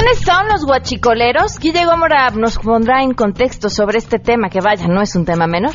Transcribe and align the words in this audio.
¿Quiénes 0.00 0.20
son 0.20 0.48
los 0.48 0.64
guachicoleros? 0.64 1.58
Guille 1.58 1.84
Gómora 1.84 2.30
nos 2.30 2.56
pondrá 2.56 3.02
en 3.02 3.12
contexto 3.12 3.68
sobre 3.68 3.98
este 3.98 4.18
tema, 4.18 4.48
que 4.48 4.60
vaya, 4.60 4.86
no 4.88 5.02
es 5.02 5.14
un 5.14 5.26
tema 5.26 5.46
menor. 5.46 5.74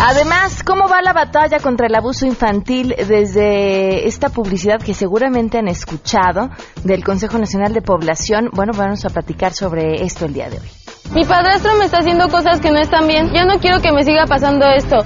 Además, 0.00 0.62
¿cómo 0.62 0.86
va 0.86 1.02
la 1.02 1.12
batalla 1.12 1.58
contra 1.58 1.88
el 1.88 1.94
abuso 1.96 2.24
infantil 2.24 2.94
desde 2.96 4.06
esta 4.06 4.28
publicidad 4.28 4.80
que 4.80 4.94
seguramente 4.94 5.58
han 5.58 5.66
escuchado 5.66 6.50
del 6.84 7.02
Consejo 7.02 7.36
Nacional 7.36 7.72
de 7.72 7.82
Población? 7.82 8.50
Bueno, 8.52 8.74
vamos 8.76 9.04
a 9.04 9.08
platicar 9.08 9.52
sobre 9.52 10.04
esto 10.04 10.24
el 10.24 10.34
día 10.34 10.48
de 10.50 10.58
hoy. 10.58 10.68
Mi 11.12 11.24
padrastro 11.24 11.74
me 11.78 11.86
está 11.86 11.98
haciendo 11.98 12.28
cosas 12.28 12.60
que 12.60 12.70
no 12.70 12.78
están 12.78 13.08
bien. 13.08 13.32
Ya 13.34 13.44
no 13.44 13.58
quiero 13.58 13.80
que 13.80 13.90
me 13.90 14.04
siga 14.04 14.24
pasando 14.28 14.66
esto. 14.68 14.98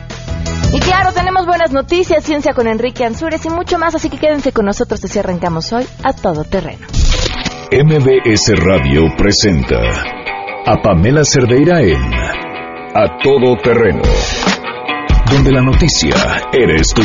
Y 0.72 0.80
claro, 0.80 1.12
tenemos 1.12 1.46
buenas 1.46 1.72
noticias, 1.72 2.24
ciencia 2.24 2.54
con 2.54 2.66
Enrique 2.66 3.04
Ansúrez 3.04 3.44
y 3.44 3.50
mucho 3.50 3.78
más, 3.78 3.94
así 3.94 4.08
que 4.08 4.18
quédense 4.18 4.52
con 4.52 4.64
nosotros 4.64 5.04
así 5.04 5.18
arrancamos 5.18 5.72
hoy 5.72 5.84
a 6.02 6.12
todo 6.12 6.44
terreno. 6.44 6.86
MBS 7.72 8.52
Radio 8.58 9.02
presenta 9.16 9.80
a 10.66 10.76
Pamela 10.82 11.24
Cerdeira 11.24 11.80
en 11.80 12.14
A 12.94 13.18
Todo 13.22 13.56
Terreno 13.62 14.02
donde 15.32 15.50
la 15.50 15.62
noticia 15.62 16.14
eres 16.52 16.92
tú. 16.94 17.02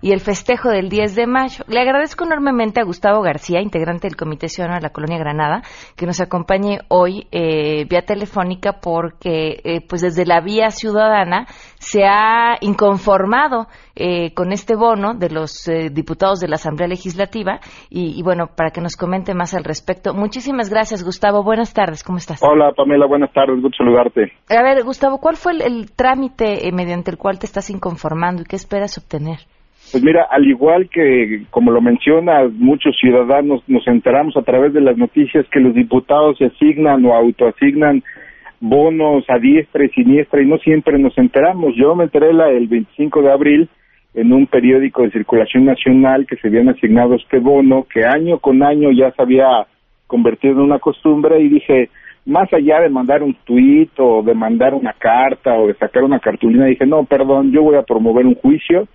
y 0.00 0.12
el 0.12 0.20
festejo 0.20 0.70
del 0.70 0.88
10 0.88 1.14
de 1.14 1.26
mayo. 1.26 1.64
Le 1.68 1.80
agradezco 1.80 2.24
enormemente 2.24 2.80
a 2.80 2.84
Gustavo 2.84 3.20
García, 3.20 3.60
integrante 3.60 4.08
del 4.08 4.16
Comité 4.16 4.48
Ciudadano 4.48 4.76
de 4.76 4.82
la 4.82 4.92
Colonia 4.92 5.18
Granada, 5.18 5.62
que 5.96 6.06
nos 6.06 6.20
acompañe 6.20 6.80
hoy 6.88 7.28
eh, 7.30 7.84
vía 7.88 8.02
telefónica 8.02 8.80
porque 8.80 9.60
eh, 9.64 9.86
pues 9.86 10.00
desde 10.00 10.24
la 10.24 10.40
vía 10.40 10.70
ciudadana 10.70 11.46
se 11.82 12.04
ha 12.04 12.56
inconformado 12.60 13.66
eh, 13.96 14.32
con 14.34 14.52
este 14.52 14.76
bono 14.76 15.14
de 15.14 15.30
los 15.30 15.68
diputados 15.92 16.40
de 16.40 16.48
la 16.48 16.54
Asamblea 16.54 16.88
Legislativa 16.88 17.58
y, 17.90 18.22
bueno, 18.22 18.46
para 18.56 18.70
que 18.70 18.80
nos 18.80 18.96
comente 18.96 19.34
más 19.34 19.54
al 19.54 19.64
respecto. 19.64 20.14
Muchísimas 20.14 20.70
gracias, 20.70 21.04
Gustavo. 21.04 21.42
Buenas 21.42 21.74
tardes, 21.74 22.04
¿cómo 22.04 22.18
estás? 22.18 22.40
Hola, 22.42 22.72
Pamela, 22.72 23.06
buenas 23.06 23.32
tardes, 23.32 23.60
gusto 23.60 23.78
saludarte. 23.78 24.32
A 24.48 24.62
ver, 24.62 24.84
Gustavo, 24.84 25.18
¿cuál 25.18 25.36
fue 25.36 25.52
el 25.52 25.90
trámite 25.90 26.70
mediante 26.72 27.10
el 27.10 27.18
cual 27.18 27.38
te 27.38 27.46
estás 27.46 27.68
inconformando 27.68 28.42
y 28.42 28.44
qué 28.44 28.56
esperas 28.56 28.96
obtener? 28.98 29.40
Pues 29.90 30.02
mira, 30.02 30.26
al 30.30 30.46
igual 30.46 30.88
que, 30.88 31.44
como 31.50 31.70
lo 31.70 31.82
mencionas, 31.82 32.50
muchos 32.52 32.96
ciudadanos 32.98 33.62
nos 33.66 33.86
enteramos 33.86 34.34
a 34.38 34.42
través 34.42 34.72
de 34.72 34.80
las 34.80 34.96
noticias 34.96 35.44
que 35.50 35.60
los 35.60 35.74
diputados 35.74 36.38
se 36.38 36.46
asignan 36.46 37.04
o 37.04 37.14
autoasignan 37.14 38.02
bonos 38.62 39.24
a 39.28 39.38
diestra 39.38 39.84
y 39.84 39.88
siniestra 39.88 40.40
y 40.40 40.46
no 40.46 40.56
siempre 40.58 40.96
nos 40.96 41.18
enteramos. 41.18 41.74
Yo 41.76 41.96
me 41.96 42.04
enteré 42.04 42.32
la, 42.32 42.48
el 42.48 42.68
25 42.68 43.20
de 43.20 43.32
abril 43.32 43.68
en 44.14 44.32
un 44.32 44.46
periódico 44.46 45.02
de 45.02 45.10
circulación 45.10 45.64
nacional 45.64 46.26
que 46.26 46.36
se 46.36 46.46
habían 46.46 46.68
asignado 46.68 47.16
este 47.16 47.40
bono 47.40 47.86
que 47.92 48.04
año 48.04 48.38
con 48.38 48.62
año 48.62 48.90
ya 48.92 49.10
se 49.10 49.20
había 49.20 49.66
convertido 50.06 50.54
en 50.54 50.60
una 50.60 50.78
costumbre 50.78 51.40
y 51.40 51.48
dije, 51.48 51.90
más 52.24 52.52
allá 52.52 52.80
de 52.80 52.88
mandar 52.88 53.24
un 53.24 53.34
tuit 53.44 53.90
o 53.98 54.22
de 54.22 54.34
mandar 54.34 54.74
una 54.74 54.92
carta 54.92 55.54
o 55.54 55.66
de 55.66 55.74
sacar 55.74 56.04
una 56.04 56.20
cartulina, 56.20 56.66
dije, 56.66 56.86
no, 56.86 57.04
perdón, 57.04 57.50
yo 57.50 57.62
voy 57.62 57.74
a 57.74 57.82
promover 57.82 58.26
un 58.26 58.36
juicio 58.36 58.86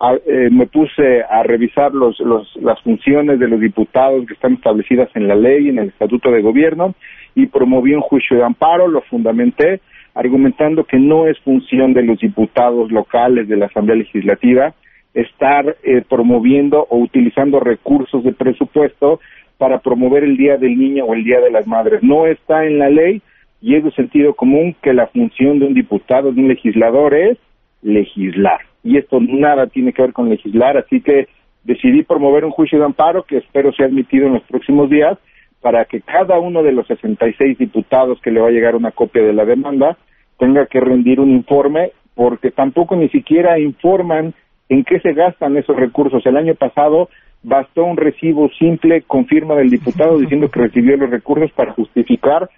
eh, 0.00 0.48
me 0.52 0.66
puse 0.66 1.24
a 1.28 1.42
revisar 1.42 1.92
los, 1.92 2.20
los, 2.20 2.54
las 2.62 2.80
funciones 2.82 3.40
de 3.40 3.48
los 3.48 3.58
diputados 3.58 4.24
que 4.26 4.34
están 4.34 4.54
establecidas 4.54 5.08
en 5.14 5.26
la 5.26 5.34
ley, 5.34 5.68
en 5.68 5.78
el 5.80 5.88
estatuto 5.88 6.30
de 6.30 6.40
gobierno, 6.40 6.94
y 7.42 7.46
promoví 7.46 7.94
un 7.94 8.00
juicio 8.00 8.36
de 8.36 8.42
amparo, 8.42 8.88
lo 8.88 9.00
fundamenté, 9.02 9.80
argumentando 10.14 10.82
que 10.82 10.98
no 10.98 11.28
es 11.28 11.38
función 11.40 11.92
de 11.92 12.02
los 12.02 12.18
diputados 12.18 12.90
locales 12.90 13.46
de 13.48 13.56
la 13.56 13.66
Asamblea 13.66 13.96
Legislativa 13.96 14.74
estar 15.14 15.76
eh, 15.84 16.02
promoviendo 16.08 16.86
o 16.90 16.98
utilizando 16.98 17.60
recursos 17.60 18.24
de 18.24 18.32
presupuesto 18.32 19.20
para 19.56 19.78
promover 19.78 20.24
el 20.24 20.36
Día 20.36 20.56
del 20.56 20.76
Niño 20.76 21.04
o 21.04 21.14
el 21.14 21.22
Día 21.22 21.40
de 21.40 21.50
las 21.52 21.66
Madres. 21.66 22.02
No 22.02 22.26
está 22.26 22.66
en 22.66 22.80
la 22.80 22.90
ley 22.90 23.22
y 23.60 23.76
es 23.76 23.84
de 23.84 23.92
sentido 23.92 24.34
común 24.34 24.74
que 24.82 24.92
la 24.92 25.06
función 25.06 25.60
de 25.60 25.66
un 25.66 25.74
diputado, 25.74 26.32
de 26.32 26.40
un 26.40 26.48
legislador 26.48 27.14
es 27.14 27.38
legislar 27.82 28.60
y 28.82 28.96
esto 28.96 29.20
nada 29.20 29.68
tiene 29.68 29.92
que 29.92 30.02
ver 30.02 30.12
con 30.12 30.28
legislar, 30.28 30.76
así 30.76 31.00
que 31.00 31.28
decidí 31.62 32.02
promover 32.02 32.44
un 32.44 32.50
juicio 32.50 32.78
de 32.78 32.84
amparo 32.84 33.22
que 33.22 33.38
espero 33.38 33.72
sea 33.72 33.86
admitido 33.86 34.26
en 34.26 34.34
los 34.34 34.42
próximos 34.42 34.90
días 34.90 35.18
para 35.60 35.84
que 35.84 36.00
cada 36.00 36.38
uno 36.38 36.62
de 36.62 36.72
los 36.72 36.86
66 36.86 37.58
diputados 37.58 38.20
que 38.22 38.30
le 38.30 38.40
va 38.40 38.48
a 38.48 38.52
llegar 38.52 38.76
una 38.76 38.92
copia 38.92 39.22
de 39.22 39.32
la 39.32 39.44
demanda 39.44 39.96
tenga 40.38 40.66
que 40.66 40.80
rendir 40.80 41.20
un 41.20 41.30
informe 41.30 41.92
porque 42.14 42.50
tampoco 42.50 42.96
ni 42.96 43.08
siquiera 43.08 43.58
informan 43.58 44.34
en 44.68 44.84
qué 44.84 45.00
se 45.00 45.12
gastan 45.12 45.56
esos 45.56 45.76
recursos. 45.76 46.24
El 46.26 46.36
año 46.36 46.54
pasado 46.54 47.08
bastó 47.42 47.84
un 47.84 47.96
recibo 47.96 48.48
simple 48.58 49.02
con 49.02 49.26
firma 49.26 49.54
del 49.54 49.70
diputado 49.70 50.18
diciendo 50.18 50.48
que 50.48 50.60
recibió 50.60 50.96
los 50.96 51.10
recursos 51.10 51.50
para 51.52 51.72
justificar 51.72 52.48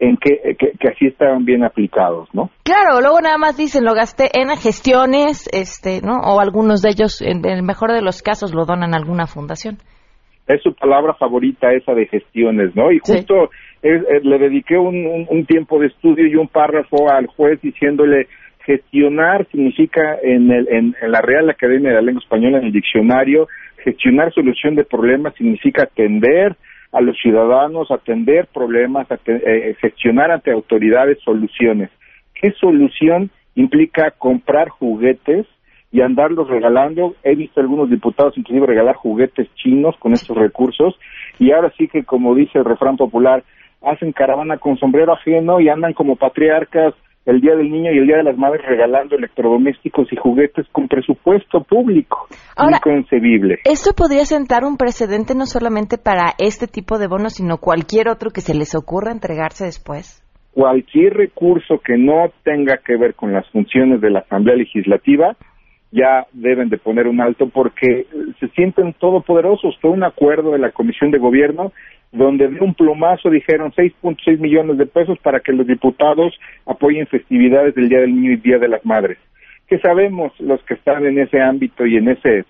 en 0.00 0.16
que, 0.16 0.56
que, 0.56 0.88
así 0.88 1.06
estaban 1.06 1.44
bien 1.44 1.64
aplicados, 1.64 2.28
¿no? 2.32 2.50
Claro, 2.62 3.00
luego 3.00 3.20
nada 3.20 3.36
más 3.36 3.56
dicen, 3.56 3.84
lo 3.84 3.94
gasté 3.94 4.30
en 4.32 4.48
gestiones, 4.56 5.48
este, 5.52 6.00
¿no? 6.02 6.20
O 6.22 6.38
algunos 6.38 6.82
de 6.82 6.90
ellos, 6.90 7.20
en 7.20 7.44
el 7.44 7.64
mejor 7.64 7.92
de 7.92 8.00
los 8.00 8.22
casos, 8.22 8.54
lo 8.54 8.64
donan 8.64 8.94
a 8.94 8.96
alguna 8.96 9.26
fundación. 9.26 9.78
Es 10.48 10.62
su 10.62 10.74
palabra 10.74 11.14
favorita 11.14 11.72
esa 11.72 11.94
de 11.94 12.06
gestiones, 12.06 12.74
¿no? 12.74 12.90
Y 12.90 12.98
justo 12.98 13.50
le 13.82 14.38
dediqué 14.38 14.76
un, 14.76 15.26
un, 15.28 15.46
tiempo 15.46 15.78
de 15.78 15.86
estudio 15.86 16.26
y 16.26 16.34
un 16.34 16.48
párrafo 16.48 17.10
al 17.10 17.26
juez 17.26 17.60
diciéndole 17.60 18.26
gestionar 18.64 19.46
significa 19.50 20.18
en, 20.22 20.50
el, 20.50 20.68
en, 20.68 20.96
en 21.00 21.12
la 21.12 21.20
Real 21.20 21.48
Academia 21.48 21.90
de 21.90 21.94
la 21.96 22.02
Lengua 22.02 22.22
Española, 22.22 22.58
en 22.58 22.66
el 22.66 22.72
diccionario, 22.72 23.46
gestionar 23.84 24.32
solución 24.32 24.74
de 24.74 24.84
problemas 24.84 25.34
significa 25.36 25.84
atender, 25.84 26.56
a 26.92 27.00
los 27.00 27.16
ciudadanos, 27.20 27.90
atender 27.90 28.46
problemas, 28.52 29.06
eh, 29.26 29.76
gestionar 29.80 30.30
ante 30.30 30.50
autoridades 30.50 31.18
soluciones. 31.22 31.90
¿Qué 32.34 32.52
solución 32.52 33.30
implica 33.54 34.12
comprar 34.12 34.68
juguetes 34.68 35.46
y 35.90 36.00
andarlos 36.00 36.48
regalando? 36.48 37.14
He 37.22 37.34
visto 37.34 37.60
algunos 37.60 37.90
diputados 37.90 38.36
inclusive 38.36 38.66
regalar 38.66 38.96
juguetes 38.96 39.48
chinos 39.54 39.96
con 39.98 40.12
estos 40.12 40.36
recursos 40.36 40.98
y 41.38 41.52
ahora 41.52 41.72
sí 41.76 41.88
que, 41.88 42.04
como 42.04 42.34
dice 42.34 42.58
el 42.58 42.64
refrán 42.64 42.96
popular, 42.96 43.44
hacen 43.82 44.12
caravana 44.12 44.58
con 44.58 44.76
sombrero 44.78 45.12
ajeno 45.12 45.60
y 45.60 45.68
andan 45.68 45.92
como 45.92 46.16
patriarcas 46.16 46.94
el 47.28 47.42
Día 47.42 47.54
del 47.56 47.70
Niño 47.70 47.92
y 47.92 47.98
el 47.98 48.06
Día 48.06 48.16
de 48.16 48.22
las 48.22 48.38
Madres 48.38 48.64
regalando 48.66 49.14
electrodomésticos 49.14 50.10
y 50.10 50.16
juguetes 50.16 50.66
con 50.72 50.88
presupuesto 50.88 51.62
público. 51.62 52.26
Ahora, 52.56 52.78
Inconcebible. 52.78 53.58
¿Esto 53.64 53.92
podría 53.94 54.24
sentar 54.24 54.64
un 54.64 54.78
precedente 54.78 55.34
no 55.34 55.44
solamente 55.44 55.98
para 55.98 56.32
este 56.38 56.66
tipo 56.66 56.98
de 56.98 57.06
bonos, 57.06 57.34
sino 57.34 57.58
cualquier 57.58 58.08
otro 58.08 58.30
que 58.30 58.40
se 58.40 58.54
les 58.54 58.74
ocurra 58.74 59.12
entregarse 59.12 59.66
después? 59.66 60.24
Cualquier 60.54 61.14
recurso 61.14 61.80
que 61.84 61.98
no 61.98 62.30
tenga 62.44 62.78
que 62.78 62.96
ver 62.96 63.14
con 63.14 63.34
las 63.34 63.46
funciones 63.50 64.00
de 64.00 64.10
la 64.10 64.20
Asamblea 64.20 64.56
Legislativa 64.56 65.36
ya 65.90 66.26
deben 66.32 66.68
de 66.68 66.78
poner 66.78 67.06
un 67.06 67.20
alto 67.20 67.48
porque 67.48 68.06
se 68.40 68.48
sienten 68.48 68.92
todopoderosos. 68.94 69.78
Fue 69.80 69.90
un 69.90 70.04
acuerdo 70.04 70.52
de 70.52 70.58
la 70.58 70.72
Comisión 70.72 71.10
de 71.10 71.18
Gobierno 71.18 71.72
donde 72.12 72.48
de 72.48 72.60
un 72.60 72.74
plumazo 72.74 73.30
dijeron 73.30 73.72
6.6 73.72 74.38
millones 74.38 74.78
de 74.78 74.86
pesos 74.86 75.18
para 75.18 75.40
que 75.40 75.52
los 75.52 75.66
diputados 75.66 76.38
apoyen 76.66 77.06
festividades 77.06 77.74
del 77.74 77.88
Día 77.88 78.00
del 78.00 78.14
Niño 78.14 78.32
y 78.32 78.36
Día 78.36 78.58
de 78.58 78.68
las 78.68 78.84
Madres. 78.84 79.18
Que 79.66 79.78
sabemos 79.78 80.32
los 80.40 80.62
que 80.62 80.74
están 80.74 81.04
en 81.04 81.18
ese 81.18 81.40
ámbito 81.40 81.84
y 81.84 81.96
en 81.96 82.08
ese 82.08 82.44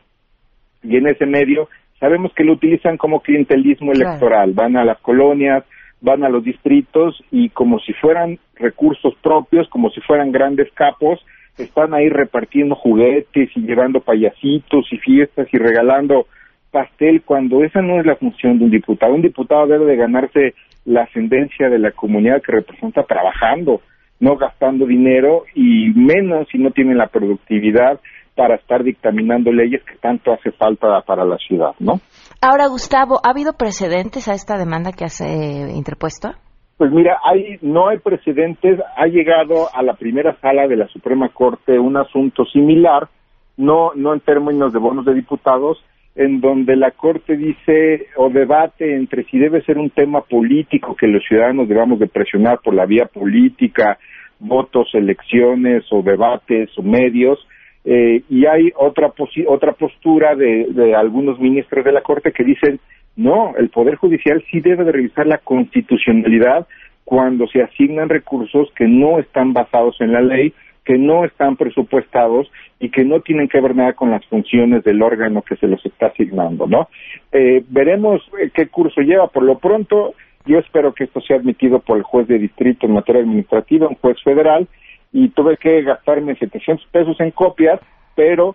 y 0.85 0.97
en 0.97 1.09
ese 1.09 1.27
medio, 1.27 1.69
sabemos 1.99 2.33
que 2.35 2.45
lo 2.45 2.53
utilizan 2.53 2.97
como 2.97 3.21
clientelismo 3.21 3.91
electoral, 3.91 4.53
van 4.53 4.77
a 4.77 4.85
las 4.85 4.99
colonias, 5.01 5.65
van 6.01 6.23
a 6.23 6.29
los 6.29 6.45
distritos 6.45 7.21
y 7.33 7.49
como 7.51 7.81
si 7.81 7.93
fueran 7.95 8.39
recursos 8.55 9.15
propios, 9.21 9.69
como 9.69 9.91
si 9.91 10.01
fueran 10.03 10.31
grandes 10.31 10.71
capos, 10.75 11.21
están 11.59 11.95
ahí 11.95 12.09
repartiendo 12.09 12.75
juguetes 12.75 13.51
y 13.55 13.61
llevando 13.61 14.01
payasitos 14.01 14.87
y 14.93 14.99
fiestas 14.99 15.49
y 15.53 15.59
regalando 15.59 16.27
pastel 16.71 17.23
cuando 17.23 17.65
esa 17.65 17.81
no 17.81 18.01
es 18.01 18.07
la 18.07 18.17
función 18.17 18.59
de 18.59 18.65
un 18.65 18.71
diputado. 18.71 19.15
Un 19.15 19.23
diputado 19.23 19.67
debe 19.67 19.87
de 19.87 19.97
ganarse 19.97 20.55
la 20.85 21.03
ascendencia 21.03 21.69
de 21.69 21.79
la 21.79 21.93
comunidad 21.93 22.43
que 22.43 22.53
representa 22.53 23.03
trabajando, 23.03 23.83
no 24.21 24.37
gastando 24.37 24.87
dinero 24.87 25.45
y 25.55 25.91
menos 25.95 26.49
si 26.51 26.59
no 26.59 26.71
tiene 26.71 26.95
la 26.95 27.09
productividad 27.09 28.01
para 28.35 28.55
estar 28.55 28.85
dictaminando 28.85 29.51
leyes 29.51 29.83
que 29.83 29.97
tanto 29.97 30.33
hace 30.33 30.53
falta 30.53 31.01
para 31.03 31.25
la 31.25 31.37
ciudad, 31.39 31.73
¿no? 31.81 32.01
Ahora, 32.41 32.69
Gustavo, 32.69 33.21
¿ha 33.25 33.31
habido 33.31 33.55
precedentes 33.55 34.29
a 34.29 34.35
esta 34.35 34.57
demanda 34.57 34.93
que 34.93 35.05
has 35.05 35.21
eh, 35.21 35.73
interpuesto? 35.75 36.31
Pues 36.79 36.93
mira, 36.93 37.19
hay, 37.25 37.59
no 37.61 37.89
hay 37.89 37.99
precedentes. 37.99 38.81
Ha 38.97 39.07
llegado 39.09 39.69
a 39.75 39.83
la 39.83 39.95
primera 39.95 40.37
sala 40.41 40.69
de 40.69 40.77
la 40.77 40.87
Suprema 40.87 41.29
Corte 41.29 41.77
un 41.77 41.97
asunto 41.97 42.45
similar, 42.45 43.09
no, 43.57 43.91
no 43.97 44.15
en 44.15 44.21
términos 44.21 44.73
de 44.73 44.79
bonos 44.79 45.05
de 45.05 45.13
diputados, 45.13 45.85
en 46.15 46.41
donde 46.41 46.77
la 46.77 46.93
Corte 46.93 47.37
dice 47.37 48.07
o 48.17 48.31
debate 48.31 48.95
entre 48.95 49.25
si 49.25 49.39
debe 49.39 49.63
ser 49.63 49.77
un 49.77 49.91
tema 49.91 50.21
político 50.21 50.95
que 50.95 51.09
los 51.09 51.25
ciudadanos 51.25 51.69
debamos 51.69 51.99
de 51.99 52.07
presionar 52.07 52.61
por 52.63 52.75
la 52.75 52.87
vía 52.87 53.07
política, 53.07 53.99
votos, 54.39 54.89
elecciones 54.95 55.85
o 55.91 56.03
debates 56.03 56.71
o 56.79 56.83
medios, 56.83 57.45
eh, 57.85 58.23
y 58.29 58.47
hay 58.47 58.71
otra, 58.77 59.13
otra 59.49 59.73
postura 59.73 60.37
de, 60.37 60.69
de 60.71 60.95
algunos 60.95 61.41
ministros 61.41 61.85
de 61.85 61.93
la 61.93 62.03
Corte 62.03 62.31
que 62.31 62.45
dicen 62.45 62.79
no, 63.19 63.57
el 63.57 63.69
Poder 63.69 63.97
Judicial 63.97 64.45
sí 64.49 64.61
debe 64.61 64.85
de 64.85 64.93
revisar 64.93 65.27
la 65.27 65.39
constitucionalidad 65.39 66.69
cuando 67.03 67.49
se 67.49 67.61
asignan 67.61 68.09
recursos 68.09 68.71
que 68.77 68.87
no 68.87 69.19
están 69.19 69.53
basados 69.53 70.01
en 70.01 70.13
la 70.13 70.21
ley, 70.21 70.55
que 70.85 70.99
no 70.99 71.25
están 71.25 71.57
presupuestados 71.57 72.49
y 72.79 72.91
que 72.91 73.05
no 73.05 73.19
tienen 73.21 73.49
que 73.49 73.61
ver 73.61 73.75
nada 73.75 73.95
con 73.95 74.13
las 74.13 74.25
funciones 74.27 74.85
del 74.85 75.03
órgano 75.03 75.43
que 75.43 75.57
se 75.57 75.67
los 75.67 75.85
está 75.85 76.07
asignando, 76.07 76.69
¿no? 76.69 76.91
Eh, 77.33 77.65
veremos 77.69 78.23
eh, 78.41 78.51
qué 78.55 78.69
curso 78.69 79.01
lleva. 79.01 79.27
Por 79.27 79.43
lo 79.43 79.59
pronto, 79.59 80.15
yo 80.47 80.61
espero 80.61 80.95
que 80.95 81.05
esto 81.05 81.21
sea 81.21 81.39
admitido 81.39 81.81
por 81.81 81.97
el 81.97 82.05
juez 82.05 82.29
de 82.29 82.39
distrito 82.39 82.87
en 82.87 82.93
materia 82.93 83.23
administrativa, 83.23 83.89
un 83.89 83.97
juez 83.97 84.23
federal, 84.23 84.69
y 85.13 85.31
tuve 85.31 85.57
que 85.57 85.83
gastarme 85.83 86.37
700 86.37 86.87
pesos 86.93 87.19
en 87.19 87.33
copias, 87.33 87.81
pero 88.15 88.55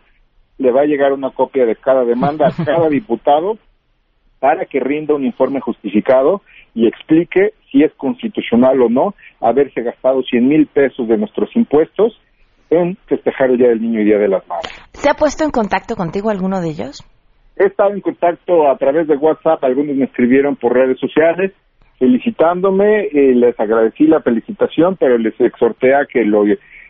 le 0.57 0.71
va 0.71 0.83
a 0.83 0.85
llegar 0.85 1.11
una 1.11 1.31
copia 1.31 1.65
de 1.65 1.75
cada 1.75 2.05
demanda 2.05 2.47
a 2.47 2.51
cada 2.65 2.87
diputado 2.87 3.57
para 4.43 4.65
que 4.65 4.81
rinda 4.81 5.15
un 5.15 5.23
informe 5.23 5.61
justificado 5.61 6.41
y 6.75 6.85
explique 6.85 7.53
si 7.71 7.81
es 7.81 7.93
constitucional 7.93 8.81
o 8.81 8.89
no 8.89 9.15
haberse 9.39 9.81
gastado 9.81 10.21
100 10.21 10.45
mil 10.45 10.67
pesos 10.67 11.07
de 11.07 11.15
nuestros 11.15 11.55
impuestos 11.55 12.19
en 12.69 12.97
festejar 13.07 13.51
el 13.51 13.57
Día 13.57 13.69
del 13.69 13.81
Niño 13.81 14.01
y 14.01 14.03
Día 14.03 14.17
de 14.17 14.27
las 14.27 14.45
Madres. 14.45 14.69
¿Se 14.91 15.09
ha 15.09 15.13
puesto 15.13 15.45
en 15.45 15.51
contacto 15.51 15.95
contigo 15.95 16.29
alguno 16.29 16.59
de 16.59 16.71
ellos? 16.71 17.05
He 17.55 17.67
estado 17.67 17.93
en 17.93 18.01
contacto 18.01 18.69
a 18.69 18.75
través 18.75 19.07
de 19.07 19.15
WhatsApp, 19.15 19.63
algunos 19.63 19.95
me 19.95 20.03
escribieron 20.03 20.57
por 20.57 20.73
redes 20.73 20.99
sociales 20.99 21.53
felicitándome, 21.97 23.05
eh, 23.13 23.33
les 23.35 23.57
agradecí 23.57 24.07
la 24.07 24.19
felicitación, 24.19 24.97
pero 24.97 25.17
les 25.17 25.39
exhorté 25.39 25.95
a 25.95 26.05
que 26.05 26.25
lo 26.25 26.43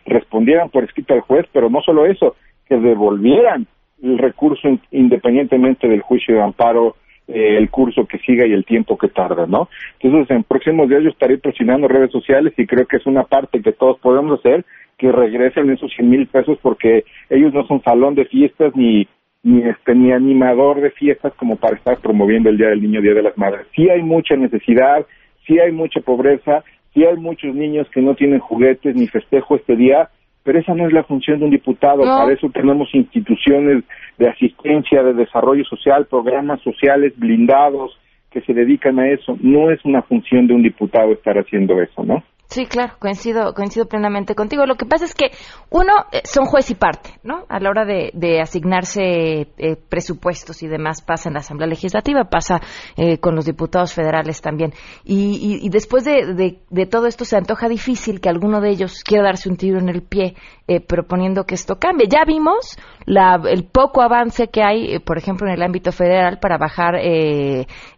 respondieran 0.06 0.70
por 0.70 0.82
escrito 0.82 1.14
al 1.14 1.20
juez, 1.20 1.46
pero 1.52 1.70
no 1.70 1.82
solo 1.82 2.04
eso, 2.04 2.34
que 2.66 2.78
devolvieran 2.78 3.68
el 4.02 4.18
recurso 4.18 4.66
independientemente 4.90 5.86
del 5.86 6.00
juicio 6.00 6.34
de 6.34 6.42
amparo, 6.42 6.96
eh, 7.28 7.56
el 7.56 7.70
curso 7.70 8.06
que 8.06 8.18
siga 8.18 8.46
y 8.46 8.52
el 8.52 8.64
tiempo 8.64 8.98
que 8.98 9.08
tarda, 9.08 9.46
¿no? 9.46 9.68
Entonces, 10.00 10.30
en 10.30 10.44
próximos 10.44 10.88
días 10.88 11.02
yo 11.02 11.08
estaré 11.08 11.38
presionando 11.38 11.88
redes 11.88 12.10
sociales 12.10 12.52
y 12.56 12.66
creo 12.66 12.86
que 12.86 12.98
es 12.98 13.06
una 13.06 13.24
parte 13.24 13.62
que 13.62 13.72
todos 13.72 13.98
podemos 14.00 14.40
hacer, 14.40 14.64
que 14.98 15.10
regresen 15.10 15.70
esos 15.70 15.92
100 15.92 16.08
mil 16.08 16.26
pesos 16.26 16.58
porque 16.62 17.04
ellos 17.30 17.52
no 17.52 17.66
son 17.66 17.82
salón 17.82 18.14
de 18.14 18.26
fiestas 18.26 18.74
ni 18.76 19.08
ni 19.44 19.60
este 19.62 19.94
ni 19.94 20.10
animador 20.10 20.80
de 20.80 20.90
fiestas 20.90 21.34
como 21.34 21.56
para 21.56 21.76
estar 21.76 21.98
promoviendo 21.98 22.48
el 22.48 22.56
Día 22.56 22.68
del 22.68 22.80
Niño, 22.80 23.02
Día 23.02 23.14
de 23.14 23.22
las 23.22 23.36
Madres. 23.36 23.66
Sí 23.76 23.88
hay 23.90 24.02
mucha 24.02 24.36
necesidad, 24.36 25.06
sí 25.46 25.58
hay 25.58 25.70
mucha 25.70 26.00
pobreza, 26.00 26.64
sí 26.94 27.04
hay 27.04 27.16
muchos 27.16 27.54
niños 27.54 27.86
que 27.90 28.00
no 28.00 28.14
tienen 28.14 28.40
juguetes 28.40 28.96
ni 28.96 29.06
festejo 29.06 29.56
este 29.56 29.76
día, 29.76 30.08
pero 30.44 30.58
esa 30.58 30.74
no 30.74 30.86
es 30.86 30.92
la 30.92 31.02
función 31.04 31.40
de 31.40 31.46
un 31.46 31.50
diputado. 31.50 32.02
Para 32.02 32.32
eso 32.32 32.48
tenemos 32.50 32.94
instituciones 32.94 33.82
de 34.18 34.28
asistencia, 34.28 35.02
de 35.02 35.14
desarrollo 35.14 35.64
social, 35.64 36.06
programas 36.06 36.60
sociales 36.60 37.14
blindados 37.16 37.98
que 38.30 38.42
se 38.42 38.52
dedican 38.52 38.98
a 38.98 39.08
eso. 39.08 39.36
No 39.40 39.70
es 39.70 39.82
una 39.84 40.02
función 40.02 40.46
de 40.46 40.54
un 40.54 40.62
diputado 40.62 41.12
estar 41.12 41.38
haciendo 41.38 41.80
eso, 41.80 42.04
¿no? 42.04 42.22
Sí, 42.46 42.66
claro, 42.66 42.94
coincido, 42.98 43.54
coincido 43.54 43.86
plenamente 43.86 44.34
contigo. 44.34 44.66
Lo 44.66 44.76
que 44.76 44.84
pasa 44.86 45.06
es 45.06 45.14
que 45.14 45.30
uno 45.70 45.92
eh, 46.12 46.20
son 46.24 46.44
juez 46.44 46.70
y 46.70 46.74
parte, 46.74 47.18
¿no? 47.22 47.46
A 47.48 47.58
la 47.58 47.70
hora 47.70 47.84
de, 47.84 48.40
asignarse 48.40 49.48
eh, 49.56 49.76
presupuestos 49.88 50.62
y 50.62 50.68
demás 50.68 51.02
pasa 51.02 51.28
en 51.28 51.34
la 51.34 51.40
Asamblea 51.40 51.68
Legislativa, 51.68 52.24
pasa 52.24 52.60
eh, 52.96 53.18
con 53.18 53.34
los 53.34 53.46
diputados 53.46 53.94
federales 53.94 54.40
también. 54.40 54.72
Y, 55.04 55.68
después 55.70 56.04
de, 56.04 56.60
todo 56.90 57.06
esto 57.06 57.24
se 57.24 57.36
antoja 57.36 57.68
difícil 57.68 58.20
que 58.20 58.28
alguno 58.28 58.60
de 58.60 58.70
ellos 58.70 59.02
quiera 59.02 59.24
darse 59.24 59.48
un 59.48 59.56
tiro 59.56 59.78
en 59.78 59.88
el 59.88 60.02
pie 60.02 60.36
proponiendo 60.86 61.44
que 61.44 61.54
esto 61.54 61.78
cambie. 61.78 62.06
Ya 62.08 62.24
vimos 62.26 62.78
el 63.06 63.64
poco 63.64 64.02
avance 64.02 64.48
que 64.48 64.62
hay, 64.62 64.98
por 65.00 65.18
ejemplo, 65.18 65.46
en 65.48 65.54
el 65.54 65.62
ámbito 65.62 65.92
federal 65.92 66.38
para 66.38 66.58
bajar 66.58 66.94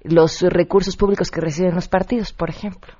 los 0.03 0.43
recursos 0.43 0.97
públicos 0.97 1.31
que 1.31 1.41
reciben 1.41 1.75
los 1.75 1.89
partidos, 1.89 2.33
por 2.33 2.49
ejemplo. 2.49 2.95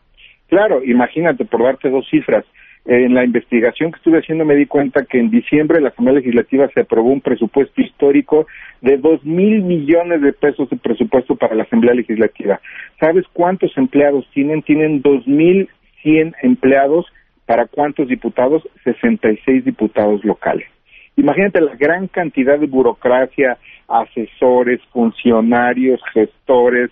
Claro, 0.49 0.83
imagínate, 0.85 1.45
por 1.45 1.63
darte 1.63 1.91
dos 1.91 2.07
cifras, 2.09 2.45
en 2.89 3.15
la 3.15 3.25
investigación 3.25 3.91
que 3.91 3.97
estuve 3.97 4.21
haciendo 4.21 4.45
me 4.45 4.55
di 4.55 4.67
cuenta 4.67 5.05
que 5.05 5.19
en 5.19 5.29
diciembre 5.29 5.81
la 5.81 5.89
Asamblea 5.89 6.19
Legislativa 6.19 6.69
se 6.73 6.83
aprobó 6.83 7.11
un 7.11 7.21
presupuesto 7.21 7.81
histórico 7.81 8.47
de 8.81 8.97
dos 8.97 9.25
mil 9.25 9.63
millones 9.63 10.21
de 10.21 10.33
pesos 10.33 10.71
de 10.71 10.77
presupuesto 10.77 11.35
para 11.35 11.57
la 11.57 11.65
Asamblea 11.65 11.95
Legislativa. 11.95 12.61
¿Sabes 13.01 13.25
cuántos 13.33 13.77
empleados 13.77 14.25
tienen? 14.33 14.63
Tienen 14.63 15.03
dos 15.03 15.27
mil 15.27 15.69
cien 16.03 16.37
empleados. 16.43 17.07
¿Para 17.45 17.67
cuántos 17.67 18.07
diputados? 18.07 18.63
Sesenta 18.85 19.33
y 19.33 19.37
seis 19.39 19.65
diputados 19.65 20.25
locales. 20.25 20.69
Imagínate 21.17 21.61
la 21.61 21.75
gran 21.75 22.07
cantidad 22.07 22.59
de 22.59 22.67
burocracia, 22.67 23.59
asesores, 23.89 24.81
funcionarios, 24.93 26.01
gestores 26.13 26.91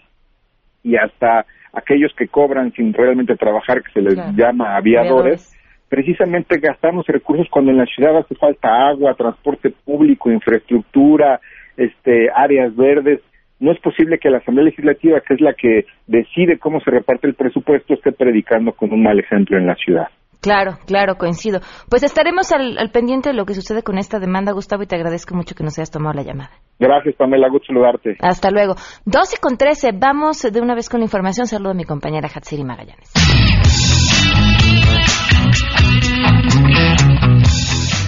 y 0.83 0.97
hasta 0.97 1.47
aquellos 1.75 2.15
que 2.15 2.29
cobran 2.29 2.73
sin 2.73 2.93
realmente 2.93 3.37
trabajar, 3.37 3.83
que 3.83 3.93
se 3.93 4.01
les 4.01 4.17
llama 4.37 4.77
aviadores, 4.77 5.55
precisamente 5.89 6.59
gastamos 6.59 7.07
recursos 7.07 7.49
cuando 7.51 7.71
en 7.71 7.79
la 7.79 7.87
ciudad 7.87 8.17
hace 8.17 8.35
falta 8.35 8.89
agua, 8.89 9.15
transporte 9.15 9.71
público, 9.71 10.31
infraestructura, 10.31 11.41
este, 11.77 12.31
áreas 12.35 12.75
verdes. 12.75 13.21
No 13.61 13.73
es 13.73 13.79
posible 13.81 14.19
que 14.19 14.31
la 14.31 14.39
Asamblea 14.39 14.67
Legislativa, 14.67 15.21
que 15.21 15.35
es 15.35 15.41
la 15.41 15.55
que 15.55 15.87
decide 16.07 16.59
cómo 16.59 16.81
se 16.81 16.91
reparte 16.91 17.27
el 17.27 17.35
presupuesto, 17.35 17.95
esté 17.95 18.13
predicando 18.13 18.73
con 18.73 18.93
un 18.93 19.03
mal 19.03 19.19
ejemplo 19.19 19.57
en 19.57 19.67
la 19.67 19.75
ciudad. 19.77 20.09
Claro, 20.45 20.77
claro, 20.87 21.15
coincido. 21.15 21.61
Pues 21.89 22.03
estaremos 22.03 22.53
al, 22.53 22.91
pendiente 22.93 23.31
de 23.31 23.35
lo 23.35 23.47
que 23.47 23.55
sucede 23.55 23.83
con 23.83 23.97
esta 23.97 24.19
demanda, 24.19 24.53
Gustavo, 24.53 24.83
y 24.83 24.87
te 24.87 24.95
agradezco 24.95 25.35
mucho 25.35 25.55
que 25.55 25.65
nos 25.65 25.79
hayas 25.79 25.91
tomado 25.91 26.13
la 26.13 26.23
llamada. 26.23 26.51
Gracias, 26.79 27.15
Pamela, 27.17 27.49
gusto 27.49 27.69
saludarte. 27.69 28.19
Hasta 28.21 28.51
luego. 28.51 28.75
12 29.07 29.39
con 29.41 29.57
13, 29.57 29.93
vamos 29.99 30.43
de 30.43 30.61
una 30.61 30.75
vez 30.75 30.91
con 30.91 31.01
la 31.01 31.05
información. 31.05 31.47
Saludo 31.47 31.71
a 31.71 31.75
mi 31.75 31.85
compañera 31.85 32.29
Hatsiri 32.29 32.63
Magallanes. 32.63 33.11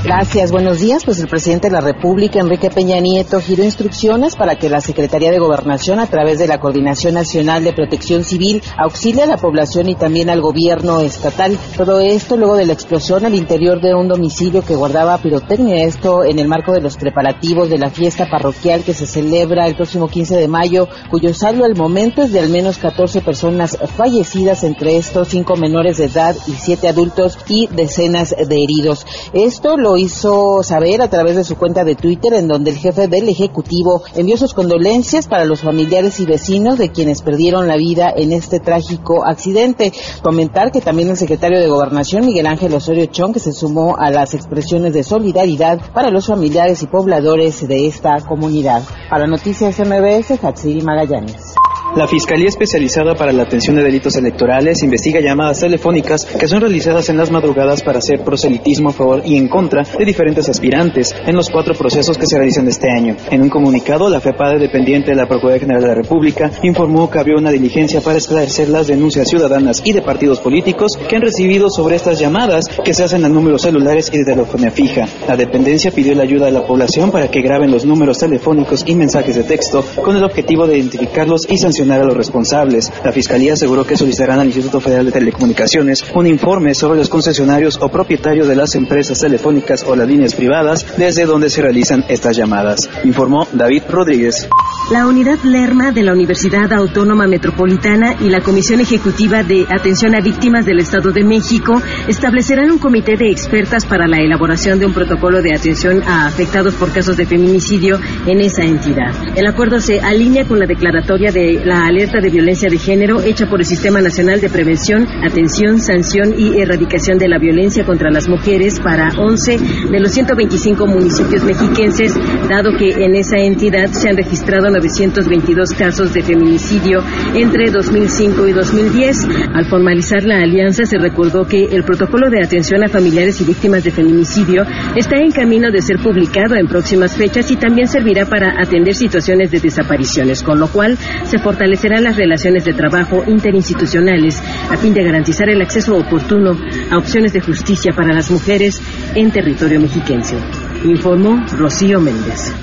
Gracias, 0.07 0.53
buenos 0.53 0.79
días. 0.79 1.05
Pues 1.05 1.19
el 1.19 1.27
presidente 1.27 1.67
de 1.67 1.73
la 1.73 1.81
República, 1.81 2.39
Enrique 2.39 2.71
Peña 2.71 3.01
Nieto, 3.01 3.41
giró 3.41 3.65
instrucciones 3.65 4.37
para 4.37 4.55
que 4.55 4.69
la 4.69 4.81
Secretaría 4.81 5.33
de 5.33 5.41
Gobernación, 5.41 5.99
a 5.99 6.07
través 6.07 6.39
de 6.39 6.47
la 6.47 6.61
Coordinación 6.61 7.15
Nacional 7.15 7.65
de 7.65 7.73
Protección 7.73 8.23
Civil, 8.23 8.63
auxilie 8.79 9.25
a 9.25 9.27
la 9.27 9.37
población 9.37 9.89
y 9.89 9.97
también 9.97 10.31
al 10.31 10.41
gobierno 10.41 11.01
estatal. 11.01 11.59
Todo 11.77 11.99
esto 11.99 12.37
luego 12.37 12.55
de 12.55 12.67
la 12.67 12.73
explosión 12.73 13.27
al 13.27 13.35
interior 13.35 13.81
de 13.81 13.97
un 13.97 14.07
domicilio 14.07 14.63
que 14.63 14.77
guardaba 14.77 15.19
pirotecnia. 15.19 15.85
Esto 15.85 16.23
en 16.23 16.39
el 16.39 16.47
marco 16.47 16.73
de 16.73 16.83
los 16.83 16.97
preparativos 16.97 17.69
de 17.69 17.79
la 17.79 17.91
fiesta 17.91 18.31
parroquial 18.31 18.85
que 18.85 18.95
se 18.95 19.09
celebra 19.09 19.67
el 19.67 19.75
próximo 19.75 20.07
15 20.07 20.37
de 20.37 20.47
mayo, 20.47 20.87
cuyo 21.11 21.35
saldo 21.35 21.65
al 21.65 21.75
momento 21.75 22.23
es 22.23 22.33
de 22.33 22.39
al 22.39 22.49
menos 22.49 22.79
14 22.79 23.23
personas 23.23 23.77
fallecidas, 23.97 24.63
entre 24.63 24.99
estos 24.99 25.27
cinco 25.27 25.57
menores 25.57 25.97
de 25.97 26.05
edad 26.05 26.37
y 26.47 26.53
siete 26.53 26.87
adultos 26.87 27.41
y 27.49 27.67
decenas 27.73 28.31
de 28.31 28.63
heridos. 28.63 29.05
Esto 29.33 29.77
lo 29.77 29.96
hizo 29.99 30.63
saber 30.63 31.03
a 31.03 31.09
través 31.09 31.37
de 31.37 31.45
su 31.45 31.57
cuenta 31.57 31.85
de 31.85 31.95
Twitter, 31.95 32.35
en 32.35 32.49
donde 32.49 32.71
el 32.71 32.77
jefe 32.77 33.09
del 33.09 33.29
Ejecutivo 33.29 34.03
envió 34.15 34.37
sus 34.37 34.55
condolencias 34.55 35.27
para 35.27 35.45
los 35.45 35.61
familiares 35.61 36.21
y 36.21 36.27
vecinos 36.27 36.79
de 36.79 36.91
quienes 36.91 37.23
perdieron 37.23 37.67
la 37.69 37.77
vida 37.77 38.13
en 38.15 38.33
este 38.33 38.61
trágico 38.61 39.25
accidente. 39.27 39.93
Comentar 40.23 40.73
que 40.73 40.81
también 40.81 41.09
el 41.09 41.17
secretario 41.17 41.61
de 41.61 41.69
Gobernación, 41.69 42.27
Miguel 42.27 42.47
Ángel 42.47 42.75
Osorio 42.75 43.07
Chong, 43.07 43.33
que 43.33 43.41
se 43.41 43.53
sumó 43.53 43.97
a 43.97 44.11
las 44.11 44.35
expresiones 44.35 44.93
de 44.93 45.03
solidaridad 45.03 45.81
para 45.93 46.11
los 46.11 46.27
familiares 46.27 46.83
y 46.83 46.87
pobladores 46.87 47.67
de 47.67 47.87
esta 47.87 48.21
comunidad. 48.21 48.83
Para 49.11 49.27
Noticias 49.27 49.79
MBS, 49.79 50.43
Hatsiri 50.43 50.83
Magallanes. 50.83 51.55
La 51.95 52.07
Fiscalía 52.07 52.49
Especializada 52.49 53.15
para 53.15 53.33
la 53.33 53.45
Atención 53.45 53.77
de 53.77 53.83
Delitos 53.83 54.17
Electorales 54.17 54.83
investiga 54.83 55.21
llamadas 55.21 55.61
telefónicas 55.61 56.27
que 56.27 56.47
son 56.47 56.61
realizadas 56.61 57.09
en 57.09 57.17
las 57.17 57.31
madrugadas 57.31 57.83
para 57.83 58.01
hacer 58.01 58.23
proselitismo 58.23 58.91
a 58.91 58.93
favor 58.93 59.23
y 59.25 59.37
en 59.37 59.49
contra 59.49 59.83
de 59.83 60.05
diferentes 60.05 60.47
aspirantes 60.49 61.15
en 61.27 61.37
los 61.37 61.49
cuatro 61.49 61.75
procesos 61.75 62.19
que 62.19 62.27
se 62.27 62.37
realizan 62.37 62.69
este 62.69 62.91
año. 62.91 63.17
En 63.31 63.41
un 63.41 63.49
comunicado, 63.49 64.11
la 64.11 64.21
FEPADE, 64.21 64.59
dependiente 64.59 65.13
de 65.13 65.17
la 65.17 65.27
Procuraduría 65.27 65.61
General 65.61 65.83
de 65.83 65.89
la 65.89 65.95
República, 65.95 66.51
informó 66.63 67.09
que 67.09 67.19
había 67.19 67.37
una 67.37 67.51
diligencia 67.51 68.03
para 68.03 68.19
esclarecer 68.19 68.69
las 68.69 68.89
denuncias 68.89 69.29
ciudadanas 69.29 69.81
y 69.83 69.93
de 69.93 70.03
partidos 70.03 70.41
políticos 70.41 70.93
que 71.09 71.17
han 71.17 71.23
recibido 71.23 71.71
sobre 71.71 71.97
estas 71.97 72.19
llamadas 72.19 72.67
que 72.85 72.93
se 72.93 73.05
hacen 73.05 73.25
a 73.25 73.29
números 73.29 73.63
celulares 73.63 74.11
y 74.13 74.19
de 74.19 74.25
telefonía 74.25 74.71
fija. 74.71 75.09
La 75.27 75.37
dependencia 75.37 75.91
pidió 75.93 76.15
la 76.15 76.25
ayuda 76.25 76.47
de 76.47 76.53
la 76.53 76.67
población 76.67 77.11
para 77.11 77.31
que 77.31 77.41
graben 77.41 77.71
los 77.71 77.87
números 77.87 78.19
telefónicos 78.19 78.85
y 78.87 78.95
mensajes 78.95 79.37
de 79.37 79.45
texto 79.45 79.83
con 80.03 80.15
el 80.17 80.25
objetivo 80.25 80.67
de 80.67 80.79
identificarlos 80.79 81.47
y 81.49 81.57
sancionar 81.77 82.01
a 82.01 82.05
los 82.05 82.17
responsables. 82.17 82.91
La 83.05 83.13
Fiscalía 83.13 83.53
aseguró 83.53 83.85
que 83.85 83.97
solicitarán 83.97 84.41
al 84.41 84.47
Instituto 84.47 84.81
Federal 84.81 85.05
de 85.07 85.13
Telecomunicaciones 85.13 86.05
un 86.15 86.27
informe 86.27 86.75
sobre 86.75 86.99
los 86.99 87.11
concesionarios 87.11 87.79
o 87.83 87.91
propietarios 87.91 88.49
de 88.49 88.57
las 88.57 88.75
empresas 88.75 89.21
telefónicas 89.21 89.85
o 89.87 89.95
las 89.95 90.09
líneas 90.09 90.35
privadas 90.35 90.87
desde 90.97 91.27
donde 91.27 91.51
se 91.51 91.61
realizan 91.61 92.05
estas 92.09 92.37
llamadas. 92.37 92.89
Informó 93.05 93.47
David 93.53 93.83
Rodríguez. 93.91 94.49
La 94.91 95.07
unidad 95.07 95.39
Lerma 95.43 95.91
de 95.91 96.03
la 96.03 96.13
Universidad 96.13 96.73
Autónoma 96.73 97.27
Metropolitana 97.27 98.17
y 98.21 98.31
la 98.31 98.41
Comisión 98.41 98.81
Ejecutiva 98.81 99.43
de 99.43 99.67
Atención 99.69 100.15
a 100.15 100.21
Víctimas 100.21 100.65
del 100.65 100.79
Estado 100.79 101.11
de 101.11 101.25
México 101.25 101.83
establecerán 102.09 102.71
un 102.71 102.79
comité 102.79 103.17
de 103.17 103.31
expertas 103.31 103.85
para 103.85 104.07
la 104.07 104.19
elaboración 104.19 104.79
de 104.79 104.87
un 104.87 104.95
protocolo 104.95 105.43
de 105.43 105.55
atención 105.55 106.03
a 106.07 106.27
afectados 106.27 106.75
por 106.75 106.93
casos 106.93 107.17
de 107.17 107.27
feminicidio 107.27 107.99
en 108.27 108.41
esa 108.41 108.63
entidad. 108.63 109.13
El 109.35 109.47
acuerdo 109.47 109.81
se 109.81 110.01
alinea 110.01 110.45
con 110.45 110.61
la 110.61 110.67
declaratoria 110.67 111.33
de 111.33 111.66
la 111.67 111.85
alerta 111.85 112.21
de 112.21 112.31
violencia 112.31 112.69
de 112.71 112.79
género 112.79 113.21
hecha 113.21 113.47
por 113.47 113.61
el 113.61 113.67
Sistema 113.67 114.01
Nacional 114.01 114.41
de 114.41 114.49
Prevención, 114.49 115.07
Atención, 115.25 115.81
Sanción 115.81 116.33
y 116.39 116.61
Erradicación 116.61 117.19
de 117.19 117.29
la 117.29 117.39
Violencia 117.39 117.85
contra 117.85 118.11
las 118.11 118.29
Mujeres 118.29 118.79
para 118.79 119.09
11 119.19 119.59
de 119.91 120.01
los 120.01 120.13
125 120.13 120.87
municipios 120.87 121.43
mexiquenses, 121.43 122.15
dado 122.49 122.71
que 122.79 123.05
en 123.05 123.17
esa 123.17 123.39
entidad 123.39 123.91
se 123.91 124.09
han 124.09 124.17
registrado 124.17 124.71
922 124.71 125.73
casos 125.73 126.15
de 126.15 126.23
feminicidio 126.23 127.03
entre 127.35 127.71
2005 127.71 128.47
y 128.47 128.53
2010. 128.53 129.27
Al 129.53 129.67
formalizar 129.67 130.25
la 130.25 130.39
alianza 130.39 130.85
se 130.85 130.99
recordó 130.99 131.47
que 131.47 131.65
el 131.65 131.83
protocolo 131.83 132.31
de 132.31 132.45
atención 132.45 132.85
a 132.85 132.89
familiares 132.89 133.41
y 133.41 133.45
víctimas 133.45 133.83
de 133.83 133.91
feminicidio 133.91 134.63
está 134.95 135.17
en 135.17 135.33
camino 135.33 135.73
de 135.73 135.83
ser 135.83 135.99
publicado 135.99 136.55
en 136.55 136.69
próximas 136.69 137.17
fechas 137.17 137.51
y 137.51 137.57
también 137.57 137.89
servirá 137.89 138.25
para 138.27 138.61
atender 138.63 138.95
situaciones 138.95 139.51
de 139.51 139.59
desapariciones, 139.59 140.45
con 140.45 140.61
lo 140.61 140.69
cual 140.69 140.97
se 141.25 141.39
fortalecerán 141.57 142.05
las 142.05 142.17
relaciones 142.17 142.67
de 142.67 142.75
trabajo 142.75 143.25
interinstitucionales 143.27 144.43
a 144.71 144.77
fin 144.77 144.93
de 144.93 145.03
garantizar 145.03 145.49
el 145.49 145.63
acceso 145.63 145.97
oportuno 145.97 146.55
a 146.91 146.99
opciones 146.99 147.33
de 147.33 147.41
justicia 147.41 147.95
para 147.95 148.13
las 148.13 148.31
mujeres 148.31 148.79
en 149.15 149.31
territorio 149.31 149.81
mexiquense. 149.81 150.37
Informó 150.85 151.47
Rocío 151.57 151.99
Méndez. 151.99 152.55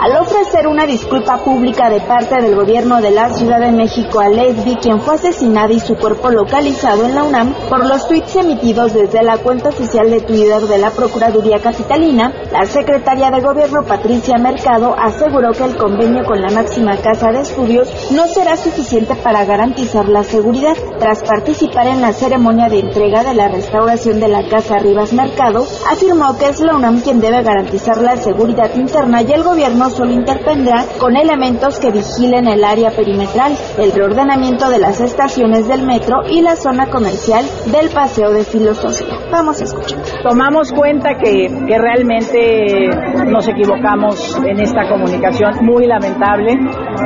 Al 0.00 0.16
ofrecer 0.16 0.68
una 0.68 0.86
disculpa 0.86 1.38
pública 1.38 1.90
de 1.90 2.00
parte 2.00 2.40
del 2.40 2.54
gobierno 2.54 3.00
de 3.00 3.10
la 3.10 3.30
Ciudad 3.30 3.58
de 3.58 3.72
México 3.72 4.20
a 4.20 4.28
Lesbi, 4.28 4.76
quien 4.76 5.00
fue 5.00 5.16
asesinada 5.16 5.72
y 5.72 5.80
su 5.80 5.96
cuerpo 5.96 6.30
localizado 6.30 7.04
en 7.04 7.16
la 7.16 7.24
UNAM 7.24 7.52
por 7.68 7.84
los 7.84 8.06
tweets 8.06 8.36
emitidos 8.36 8.94
desde 8.94 9.24
la 9.24 9.38
cuenta 9.38 9.70
oficial 9.70 10.08
de 10.08 10.20
Twitter 10.20 10.60
de 10.60 10.78
la 10.78 10.90
Procuraduría 10.90 11.58
Capitalina, 11.58 12.32
la 12.52 12.64
secretaria 12.64 13.32
de 13.32 13.40
Gobierno 13.40 13.82
Patricia 13.82 14.38
Mercado 14.38 14.94
aseguró 14.96 15.50
que 15.50 15.64
el 15.64 15.76
convenio 15.76 16.24
con 16.24 16.40
la 16.40 16.50
máxima 16.50 16.96
casa 16.98 17.32
de 17.32 17.40
estudios 17.40 17.88
no 18.12 18.28
será 18.28 18.56
suficiente 18.56 19.16
para 19.16 19.44
garantizar 19.46 20.08
la 20.08 20.22
seguridad. 20.22 20.76
Tras 21.00 21.24
participar 21.24 21.88
en 21.88 22.02
la 22.02 22.12
ceremonia 22.12 22.68
de 22.68 22.78
entrega 22.78 23.24
de 23.24 23.34
la 23.34 23.48
restauración 23.48 24.20
de 24.20 24.28
la 24.28 24.48
Casa 24.48 24.78
Rivas 24.78 25.12
Mercado, 25.12 25.66
afirmó 25.90 26.38
que 26.38 26.50
es 26.50 26.60
la 26.60 26.76
UNAM 26.76 27.00
quien 27.00 27.18
debe 27.18 27.42
garantizar 27.42 28.00
la 28.00 28.16
seguridad 28.16 28.72
interna 28.76 29.22
y 29.22 29.32
el 29.32 29.42
gobierno 29.42 29.87
solo 29.90 30.12
intervendrá 30.12 30.84
con 30.98 31.16
elementos 31.16 31.78
que 31.78 31.90
vigilen 31.90 32.48
el 32.48 32.64
área 32.64 32.90
perimetral, 32.90 33.52
el 33.78 33.92
reordenamiento 33.92 34.68
de 34.70 34.78
las 34.78 35.00
estaciones 35.00 35.68
del 35.68 35.86
metro 35.86 36.22
y 36.28 36.40
la 36.42 36.56
zona 36.56 36.86
comercial 36.90 37.44
del 37.66 37.88
Paseo 37.90 38.32
de 38.32 38.44
Filosofía. 38.44 39.14
Vamos 39.30 39.60
a 39.60 39.64
escuchar. 39.64 40.00
Tomamos 40.22 40.72
cuenta 40.72 41.14
que, 41.14 41.46
que 41.66 41.78
realmente 41.78 42.88
nos 43.26 43.46
equivocamos 43.48 44.36
en 44.44 44.60
esta 44.60 44.88
comunicación, 44.88 45.64
muy 45.64 45.86
lamentable, 45.86 46.54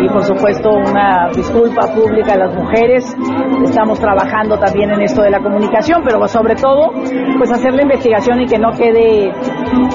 y 0.01 0.09
por 0.09 0.25
supuesto 0.25 0.71
una 0.71 1.29
disculpa 1.35 1.87
pública 1.95 2.35
a 2.35 2.39
las 2.39 2.55
mujeres. 2.55 3.15
Estamos 3.65 3.99
trabajando 4.01 4.59
también 4.59 4.91
en 4.91 5.03
esto 5.03 5.23
de 5.23 5.31
la 5.31 5.41
comunicación, 5.41 6.03
pero 6.05 6.27
sobre 6.29 6.55
todo, 6.55 6.93
pues 7.39 7.51
hacer 7.53 7.75
la 7.75 7.83
investigación 7.83 8.41
y 8.41 8.47
que 8.47 8.59
no 8.59 8.71
quede, 8.71 9.31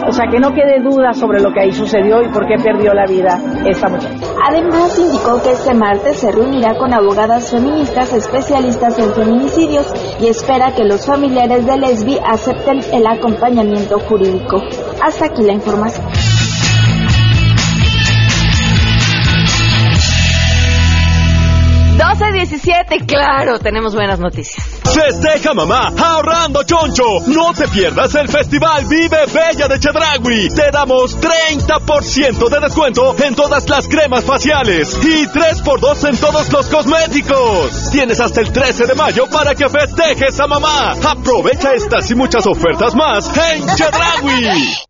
o 0.08 0.12
sea, 0.12 0.28
que 0.30 0.40
no 0.40 0.54
quede 0.54 0.80
duda 0.82 1.14
sobre 1.14 1.42
lo 1.42 1.52
que 1.52 1.62
ahí 1.62 1.72
sucedió 1.72 2.22
y 2.22 2.30
por 2.30 2.48
qué 2.48 2.58
la 2.78 3.06
vida 3.06 3.42
esta 3.66 3.90
mujer. 3.90 4.12
Además, 4.48 4.98
indicó 4.98 5.42
que 5.42 5.52
este 5.52 5.74
martes 5.74 6.18
se 6.18 6.32
reunirá 6.32 6.78
con 6.78 6.94
abogadas 6.94 7.52
feministas 7.52 8.14
especialistas 8.14 8.98
en 9.00 9.14
feminicidios 9.14 9.88
y 10.20 10.28
espera 10.28 10.74
que 10.76 10.86
los 10.86 11.06
familiares 11.06 11.66
de 11.66 11.78
Lesbi 11.78 12.18
acepten 12.26 12.80
el 12.94 13.06
acompañamiento 13.08 14.00
jurídico. 14.00 14.62
Hasta 15.02 15.26
aquí 15.26 15.44
la 15.44 15.54
información. 15.54 16.06
12.17, 22.18 23.06
claro, 23.06 23.60
tenemos 23.60 23.94
buenas 23.94 24.20
noticias. 24.20 24.66
Festeja 24.84 25.54
mamá 25.54 25.94
ahorrando 25.96 26.64
choncho. 26.64 27.04
No 27.28 27.54
te 27.54 27.68
pierdas 27.68 28.16
el 28.16 28.28
festival 28.28 28.86
Vive 28.86 29.26
Bella 29.32 29.68
de 29.68 29.80
Chedragui. 29.80 30.50
Te 30.50 30.72
damos 30.72 31.16
30% 31.20 32.50
de 32.50 32.60
descuento 32.60 33.16
en 33.24 33.36
todas 33.36 33.70
las 33.70 33.88
cremas 33.88 34.24
faciales 34.24 34.98
y 35.04 35.28
3x2 35.28 36.10
en 36.10 36.18
todos 36.18 36.52
los 36.52 36.68
cosméticos. 36.68 37.92
Tienes 37.92 38.20
hasta 38.20 38.42
el 38.42 38.52
13 38.52 38.88
de 38.88 38.96
mayo 38.96 39.28
para 39.30 39.54
que 39.54 39.70
festejes 39.70 40.40
a 40.40 40.48
mamá. 40.48 40.96
Aprovecha 41.08 41.74
estas 41.76 42.10
y 42.10 42.16
muchas 42.16 42.48
ofertas 42.48 42.96
más 42.96 43.30
en 43.38 43.68
Chedragui. 43.76 44.87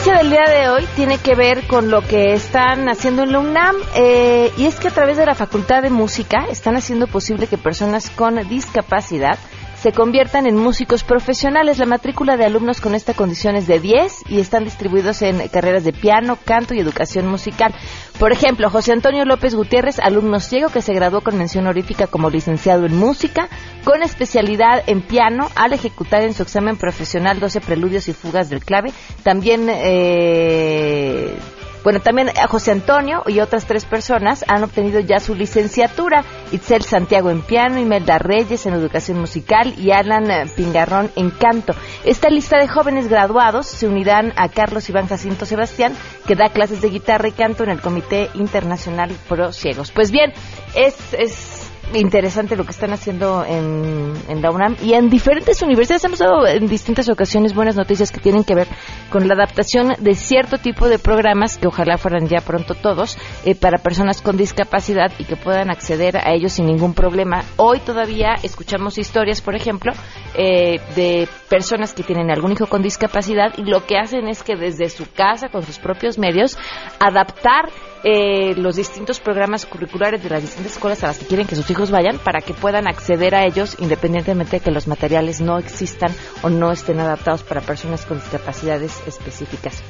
Noticia 0.00 0.22
del 0.22 0.30
día 0.30 0.46
de 0.48 0.68
hoy 0.70 0.86
tiene 0.96 1.18
que 1.18 1.34
ver 1.34 1.66
con 1.66 1.90
lo 1.90 2.00
que 2.00 2.32
están 2.32 2.88
haciendo 2.88 3.22
en 3.22 3.32
la 3.32 3.38
UNAM 3.38 3.76
eh, 3.94 4.50
y 4.56 4.64
es 4.64 4.76
que 4.76 4.88
a 4.88 4.90
través 4.90 5.18
de 5.18 5.26
la 5.26 5.34
Facultad 5.34 5.82
de 5.82 5.90
Música 5.90 6.46
están 6.50 6.74
haciendo 6.74 7.06
posible 7.06 7.46
que 7.46 7.58
personas 7.58 8.08
con 8.08 8.36
discapacidad 8.48 9.38
se 9.80 9.92
conviertan 9.92 10.46
en 10.46 10.56
músicos 10.56 11.04
profesionales. 11.04 11.78
La 11.78 11.86
matrícula 11.86 12.36
de 12.36 12.44
alumnos 12.44 12.82
con 12.82 12.94
esta 12.94 13.14
condición 13.14 13.56
es 13.56 13.66
de 13.66 13.80
10 13.80 14.24
y 14.28 14.38
están 14.38 14.64
distribuidos 14.64 15.22
en 15.22 15.48
carreras 15.48 15.84
de 15.84 15.94
piano, 15.94 16.36
canto 16.44 16.74
y 16.74 16.80
educación 16.80 17.26
musical. 17.26 17.74
Por 18.18 18.30
ejemplo, 18.30 18.68
José 18.68 18.92
Antonio 18.92 19.24
López 19.24 19.54
Gutiérrez, 19.54 19.98
alumno 19.98 20.38
ciego 20.40 20.68
que 20.68 20.82
se 20.82 20.92
graduó 20.92 21.22
con 21.22 21.38
mención 21.38 21.64
honorífica 21.64 22.06
como 22.06 22.28
licenciado 22.28 22.84
en 22.84 22.94
música, 22.94 23.48
con 23.84 24.02
especialidad 24.02 24.82
en 24.86 25.00
piano, 25.00 25.48
al 25.54 25.72
ejecutar 25.72 26.22
en 26.24 26.34
su 26.34 26.42
examen 26.42 26.76
profesional 26.76 27.40
12 27.40 27.62
preludios 27.62 28.08
y 28.08 28.12
fugas 28.12 28.50
del 28.50 28.62
clave. 28.62 28.92
También 29.22 29.68
eh, 29.70 31.34
bueno, 31.82 32.00
también 32.00 32.28
a 32.30 32.46
José 32.46 32.72
Antonio 32.72 33.22
y 33.26 33.40
otras 33.40 33.66
tres 33.66 33.84
personas 33.84 34.44
han 34.48 34.62
obtenido 34.62 35.00
ya 35.00 35.20
su 35.20 35.34
licenciatura. 35.34 36.24
Itzel 36.52 36.82
Santiago 36.82 37.30
en 37.30 37.42
piano, 37.42 37.78
Imelda 37.78 38.18
Reyes 38.18 38.66
en 38.66 38.74
educación 38.74 39.18
musical 39.18 39.74
y 39.78 39.90
Alan 39.90 40.30
eh, 40.30 40.46
Pingarrón 40.54 41.10
en 41.16 41.30
canto. 41.30 41.74
Esta 42.04 42.28
lista 42.28 42.58
de 42.58 42.68
jóvenes 42.68 43.08
graduados 43.08 43.66
se 43.66 43.86
unirán 43.86 44.32
a 44.36 44.48
Carlos 44.48 44.88
Iván 44.88 45.08
Jacinto 45.08 45.46
Sebastián, 45.46 45.94
que 46.26 46.34
da 46.34 46.50
clases 46.50 46.80
de 46.82 46.90
guitarra 46.90 47.28
y 47.28 47.32
canto 47.32 47.64
en 47.64 47.70
el 47.70 47.80
Comité 47.80 48.30
Internacional 48.34 49.10
Pro 49.28 49.52
Ciegos. 49.52 49.90
Pues 49.90 50.10
bien, 50.10 50.32
es, 50.74 50.96
es 51.14 51.49
interesante 51.94 52.56
lo 52.56 52.64
que 52.64 52.70
están 52.70 52.92
haciendo 52.92 53.44
en, 53.44 54.12
en 54.28 54.42
la 54.42 54.50
UNAM 54.50 54.76
y 54.82 54.94
en 54.94 55.10
diferentes 55.10 55.62
universidades. 55.62 56.04
Hemos 56.04 56.18
dado 56.18 56.46
en 56.46 56.66
distintas 56.66 57.08
ocasiones 57.08 57.54
buenas 57.54 57.76
noticias 57.76 58.10
que 58.12 58.20
tienen 58.20 58.44
que 58.44 58.54
ver 58.54 58.68
con 59.10 59.26
la 59.26 59.34
adaptación 59.34 59.94
de 59.98 60.14
cierto 60.14 60.58
tipo 60.58 60.88
de 60.88 60.98
programas, 60.98 61.58
que 61.58 61.66
ojalá 61.66 61.98
fueran 61.98 62.28
ya 62.28 62.40
pronto 62.40 62.74
todos, 62.74 63.18
eh, 63.44 63.54
para 63.54 63.78
personas 63.78 64.22
con 64.22 64.36
discapacidad 64.36 65.12
y 65.18 65.24
que 65.24 65.36
puedan 65.36 65.70
acceder 65.70 66.16
a 66.16 66.32
ellos 66.32 66.52
sin 66.52 66.66
ningún 66.66 66.94
problema. 66.94 67.42
Hoy 67.56 67.80
todavía 67.80 68.34
escuchamos 68.42 68.98
historias, 68.98 69.40
por 69.40 69.54
ejemplo, 69.54 69.92
eh, 70.34 70.80
de 70.94 71.28
personas 71.48 71.92
que 71.92 72.02
tienen 72.02 72.30
algún 72.30 72.52
hijo 72.52 72.66
con 72.66 72.82
discapacidad 72.82 73.52
y 73.56 73.64
lo 73.64 73.86
que 73.86 73.98
hacen 73.98 74.28
es 74.28 74.42
que 74.42 74.56
desde 74.56 74.88
su 74.88 75.10
casa, 75.10 75.48
con 75.48 75.62
sus 75.62 75.78
propios 75.78 76.18
medios, 76.18 76.56
adaptar 77.00 77.68
eh, 78.02 78.54
los 78.56 78.76
distintos 78.76 79.20
programas 79.20 79.66
curriculares 79.66 80.22
de 80.22 80.30
las 80.30 80.42
distintas 80.42 80.72
escuelas 80.72 81.04
a 81.04 81.08
las 81.08 81.18
que 81.18 81.26
quieren 81.26 81.46
que 81.46 81.54
sus 81.54 81.70
hijos 81.70 81.79
vayan 81.90 82.18
para 82.18 82.42
que 82.42 82.52
puedan 82.52 82.86
acceder 82.86 83.34
a 83.34 83.46
ellos 83.46 83.76
independientemente 83.78 84.58
de 84.58 84.60
que 84.60 84.70
los 84.70 84.86
materiales 84.86 85.40
no 85.40 85.56
existan 85.56 86.12
o 86.42 86.50
no 86.50 86.70
estén 86.70 87.00
adaptados 87.00 87.42
para 87.42 87.62
personas 87.62 88.04
con 88.04 88.18
discapacidades 88.18 89.02
específicas. 89.06 89.82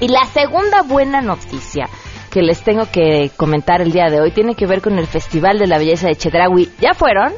Y 0.00 0.08
la 0.08 0.24
segunda 0.24 0.82
buena 0.82 1.20
noticia 1.20 1.90
que 2.30 2.40
les 2.40 2.62
tengo 2.62 2.90
que 2.90 3.30
comentar 3.36 3.82
el 3.82 3.92
día 3.92 4.06
de 4.10 4.20
hoy 4.20 4.32
tiene 4.32 4.54
que 4.54 4.66
ver 4.66 4.80
con 4.80 4.98
el 4.98 5.06
Festival 5.06 5.58
de 5.58 5.66
la 5.66 5.78
Belleza 5.78 6.08
de 6.08 6.16
Chedraui. 6.16 6.70
¿Ya 6.80 6.94
fueron? 6.94 7.32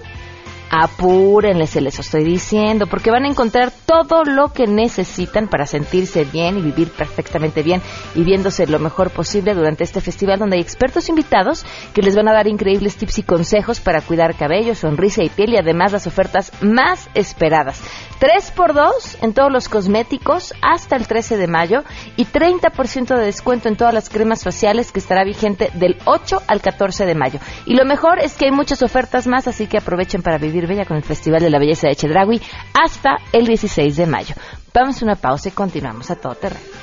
Apúrenle, 0.70 1.66
se 1.66 1.80
les 1.80 1.98
estoy 1.98 2.22
diciendo, 2.22 2.86
porque 2.86 3.10
van 3.10 3.24
a 3.24 3.28
encontrar 3.28 3.72
todo 3.86 4.22
lo 4.24 4.52
que 4.52 4.68
necesitan 4.68 5.48
para 5.48 5.66
sentirse 5.66 6.24
bien 6.24 6.58
y 6.58 6.62
vivir 6.62 6.90
perfectamente 6.92 7.64
bien 7.64 7.82
y 8.14 8.22
viéndose 8.22 8.68
lo 8.68 8.78
mejor 8.78 9.10
posible 9.10 9.54
durante 9.54 9.82
este 9.82 10.00
festival 10.00 10.38
donde 10.38 10.56
hay 10.56 10.62
expertos 10.62 11.08
invitados 11.08 11.66
que 11.92 12.02
les 12.02 12.14
van 12.14 12.28
a 12.28 12.32
dar 12.32 12.46
increíbles 12.46 12.96
tips 12.96 13.18
y 13.18 13.22
consejos 13.24 13.80
para 13.80 14.00
cuidar 14.00 14.36
cabello, 14.36 14.76
sonrisa 14.76 15.24
y 15.24 15.28
piel 15.28 15.54
y 15.54 15.56
además 15.56 15.90
las 15.90 16.06
ofertas 16.06 16.52
más 16.62 17.10
esperadas. 17.14 17.82
3x2 18.20 19.16
en 19.22 19.32
todos 19.32 19.50
los 19.50 19.68
cosméticos 19.68 20.54
hasta 20.62 20.94
el 20.94 21.06
13 21.06 21.38
de 21.38 21.46
mayo 21.46 21.82
y 22.16 22.26
30% 22.26 23.16
de 23.16 23.24
descuento 23.24 23.68
en 23.68 23.76
todas 23.76 23.94
las 23.94 24.10
cremas 24.10 24.44
faciales 24.44 24.92
que 24.92 25.00
estará 25.00 25.24
vigente 25.24 25.70
del 25.74 25.96
8 26.04 26.42
al 26.46 26.60
14 26.60 27.06
de 27.06 27.14
mayo. 27.14 27.40
Y 27.64 27.74
lo 27.74 27.84
mejor 27.86 28.18
es 28.18 28.36
que 28.36 28.44
hay 28.44 28.50
muchas 28.50 28.82
ofertas 28.82 29.26
más, 29.26 29.48
así 29.48 29.66
que 29.66 29.78
aprovechen 29.78 30.22
para 30.22 30.38
vivir 30.38 30.59
bella 30.66 30.84
con 30.84 30.96
el 30.96 31.02
Festival 31.02 31.40
de 31.40 31.50
la 31.50 31.58
Belleza 31.58 31.88
de 31.88 31.96
Chedragui 31.96 32.40
hasta 32.74 33.16
el 33.32 33.46
16 33.46 33.96
de 33.96 34.06
mayo. 34.06 34.34
Vamos 34.72 35.00
a 35.00 35.04
una 35.04 35.16
pausa 35.16 35.48
y 35.48 35.52
continuamos 35.52 36.10
a 36.10 36.16
todo 36.16 36.34
terreno. 36.34 36.79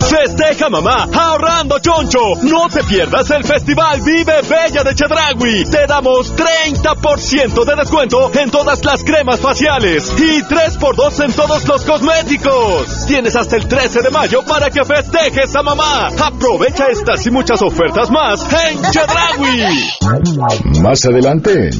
Festeja 0.00 0.68
mamá 0.68 1.08
ahorrando 1.12 1.78
choncho. 1.78 2.36
No 2.42 2.68
te 2.68 2.82
pierdas 2.84 3.30
el 3.30 3.44
festival 3.44 4.00
Vive 4.02 4.42
Bella 4.42 4.84
de 4.84 4.94
Chedragui. 4.94 5.64
Te 5.70 5.86
damos 5.86 6.34
30% 6.34 7.64
de 7.64 7.76
descuento 7.76 8.30
en 8.34 8.50
todas 8.50 8.84
las 8.84 9.02
cremas 9.02 9.40
faciales 9.40 10.12
y 10.18 10.42
3x2 10.42 11.24
en 11.24 11.32
todos 11.32 11.66
los 11.66 11.82
cosméticos. 11.82 13.06
Tienes 13.06 13.36
hasta 13.36 13.56
el 13.56 13.66
13 13.66 14.02
de 14.02 14.10
mayo 14.10 14.42
para 14.44 14.70
que 14.70 14.84
festejes 14.84 15.54
a 15.56 15.62
mamá. 15.62 16.08
Aprovecha 16.08 16.86
estas 16.88 17.26
y 17.26 17.30
muchas 17.30 17.60
ofertas 17.62 18.10
más 18.10 18.46
en 18.52 18.82
Chedragui. 18.90 20.80
Más 20.82 21.04
adelante, 21.04 21.70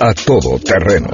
a 0.00 0.14
todo 0.14 0.58
terreno. 0.58 1.08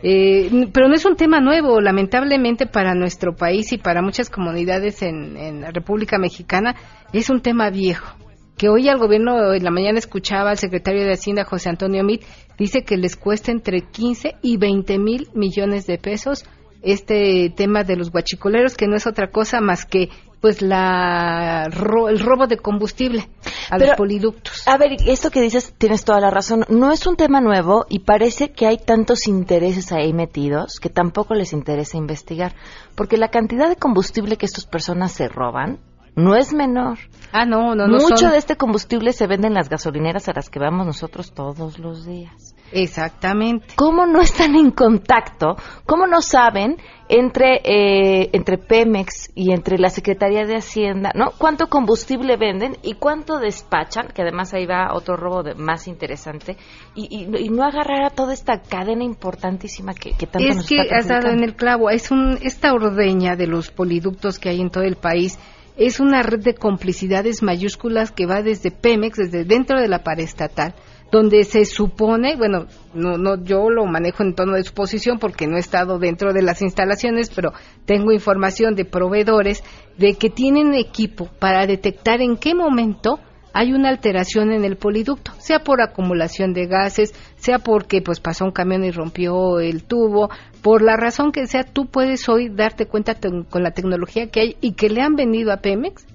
Eh, 0.02 0.68
pero 0.72 0.88
no 0.88 0.94
es 0.94 1.04
un 1.04 1.16
tema 1.16 1.40
nuevo, 1.40 1.80
lamentablemente 1.80 2.66
para 2.66 2.94
nuestro 2.94 3.36
país 3.36 3.72
y 3.72 3.78
para 3.78 4.00
muchas 4.00 4.30
comunidades 4.30 5.02
en, 5.02 5.36
en 5.36 5.60
la 5.60 5.70
República 5.70 6.18
Mexicana, 6.18 6.76
es 7.12 7.28
un 7.28 7.42
tema 7.42 7.68
viejo 7.68 8.16
que 8.58 8.68
hoy 8.68 8.88
al 8.88 8.98
gobierno 8.98 9.54
en 9.54 9.64
la 9.64 9.70
mañana 9.70 9.98
escuchaba 9.98 10.50
al 10.50 10.58
secretario 10.58 11.04
de 11.04 11.12
Hacienda 11.12 11.44
José 11.44 11.70
Antonio 11.70 12.04
Mit 12.04 12.22
dice 12.58 12.82
que 12.82 12.96
les 12.96 13.16
cuesta 13.16 13.52
entre 13.52 13.80
15 13.82 14.36
y 14.42 14.56
20 14.58 14.98
mil 14.98 15.28
millones 15.32 15.86
de 15.86 15.96
pesos 15.96 16.44
este 16.82 17.52
tema 17.56 17.84
de 17.84 17.96
los 17.96 18.10
guachicoleros 18.10 18.76
que 18.76 18.86
no 18.86 18.96
es 18.96 19.06
otra 19.06 19.30
cosa 19.30 19.60
más 19.60 19.86
que 19.86 20.10
pues 20.40 20.62
la 20.62 21.64
el 21.64 22.18
robo 22.20 22.46
de 22.46 22.58
combustible 22.58 23.28
a 23.70 23.78
los 23.78 23.90
poliductos. 23.96 24.66
A 24.66 24.78
ver, 24.78 24.96
esto 25.06 25.30
que 25.30 25.40
dices 25.40 25.74
tienes 25.76 26.04
toda 26.04 26.20
la 26.20 26.30
razón. 26.30 26.64
No 26.68 26.92
es 26.92 27.06
un 27.06 27.16
tema 27.16 27.40
nuevo 27.40 27.86
y 27.88 28.00
parece 28.00 28.52
que 28.52 28.66
hay 28.66 28.78
tantos 28.78 29.26
intereses 29.26 29.90
ahí 29.92 30.12
metidos 30.12 30.78
que 30.80 30.90
tampoco 30.90 31.34
les 31.34 31.52
interesa 31.52 31.96
investigar, 31.96 32.54
porque 32.94 33.16
la 33.16 33.30
cantidad 33.30 33.68
de 33.68 33.76
combustible 33.76 34.36
que 34.36 34.46
estas 34.46 34.66
personas 34.66 35.12
se 35.12 35.28
roban 35.28 35.80
no 36.18 36.34
es 36.34 36.52
menor. 36.52 36.98
Ah, 37.32 37.44
no, 37.44 37.74
no, 37.74 37.86
no. 37.86 37.98
Mucho 37.98 38.28
de 38.28 38.38
este 38.38 38.56
combustible 38.56 39.12
se 39.12 39.26
vende 39.26 39.46
en 39.46 39.54
las 39.54 39.68
gasolineras 39.68 40.28
a 40.28 40.32
las 40.34 40.50
que 40.50 40.58
vamos 40.58 40.86
nosotros 40.86 41.32
todos 41.32 41.78
los 41.78 42.04
días. 42.06 42.54
Exactamente. 42.72 43.66
¿Cómo 43.76 44.06
no 44.06 44.20
están 44.20 44.54
en 44.54 44.70
contacto? 44.72 45.56
¿Cómo 45.86 46.06
no 46.06 46.20
saben 46.20 46.76
entre 47.08 47.60
eh, 47.64 48.30
entre 48.32 48.58
Pemex 48.58 49.30
y 49.34 49.52
entre 49.52 49.78
la 49.78 49.88
Secretaría 49.88 50.44
de 50.44 50.56
Hacienda, 50.56 51.12
¿no? 51.14 51.30
¿Cuánto 51.38 51.68
combustible 51.68 52.36
venden 52.36 52.76
y 52.82 52.94
cuánto 52.94 53.38
despachan? 53.38 54.08
Que 54.08 54.22
además 54.22 54.52
ahí 54.52 54.66
va 54.66 54.92
otro 54.92 55.16
robo 55.16 55.42
de, 55.42 55.54
más 55.54 55.88
interesante 55.88 56.56
y, 56.94 57.24
y, 57.24 57.48
no 57.48 57.62
agarrar 57.64 58.04
a 58.04 58.10
toda 58.10 58.34
esta 58.34 58.60
cadena 58.60 59.04
importantísima 59.04 59.94
que, 59.94 60.12
que 60.12 60.26
tanto 60.26 60.48
es 60.48 60.66
que 60.66 60.80
has 60.80 61.08
dado 61.08 61.30
en 61.30 61.42
el 61.42 61.54
clavo. 61.54 61.88
Es 61.88 62.10
un 62.10 62.38
esta 62.42 62.72
ordeña 62.74 63.36
de 63.36 63.46
los 63.46 63.70
poliductos 63.70 64.38
que 64.38 64.50
hay 64.50 64.60
en 64.60 64.70
todo 64.70 64.84
el 64.84 64.96
país 64.96 65.38
es 65.78 66.00
una 66.00 66.22
red 66.24 66.40
de 66.40 66.54
complicidades 66.54 67.42
mayúsculas 67.42 68.10
que 68.10 68.26
va 68.26 68.42
desde 68.42 68.72
Pemex, 68.72 69.16
desde 69.16 69.44
dentro 69.44 69.80
de 69.80 69.86
la 69.86 70.02
paraestatal, 70.02 70.74
donde 71.12 71.44
se 71.44 71.64
supone, 71.64 72.36
bueno, 72.36 72.66
no, 72.94 73.16
no, 73.16 73.42
yo 73.42 73.70
lo 73.70 73.86
manejo 73.86 74.24
en 74.24 74.34
tono 74.34 74.54
de 74.54 74.64
suposición 74.64 75.20
porque 75.20 75.46
no 75.46 75.56
he 75.56 75.60
estado 75.60 75.98
dentro 76.00 76.32
de 76.32 76.42
las 76.42 76.62
instalaciones, 76.62 77.30
pero 77.30 77.52
tengo 77.86 78.12
información 78.12 78.74
de 78.74 78.84
proveedores 78.84 79.62
de 79.96 80.14
que 80.14 80.30
tienen 80.30 80.74
equipo 80.74 81.28
para 81.38 81.64
detectar 81.66 82.20
en 82.20 82.36
qué 82.36 82.54
momento 82.54 83.20
hay 83.58 83.72
una 83.72 83.88
alteración 83.88 84.52
en 84.52 84.64
el 84.64 84.76
poliducto, 84.76 85.32
sea 85.38 85.64
por 85.64 85.82
acumulación 85.82 86.52
de 86.52 86.68
gases, 86.68 87.12
sea 87.34 87.58
porque 87.58 88.00
pues 88.00 88.20
pasó 88.20 88.44
un 88.44 88.52
camión 88.52 88.84
y 88.84 88.92
rompió 88.92 89.58
el 89.58 89.82
tubo, 89.82 90.30
por 90.62 90.80
la 90.80 90.96
razón 90.96 91.32
que 91.32 91.48
sea, 91.48 91.64
tú 91.64 91.86
puedes 91.86 92.28
hoy 92.28 92.50
darte 92.50 92.86
cuenta 92.86 93.16
con 93.50 93.64
la 93.64 93.72
tecnología 93.72 94.28
que 94.28 94.40
hay 94.40 94.56
y 94.60 94.74
que 94.74 94.88
le 94.88 95.00
han 95.00 95.16
venido 95.16 95.50
a 95.50 95.56
Pemex, 95.56 96.06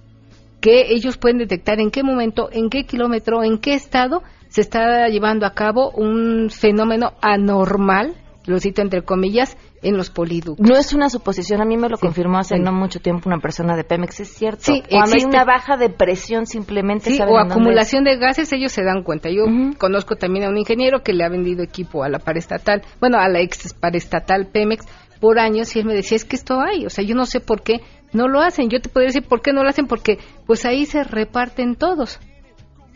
que 0.61 0.93
ellos 0.93 1.17
pueden 1.17 1.37
detectar 1.37 1.81
en 1.81 1.91
qué 1.91 2.01
momento, 2.01 2.47
en 2.49 2.69
qué 2.69 2.85
kilómetro, 2.85 3.43
en 3.43 3.57
qué 3.57 3.73
estado 3.73 4.23
se 4.47 4.61
está 4.61 5.09
llevando 5.09 5.45
a 5.45 5.53
cabo 5.53 5.91
un 5.91 6.49
fenómeno 6.49 7.11
anormal, 7.21 8.13
lo 8.45 8.57
cito 8.61 8.81
entre 8.81 9.01
comillas, 9.01 9.57
en 9.83 9.97
los 9.97 10.09
poliductos. 10.09 10.67
No 10.67 10.75
es 10.75 10.93
una 10.93 11.09
suposición, 11.09 11.61
a 11.61 11.65
mí 11.65 11.77
me 11.77 11.89
lo 11.89 11.97
confirmó 11.97 12.39
hace 12.39 12.57
no 12.57 12.71
mucho 12.71 12.99
tiempo 12.99 13.29
una 13.29 13.39
persona 13.39 13.75
de 13.75 13.83
Pemex, 13.83 14.21
es 14.21 14.33
cierto. 14.33 14.63
Sí, 14.63 14.83
Cuando 14.89 15.15
hay 15.15 15.25
una 15.25 15.45
baja 15.45 15.77
de 15.77 15.89
presión 15.89 16.45
simplemente 16.45 17.11
sí, 17.11 17.21
o 17.21 17.37
acumulación 17.37 18.03
de 18.03 18.17
gases, 18.17 18.51
ellos 18.53 18.71
se 18.71 18.83
dan 18.83 19.03
cuenta. 19.03 19.29
Yo 19.29 19.45
conozco 19.77 20.15
también 20.15 20.45
a 20.45 20.49
un 20.49 20.57
ingeniero 20.57 21.03
que 21.03 21.13
le 21.13 21.23
ha 21.23 21.29
vendido 21.29 21.63
equipo 21.63 22.03
a 22.03 22.09
la 22.09 22.19
parestatal, 22.19 22.81
bueno, 22.99 23.17
a 23.19 23.27
la 23.29 23.41
ex 23.41 23.73
parestatal 23.73 24.47
Pemex 24.47 24.85
por 25.19 25.39
años 25.39 25.75
y 25.75 25.79
él 25.79 25.85
me 25.85 25.93
decía, 25.93 26.15
es 26.15 26.25
que 26.25 26.35
esto 26.35 26.59
hay, 26.59 26.85
o 26.85 26.89
sea, 26.89 27.03
yo 27.03 27.15
no 27.15 27.25
sé 27.25 27.39
por 27.39 27.61
qué 27.61 27.81
no 28.13 28.27
lo 28.27 28.41
hacen. 28.41 28.69
Yo 28.69 28.79
te 28.79 28.89
podría 28.89 29.07
decir 29.07 29.23
por 29.23 29.41
qué 29.41 29.53
no 29.53 29.63
lo 29.63 29.69
hacen, 29.69 29.87
porque 29.87 30.19
pues 30.45 30.65
ahí 30.65 30.85
se 30.85 31.03
reparten 31.03 31.75
todos. 31.75 32.19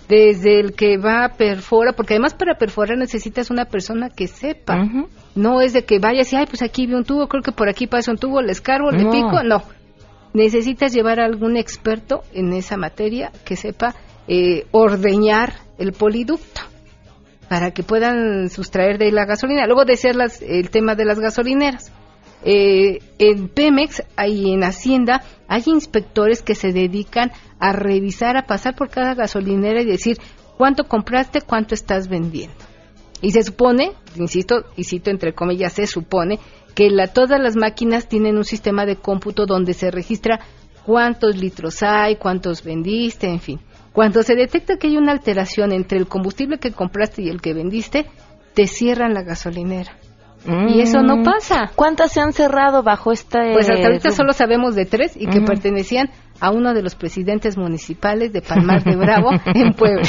Desde 0.08 0.60
el 0.60 0.74
que 0.74 0.98
va 0.98 1.26
a 1.26 1.30
perfora, 1.34 1.92
porque 1.94 2.14
además 2.14 2.34
para 2.34 2.58
perforar 2.58 2.98
necesitas 2.98 3.50
una 3.50 3.66
persona 3.66 4.10
que 4.10 4.28
sepa. 4.28 4.88
No 5.36 5.62
es 5.62 5.74
de 5.74 5.84
que 5.84 6.00
vayas 6.00 6.32
y, 6.34 6.36
ay, 6.38 6.46
pues 6.48 6.62
aquí 6.62 6.88
vi 6.88 6.94
un 6.94 7.04
tubo, 7.04 7.28
creo 7.28 7.44
que 7.44 7.52
por 7.52 7.68
aquí 7.70 7.88
pasa 7.88 8.12
un 8.12 8.18
tubo, 8.18 8.42
le 8.42 8.52
escarbo, 8.54 8.90
le 8.92 9.04
No. 9.04 9.12
pico. 9.12 9.44
No. 9.44 9.62
Necesitas 10.34 10.94
llevar 10.94 11.20
a 11.20 11.26
algún 11.26 11.58
experto 11.58 12.22
en 12.34 12.54
esa 12.54 12.78
materia 12.78 13.32
que 13.46 13.56
sepa 13.56 13.96
eh, 14.30 14.66
ordeñar 14.72 15.54
el 15.78 15.94
poliducto 15.94 16.62
para 17.50 17.72
que 17.72 17.82
puedan 17.84 18.50
sustraer 18.50 18.98
de 18.98 19.06
ahí 19.06 19.12
la 19.12 19.26
gasolina. 19.26 19.66
Luego 19.68 19.86
decías 19.86 20.16
las- 20.18 20.42
el 20.42 20.70
tema 20.70 20.96
de 20.96 21.06
las 21.06 21.20
gasolineras. 21.20 21.94
Eh, 22.44 23.00
en 23.18 23.50
Pemex 23.50 24.04
y 24.28 24.54
en 24.54 24.64
Hacienda 24.64 25.24
hay 25.48 25.64
inspectores 25.66 26.42
que 26.42 26.56
se 26.56 26.72
dedican 26.72 27.32
a 27.60 27.74
revisar, 27.74 28.38
a 28.38 28.46
pasar 28.46 28.76
por 28.76 28.90
cada 28.90 29.16
gasolinera 29.16 29.82
y 29.82 29.86
decir 29.86 30.18
cuánto 30.58 30.86
compraste, 30.86 31.42
cuánto 31.42 31.74
estás 31.74 32.08
vendiendo. 32.08 32.56
Y 33.22 33.32
se 33.32 33.42
supone, 33.44 33.94
insisto, 34.16 34.66
y 34.76 34.84
cito 34.84 35.10
entre 35.10 35.34
comillas, 35.34 35.74
se 35.74 35.88
supone 35.88 36.40
que 36.76 36.92
la, 36.92 37.08
todas 37.08 37.42
las 37.42 37.56
máquinas 37.56 38.08
tienen 38.08 38.38
un 38.38 38.44
sistema 38.44 38.86
de 38.86 38.98
cómputo 38.98 39.48
donde 39.48 39.74
se 39.74 39.90
registra 39.90 40.40
cuántos 40.86 41.36
litros 41.36 41.82
hay, 41.82 42.18
cuántos 42.18 42.64
vendiste, 42.64 43.28
en 43.28 43.40
fin. 43.40 43.60
Cuando 43.92 44.22
se 44.22 44.36
detecta 44.36 44.78
que 44.78 44.88
hay 44.88 44.98
una 44.98 45.12
alteración 45.12 45.72
entre 45.72 45.98
el 45.98 46.08
combustible 46.08 46.60
que 46.60 46.72
compraste 46.72 47.24
y 47.24 47.30
el 47.30 47.42
que 47.42 47.56
vendiste, 47.56 48.06
te 48.54 48.68
cierran 48.68 49.16
la 49.16 49.24
gasolinera. 49.24 49.98
Y 50.70 50.82
eso 50.82 51.02
no 51.02 51.18
Mm. 51.18 51.24
pasa. 51.24 51.72
¿Cuántas 51.76 52.12
se 52.14 52.22
han 52.22 52.32
cerrado 52.34 52.82
bajo 52.84 53.12
esta... 53.12 53.40
Pues 53.54 53.70
hasta 53.70 53.88
ahorita 53.88 54.12
solo 54.12 54.32
sabemos 54.34 54.76
de 54.76 54.86
tres 54.86 55.16
y 55.18 55.28
que 55.28 55.42
pertenecían 55.42 56.10
a 56.40 56.52
uno 56.52 56.74
de 56.74 56.82
los 56.82 56.96
presidentes 56.96 57.58
municipales 57.58 58.32
de 58.32 58.42
Palmar 58.42 58.84
de 58.84 58.96
Bravo 58.96 59.30
en 59.54 59.74
Puebla. 59.74 60.08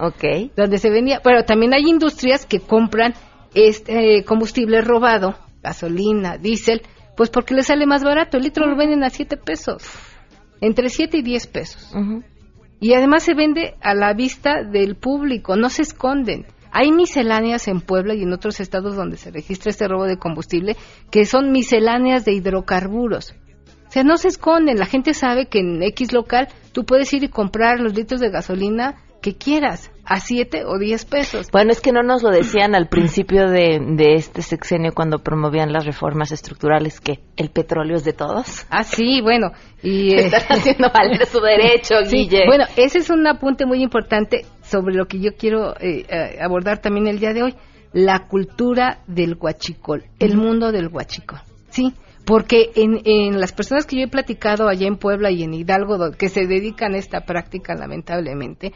Ok. 0.00 0.52
Donde 0.56 0.78
se 0.78 0.90
vendía. 0.90 1.20
Pero 1.22 1.44
también 1.44 1.74
hay 1.74 1.82
industrias 1.88 2.46
que 2.46 2.60
compran 2.60 3.14
este 3.54 4.18
eh, 4.18 4.24
combustible 4.24 4.80
robado, 4.80 5.34
gasolina, 5.62 6.38
diésel, 6.38 6.82
pues 7.16 7.30
porque 7.30 7.54
les 7.54 7.66
sale 7.66 7.86
más 7.86 8.02
barato. 8.02 8.36
El 8.38 8.44
litro 8.44 8.66
lo 8.66 8.76
venden 8.76 9.04
a 9.04 9.10
7 9.10 9.36
pesos. 9.36 9.82
Entre 10.60 10.88
7 10.88 11.18
y 11.18 11.22
10 11.22 11.46
pesos. 11.48 11.94
Y 12.80 12.94
además 12.94 13.22
se 13.22 13.34
vende 13.34 13.74
a 13.80 13.94
la 13.94 14.12
vista 14.14 14.62
del 14.62 14.96
público, 14.96 15.56
no 15.56 15.68
se 15.68 15.82
esconden. 15.82 16.46
Hay 16.76 16.90
misceláneas 16.90 17.68
en 17.68 17.80
Puebla 17.80 18.14
y 18.14 18.24
en 18.24 18.32
otros 18.32 18.58
estados 18.58 18.96
donde 18.96 19.16
se 19.16 19.30
registra 19.30 19.70
este 19.70 19.86
robo 19.86 20.06
de 20.06 20.18
combustible 20.18 20.76
que 21.08 21.24
son 21.24 21.52
misceláneas 21.52 22.24
de 22.24 22.32
hidrocarburos. 22.32 23.36
O 23.86 23.90
sea, 23.90 24.02
no 24.02 24.16
se 24.16 24.26
esconden, 24.26 24.76
la 24.76 24.86
gente 24.86 25.14
sabe 25.14 25.46
que 25.46 25.60
en 25.60 25.80
X 25.84 26.12
local 26.12 26.48
tú 26.72 26.84
puedes 26.84 27.12
ir 27.12 27.22
y 27.22 27.28
comprar 27.28 27.78
los 27.78 27.94
litros 27.94 28.20
de 28.20 28.28
gasolina 28.28 28.96
que 29.22 29.36
quieras, 29.36 29.90
a 30.04 30.20
7 30.20 30.64
o 30.66 30.78
10 30.78 31.04
pesos. 31.06 31.50
Bueno, 31.50 31.70
es 31.70 31.80
que 31.80 31.92
no 31.92 32.02
nos 32.02 32.22
lo 32.22 32.30
decían 32.30 32.74
al 32.74 32.88
principio 32.88 33.48
de, 33.48 33.80
de 33.80 34.16
este 34.16 34.42
sexenio 34.42 34.92
cuando 34.92 35.20
promovían 35.20 35.72
las 35.72 35.86
reformas 35.86 36.30
estructurales 36.30 37.00
que 37.00 37.20
el 37.36 37.50
petróleo 37.50 37.96
es 37.96 38.04
de 38.04 38.12
todos. 38.12 38.66
Ah, 38.68 38.84
sí, 38.84 39.22
bueno. 39.22 39.52
Y, 39.82 40.12
eh, 40.14 40.26
Están 40.26 40.58
haciendo 40.58 40.90
valer 40.92 41.24
su 41.24 41.40
derecho, 41.40 41.94
Sí, 42.04 42.28
Guille. 42.28 42.46
Bueno, 42.46 42.64
ese 42.76 42.98
es 42.98 43.08
un 43.08 43.26
apunte 43.26 43.64
muy 43.64 43.82
importante 43.82 44.44
sobre 44.74 44.96
lo 44.96 45.06
que 45.06 45.20
yo 45.20 45.36
quiero 45.36 45.76
eh, 45.76 46.04
eh, 46.08 46.38
abordar 46.40 46.80
también 46.80 47.06
el 47.06 47.20
día 47.20 47.32
de 47.32 47.44
hoy. 47.44 47.54
La 47.92 48.26
cultura 48.26 48.98
del 49.06 49.36
huachicol, 49.40 50.04
el 50.18 50.36
mundo 50.36 50.72
del 50.72 50.88
huachicol. 50.88 51.38
Sí, 51.68 51.94
porque 52.24 52.72
en, 52.74 53.00
en 53.04 53.38
las 53.38 53.52
personas 53.52 53.86
que 53.86 53.96
yo 53.96 54.02
he 54.02 54.08
platicado 54.08 54.68
allá 54.68 54.88
en 54.88 54.96
Puebla 54.96 55.30
y 55.30 55.44
en 55.44 55.54
Hidalgo, 55.54 56.10
que 56.18 56.28
se 56.28 56.46
dedican 56.46 56.94
a 56.94 56.98
esta 56.98 57.20
práctica, 57.20 57.74
lamentablemente, 57.74 58.72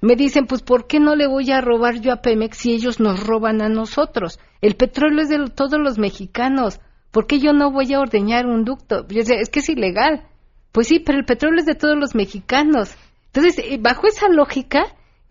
me 0.00 0.16
dicen, 0.16 0.46
pues, 0.46 0.62
¿por 0.62 0.86
qué 0.86 1.00
no 1.00 1.14
le 1.14 1.26
voy 1.26 1.50
a 1.52 1.60
robar 1.60 2.00
yo 2.00 2.12
a 2.12 2.22
Pemex 2.22 2.56
si 2.56 2.72
ellos 2.72 2.98
nos 2.98 3.24
roban 3.26 3.60
a 3.60 3.68
nosotros? 3.68 4.40
El 4.62 4.74
petróleo 4.74 5.22
es 5.22 5.28
de 5.28 5.38
todos 5.54 5.78
los 5.78 5.98
mexicanos. 5.98 6.80
¿Por 7.10 7.26
qué 7.26 7.38
yo 7.38 7.52
no 7.52 7.70
voy 7.70 7.92
a 7.92 8.00
ordeñar 8.00 8.46
un 8.46 8.64
ducto? 8.64 9.06
Yo 9.08 9.18
decía, 9.18 9.36
es 9.36 9.50
que 9.50 9.60
es 9.60 9.68
ilegal. 9.68 10.26
Pues 10.72 10.88
sí, 10.88 10.98
pero 10.98 11.18
el 11.18 11.26
petróleo 11.26 11.60
es 11.60 11.66
de 11.66 11.74
todos 11.74 11.96
los 11.96 12.14
mexicanos. 12.14 12.96
Entonces, 13.26 13.64
eh, 13.64 13.78
bajo 13.80 14.06
esa 14.06 14.28
lógica, 14.28 14.84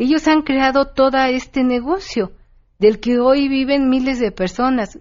ellos 0.03 0.27
han 0.27 0.41
creado 0.41 0.85
todo 0.85 1.17
este 1.25 1.63
negocio 1.63 2.31
del 2.79 2.99
que 2.99 3.19
hoy 3.19 3.47
viven 3.47 3.89
miles 3.89 4.19
de 4.19 4.31
personas. 4.31 4.97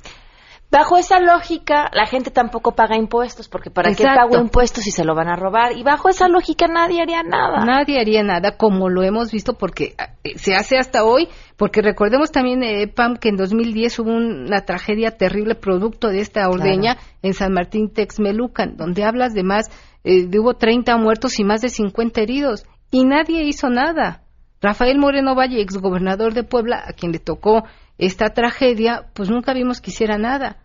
Bajo 0.71 0.99
esa 0.99 1.19
lógica, 1.19 1.91
la 1.93 2.07
gente 2.07 2.31
tampoco 2.31 2.77
paga 2.77 2.97
impuestos, 2.97 3.49
porque 3.49 3.71
¿para 3.71 3.89
qué 3.89 4.05
Exacto. 4.05 4.21
pago 4.21 4.41
impuestos 4.41 4.85
si 4.85 4.93
se 4.93 5.05
lo 5.05 5.17
van 5.17 5.29
a 5.29 5.35
robar? 5.35 5.77
Y 5.77 5.83
bajo 5.83 6.09
esa 6.09 6.29
lógica 6.29 6.69
nadie 6.69 7.03
haría 7.03 7.25
nada. 7.25 7.65
Nadie 7.65 7.99
haría 7.99 8.23
nada 8.23 8.57
como 8.57 8.89
lo 8.89 9.03
hemos 9.03 9.33
visto 9.33 9.55
porque 9.55 9.97
eh, 10.23 10.39
se 10.39 10.55
hace 10.55 10.77
hasta 10.79 11.03
hoy, 11.03 11.29
porque 11.57 11.83
recordemos 11.83 12.31
también, 12.31 12.63
eh, 12.63 12.87
Pam, 12.87 13.17
que 13.17 13.31
en 13.31 13.37
2010 13.37 13.99
hubo 13.99 14.13
una 14.13 14.61
tragedia 14.61 15.17
terrible 15.17 15.57
producto 15.57 16.09
de 16.09 16.21
esta 16.21 16.49
ordeña 16.49 16.99
en 17.23 17.35
San 17.35 17.53
Martín 17.53 17.93
Texmelucan, 17.93 18.77
donde 18.77 19.03
hablas 19.03 19.35
de 19.35 19.43
más, 19.43 19.71
eh, 20.05 20.27
de 20.27 20.39
hubo 20.39 20.55
30 20.55 20.97
muertos 20.99 21.41
y 21.41 21.45
más 21.45 21.63
de 21.63 21.71
50 21.71 22.21
heridos, 22.21 22.65
y 22.93 23.05
nadie 23.05 23.43
hizo 23.43 23.71
nada. 23.71 24.23
Rafael 24.61 24.99
Moreno 24.99 25.35
Valle, 25.35 25.61
exgobernador 25.61 26.35
de 26.35 26.45
Puebla, 26.45 26.85
a 26.87 26.93
quien 26.93 27.13
le 27.13 27.19
tocó 27.19 27.65
esta 27.99 28.31
tragedia, 28.31 29.07
pues 29.15 29.31
nunca 29.31 29.55
vimos 29.55 29.81
que 29.81 29.91
hiciera 29.91 30.19
nada. 30.19 30.59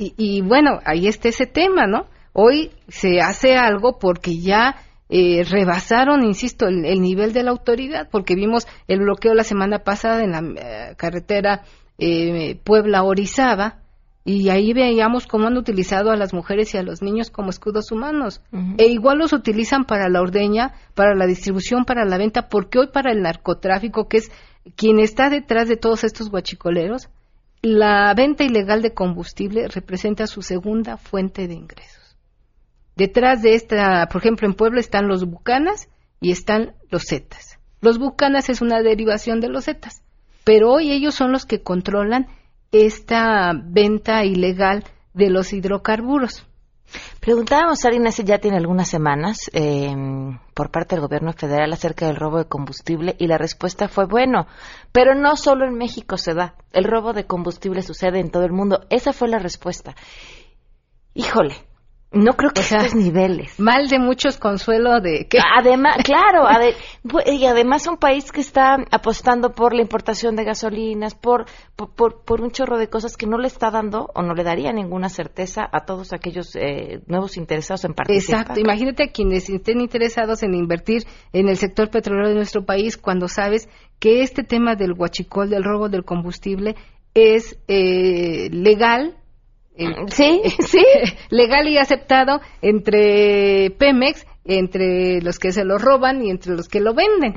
Y, 0.00 0.42
bueno, 0.42 0.78
ahí 0.84 1.08
está 1.08 1.28
ese 1.28 1.46
tema, 1.46 1.88
¿no? 1.88 2.06
Hoy 2.32 2.70
se 2.86 3.20
hace 3.20 3.56
algo 3.56 3.98
porque 3.98 4.38
ya 4.38 4.76
eh, 5.08 5.42
rebasaron, 5.42 6.22
insisto, 6.22 6.68
el, 6.68 6.84
el 6.84 7.00
nivel 7.00 7.32
de 7.32 7.42
la 7.42 7.50
autoridad, 7.50 8.08
porque 8.08 8.36
vimos 8.36 8.68
el 8.86 9.00
bloqueo 9.00 9.34
la 9.34 9.42
semana 9.42 9.80
pasada 9.80 10.22
en 10.22 10.30
la 10.30 10.38
eh, 10.38 10.94
carretera 10.96 11.64
eh, 11.98 12.60
Puebla-Orizaba, 12.62 13.80
y 14.28 14.50
ahí 14.50 14.74
veíamos 14.74 15.26
cómo 15.26 15.46
han 15.46 15.56
utilizado 15.56 16.10
a 16.10 16.16
las 16.16 16.34
mujeres 16.34 16.74
y 16.74 16.76
a 16.76 16.82
los 16.82 17.00
niños 17.00 17.30
como 17.30 17.48
escudos 17.48 17.90
humanos. 17.90 18.42
E 18.76 18.86
igual 18.88 19.16
los 19.16 19.32
utilizan 19.32 19.86
para 19.86 20.10
la 20.10 20.20
ordeña, 20.20 20.74
para 20.94 21.14
la 21.14 21.24
distribución, 21.24 21.86
para 21.86 22.04
la 22.04 22.18
venta, 22.18 22.50
porque 22.50 22.78
hoy 22.78 22.88
para 22.92 23.10
el 23.10 23.22
narcotráfico, 23.22 24.06
que 24.06 24.18
es 24.18 24.30
quien 24.76 24.98
está 24.98 25.30
detrás 25.30 25.66
de 25.66 25.78
todos 25.78 26.04
estos 26.04 26.28
guachicoleros, 26.28 27.08
la 27.62 28.12
venta 28.12 28.44
ilegal 28.44 28.82
de 28.82 28.92
combustible 28.92 29.66
representa 29.66 30.26
su 30.26 30.42
segunda 30.42 30.98
fuente 30.98 31.48
de 31.48 31.54
ingresos. 31.54 32.18
Detrás 32.96 33.40
de 33.40 33.54
esta, 33.54 34.08
por 34.12 34.20
ejemplo, 34.20 34.46
en 34.46 34.52
Puebla 34.52 34.80
están 34.80 35.08
los 35.08 35.24
bucanas 35.24 35.88
y 36.20 36.32
están 36.32 36.74
los 36.90 37.04
zetas. 37.08 37.58
Los 37.80 37.98
bucanas 37.98 38.50
es 38.50 38.60
una 38.60 38.82
derivación 38.82 39.40
de 39.40 39.48
los 39.48 39.64
zetas, 39.64 40.02
pero 40.44 40.70
hoy 40.70 40.90
ellos 40.90 41.14
son 41.14 41.32
los 41.32 41.46
que 41.46 41.62
controlan 41.62 42.26
esta 42.72 43.52
venta 43.54 44.24
ilegal 44.24 44.84
de 45.14 45.30
los 45.30 45.52
hidrocarburos. 45.52 46.44
Preguntábamos 47.20 47.84
a 47.84 47.92
Inés, 47.92 48.16
ya 48.24 48.38
tiene 48.38 48.56
algunas 48.56 48.88
semanas, 48.88 49.50
eh, 49.52 49.94
por 50.54 50.70
parte 50.70 50.94
del 50.94 51.02
gobierno 51.02 51.32
federal 51.34 51.72
acerca 51.72 52.06
del 52.06 52.16
robo 52.16 52.38
de 52.38 52.46
combustible 52.46 53.14
y 53.18 53.26
la 53.26 53.36
respuesta 53.36 53.88
fue 53.88 54.06
bueno, 54.06 54.46
pero 54.90 55.14
no 55.14 55.36
solo 55.36 55.66
en 55.66 55.74
México 55.74 56.16
se 56.16 56.32
da, 56.32 56.54
el 56.72 56.84
robo 56.84 57.12
de 57.12 57.26
combustible 57.26 57.82
sucede 57.82 58.20
en 58.20 58.30
todo 58.30 58.44
el 58.44 58.52
mundo. 58.52 58.86
Esa 58.88 59.12
fue 59.12 59.28
la 59.28 59.38
respuesta. 59.38 59.94
Híjole, 61.14 61.56
no 62.10 62.32
creo 62.32 62.50
que 62.52 62.60
O 62.60 62.64
sea, 62.64 62.78
estos 62.78 62.94
niveles. 62.94 63.60
Mal 63.60 63.88
de 63.88 63.98
muchos 63.98 64.38
consuelo 64.38 65.00
de 65.00 65.28
que 65.28 65.38
Además, 65.58 65.98
claro, 66.04 66.46
ade- 66.46 66.74
y 67.26 67.44
además 67.44 67.86
un 67.86 67.98
país 67.98 68.32
que 68.32 68.40
está 68.40 68.76
apostando 68.90 69.52
por 69.52 69.74
la 69.74 69.82
importación 69.82 70.34
de 70.34 70.44
gasolinas, 70.44 71.14
por, 71.14 71.44
por, 71.76 71.90
por- 71.94 72.24
por 72.24 72.40
un 72.40 72.50
chorro 72.50 72.78
de 72.78 72.88
cosas 72.88 73.16
que 73.16 73.26
no 73.26 73.36
le 73.36 73.46
está 73.48 73.70
dando 73.70 74.10
o 74.14 74.22
no 74.22 74.32
le 74.34 74.42
daría 74.42 74.72
ninguna 74.72 75.10
certeza 75.10 75.68
a 75.70 75.84
todos 75.84 76.12
aquellos 76.14 76.56
eh, 76.56 77.00
nuevos 77.06 77.36
interesados 77.36 77.84
en 77.84 77.92
participar. 77.92 78.40
Exacto, 78.40 78.60
imagínate 78.60 79.02
a 79.02 79.12
quienes 79.12 79.50
estén 79.50 79.80
interesados 79.80 80.42
en 80.42 80.54
invertir 80.54 81.04
en 81.34 81.48
el 81.48 81.56
sector 81.58 81.90
petrolero 81.90 82.28
de 82.30 82.34
nuestro 82.36 82.64
país 82.64 82.96
cuando 82.96 83.28
sabes 83.28 83.68
que 83.98 84.22
este 84.22 84.44
tema 84.44 84.76
del 84.76 84.94
huachicol, 84.94 85.50
del 85.50 85.62
robo 85.64 85.88
del 85.90 86.04
combustible, 86.04 86.74
es 87.14 87.58
eh, 87.68 88.48
legal. 88.50 89.16
Eh, 89.78 89.94
Sí, 90.08 90.42
sí. 90.66 90.82
legal 91.30 91.68
y 91.68 91.78
aceptado 91.78 92.40
entre 92.62 93.70
Pemex, 93.78 94.26
entre 94.44 95.20
los 95.22 95.38
que 95.38 95.52
se 95.52 95.64
lo 95.64 95.78
roban 95.78 96.24
y 96.24 96.30
entre 96.30 96.54
los 96.54 96.68
que 96.68 96.80
lo 96.80 96.94
venden. 96.94 97.34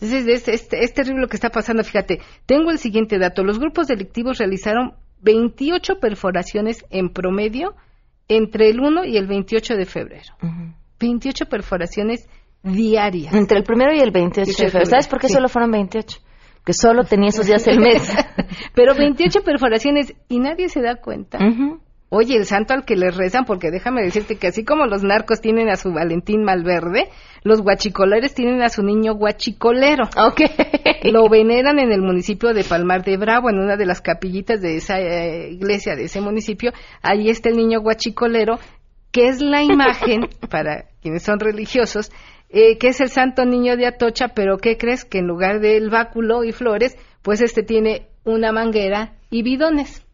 Entonces, 0.00 0.26
es, 0.28 0.48
es- 0.48 0.68
es 0.72 0.94
terrible 0.94 1.20
lo 1.22 1.28
que 1.28 1.36
está 1.36 1.50
pasando. 1.50 1.82
Fíjate, 1.82 2.20
tengo 2.46 2.70
el 2.70 2.78
siguiente 2.78 3.18
dato. 3.18 3.42
Los 3.44 3.58
grupos 3.58 3.88
delictivos 3.88 4.38
realizaron 4.38 4.92
28 5.22 5.98
perforaciones 6.00 6.84
en 6.90 7.08
promedio 7.12 7.74
entre 8.28 8.68
el 8.70 8.78
1 8.80 9.04
y 9.06 9.16
el 9.16 9.26
28 9.26 9.74
de 9.74 9.86
febrero. 9.86 10.34
28 11.00 11.46
perforaciones 11.46 12.28
diarias. 12.62 13.34
Entre 13.34 13.58
el 13.58 13.64
primero 13.64 13.92
y 13.94 13.98
el 14.00 14.12
28 14.12 14.50
de 14.50 14.54
febrero. 14.70 14.86
¿Sabes 14.86 15.08
por 15.08 15.18
qué 15.20 15.26
Sí. 15.28 15.34
solo 15.34 15.48
fueron 15.48 15.72
28? 15.72 16.18
Que 16.64 16.72
solo 16.72 17.02
tenía 17.08 17.30
esos 17.30 17.46
días 17.46 17.66
el 17.66 17.80
mes. 17.80 18.12
Pero 18.78 18.94
28 18.94 19.40
perforaciones 19.42 20.14
y 20.28 20.38
nadie 20.38 20.68
se 20.68 20.80
da 20.80 20.94
cuenta. 20.94 21.40
Oye, 22.10 22.36
el 22.36 22.44
santo 22.44 22.74
al 22.74 22.84
que 22.84 22.94
le 22.94 23.10
rezan, 23.10 23.44
porque 23.44 23.72
déjame 23.72 24.02
decirte 24.02 24.36
que 24.36 24.46
así 24.46 24.64
como 24.64 24.86
los 24.86 25.02
narcos 25.02 25.40
tienen 25.40 25.68
a 25.68 25.74
su 25.74 25.92
Valentín 25.92 26.44
Malverde, 26.44 27.08
los 27.42 27.60
guachicoleros 27.60 28.34
tienen 28.34 28.62
a 28.62 28.68
su 28.68 28.84
niño 28.84 29.14
guachicolero. 29.14 30.04
Lo 31.02 31.28
veneran 31.28 31.80
en 31.80 31.90
el 31.90 32.02
municipio 32.02 32.54
de 32.54 32.62
Palmar 32.62 33.02
de 33.02 33.16
Bravo, 33.16 33.50
en 33.50 33.58
una 33.58 33.76
de 33.76 33.84
las 33.84 34.00
capillitas 34.00 34.60
de 34.60 34.76
esa 34.76 35.00
eh, 35.00 35.50
iglesia, 35.50 35.96
de 35.96 36.04
ese 36.04 36.20
municipio. 36.20 36.70
Ahí 37.02 37.30
está 37.30 37.48
el 37.48 37.56
niño 37.56 37.80
guachicolero, 37.80 38.60
que 39.10 39.26
es 39.26 39.40
la 39.40 39.64
imagen, 39.64 40.28
para 40.50 40.84
quienes 41.02 41.24
son 41.24 41.40
religiosos, 41.40 42.12
eh, 42.48 42.78
que 42.78 42.88
es 42.88 43.00
el 43.00 43.08
santo 43.08 43.44
niño 43.44 43.76
de 43.76 43.86
Atocha, 43.86 44.28
pero 44.28 44.56
¿qué 44.58 44.78
crees? 44.78 45.04
Que 45.04 45.18
en 45.18 45.26
lugar 45.26 45.58
del 45.58 45.90
báculo 45.90 46.44
y 46.44 46.52
flores, 46.52 46.96
pues 47.22 47.40
este 47.40 47.64
tiene 47.64 48.06
una 48.28 48.52
manguera 48.52 49.14
y 49.30 49.42
bidones. 49.42 50.04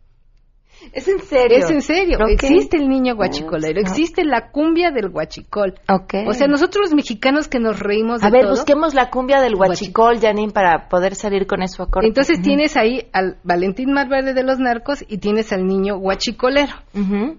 ¿Es 0.92 1.08
en 1.08 1.20
serio? 1.20 1.58
Es 1.58 1.70
en 1.70 1.82
serio. 1.82 2.18
Existe 2.28 2.76
el 2.76 2.88
niño 2.88 3.14
guachicolero, 3.16 3.80
existe 3.80 4.24
la 4.24 4.50
cumbia 4.50 4.90
del 4.90 5.08
guachicol. 5.08 5.74
Ok. 5.88 6.14
O 6.26 6.34
sea, 6.34 6.46
nosotros 6.46 6.86
los 6.86 6.94
mexicanos 6.94 7.48
que 7.48 7.58
nos 7.58 7.78
reímos 7.78 8.20
de 8.20 8.26
A 8.26 8.30
ver, 8.30 8.42
todo, 8.42 8.50
busquemos 8.50 8.94
la 8.94 9.10
cumbia 9.10 9.40
del 9.40 9.54
huachicol, 9.54 10.20
Janine, 10.20 10.52
para 10.52 10.88
poder 10.88 11.14
salir 11.14 11.46
con 11.46 11.62
eso 11.62 11.82
a 11.82 11.90
corte. 11.90 12.08
Entonces 12.08 12.42
tienes 12.42 12.76
ahí 12.76 13.08
al 13.12 13.38
Valentín 13.44 13.92
Malverde 13.92 14.34
de 14.34 14.42
los 14.42 14.58
narcos 14.58 15.04
y 15.08 15.18
tienes 15.18 15.52
al 15.52 15.66
niño 15.66 15.96
guachicolero. 15.98 16.74
Ujú. 16.94 17.38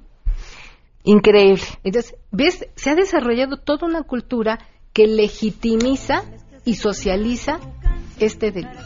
Increíble. 1.03 1.63
Entonces, 1.83 2.15
ves, 2.31 2.67
se 2.75 2.89
ha 2.89 2.95
desarrollado 2.95 3.57
toda 3.57 3.85
una 3.87 4.03
cultura 4.03 4.59
que 4.91 5.07
legitimiza 5.07 6.23
y 6.63 6.75
socializa 6.75 7.59
este 8.19 8.51
delito. 8.51 8.84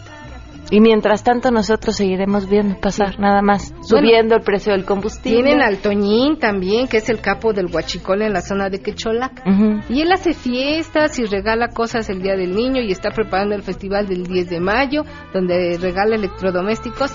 Y 0.71 0.81
mientras 0.81 1.23
tanto 1.23 1.49
nosotros 1.51 1.95
seguiremos 1.95 2.47
viendo 2.47 2.79
pasar 2.79 3.19
nada 3.19 3.41
más, 3.41 3.73
subiendo 3.81 4.35
el 4.35 4.41
precio 4.41 4.73
del 4.73 4.85
combustible. 4.85 5.41
Tienen 5.41 5.61
al 5.61 5.77
Toñín 5.77 6.37
también, 6.37 6.87
que 6.87 6.97
es 6.97 7.09
el 7.09 7.21
capo 7.21 7.53
del 7.53 7.73
huachicol 7.73 8.21
en 8.21 8.33
la 8.33 8.41
zona 8.41 8.69
de 8.69 8.81
Quecholac. 8.81 9.41
Ujú. 9.45 9.81
Y 9.89 10.01
él 10.01 10.11
hace 10.11 10.33
fiestas 10.33 11.17
y 11.17 11.25
regala 11.25 11.69
cosas 11.69 12.09
el 12.09 12.21
Día 12.21 12.35
del 12.35 12.55
Niño 12.55 12.81
y 12.81 12.91
está 12.91 13.09
preparando 13.09 13.55
el 13.55 13.63
festival 13.63 14.07
del 14.07 14.23
10 14.23 14.49
de 14.49 14.59
mayo, 14.59 15.03
donde 15.33 15.77
regala 15.81 16.15
electrodomésticos. 16.15 17.11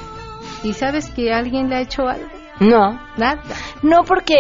¿Y 0.64 0.72
sabes 0.72 1.10
que 1.10 1.32
alguien 1.32 1.68
le 1.68 1.76
ha 1.76 1.80
hecho 1.80 2.08
algo? 2.08 2.26
No. 2.60 3.00
Nada. 3.16 3.42
No, 3.82 4.04
porque 4.04 4.34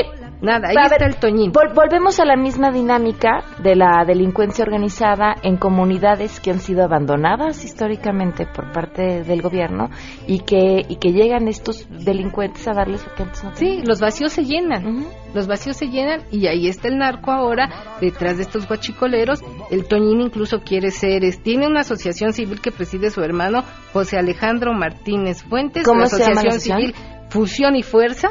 Nada, 0.44 0.68
ahí 0.68 0.76
A 0.78 0.82
está 0.84 0.98
ver, 0.98 1.08
el 1.08 1.16
Toñín. 1.16 1.52
Vol- 1.52 1.74
volvemos 1.74 2.20
a 2.20 2.24
la 2.24 2.36
misma 2.36 2.70
dinámica 2.70 3.42
de 3.62 3.74
la 3.76 4.04
delincuencia 4.06 4.64
organizada 4.64 5.34
en 5.42 5.56
comunidades 5.56 6.38
que 6.40 6.50
han 6.50 6.60
sido 6.60 6.84
abandonadas 6.84 7.64
históricamente 7.64 8.46
por 8.46 8.70
parte 8.72 9.22
del 9.24 9.42
gobierno 9.42 9.90
y 10.26 10.40
que 10.40 10.84
y 10.88 10.96
que 10.96 11.12
llegan 11.12 11.48
estos 11.48 11.86
delincuentes 12.04 12.66
a 12.68 12.72
darles 12.74 13.04
lo 13.06 13.14
que 13.14 13.22
antes 13.22 13.42
no 13.44 13.54
Sí, 13.56 13.82
los 13.84 14.00
vacíos 14.00 14.32
se 14.32 14.44
llenan. 14.44 15.06
Los 15.34 15.46
vacíos 15.48 15.76
se 15.76 15.86
llenan 15.88 16.20
y 16.30 16.46
ahí 16.46 16.68
está 16.68 16.88
el 16.88 16.98
narco 16.98 17.32
ahora 17.32 17.96
detrás 18.00 18.36
de 18.36 18.42
estos 18.44 18.68
guachicoleros. 18.68 19.40
El 19.70 19.86
Toñín 19.88 20.20
incluso 20.20 20.60
quiere 20.60 20.90
ser, 20.90 21.24
es- 21.24 21.42
tiene 21.42 21.66
una 21.66 21.80
asociación 21.80 22.32
civil 22.32 22.60
que 22.60 22.70
preside 22.70 23.10
su 23.10 23.22
hermano 23.22 23.64
José 23.92 24.18
Alejandro 24.18 24.72
Martínez 24.74 25.42
Fuentes, 25.42 25.84
¿Cómo 25.84 26.00
la 26.00 26.06
se 26.06 26.18
llama 26.18 26.34
la 26.34 26.40
asociación 26.40 26.76
asociación? 26.78 26.92
civil 26.92 27.28
Fusión 27.30 27.74
y 27.76 27.82
Fuerza. 27.82 28.28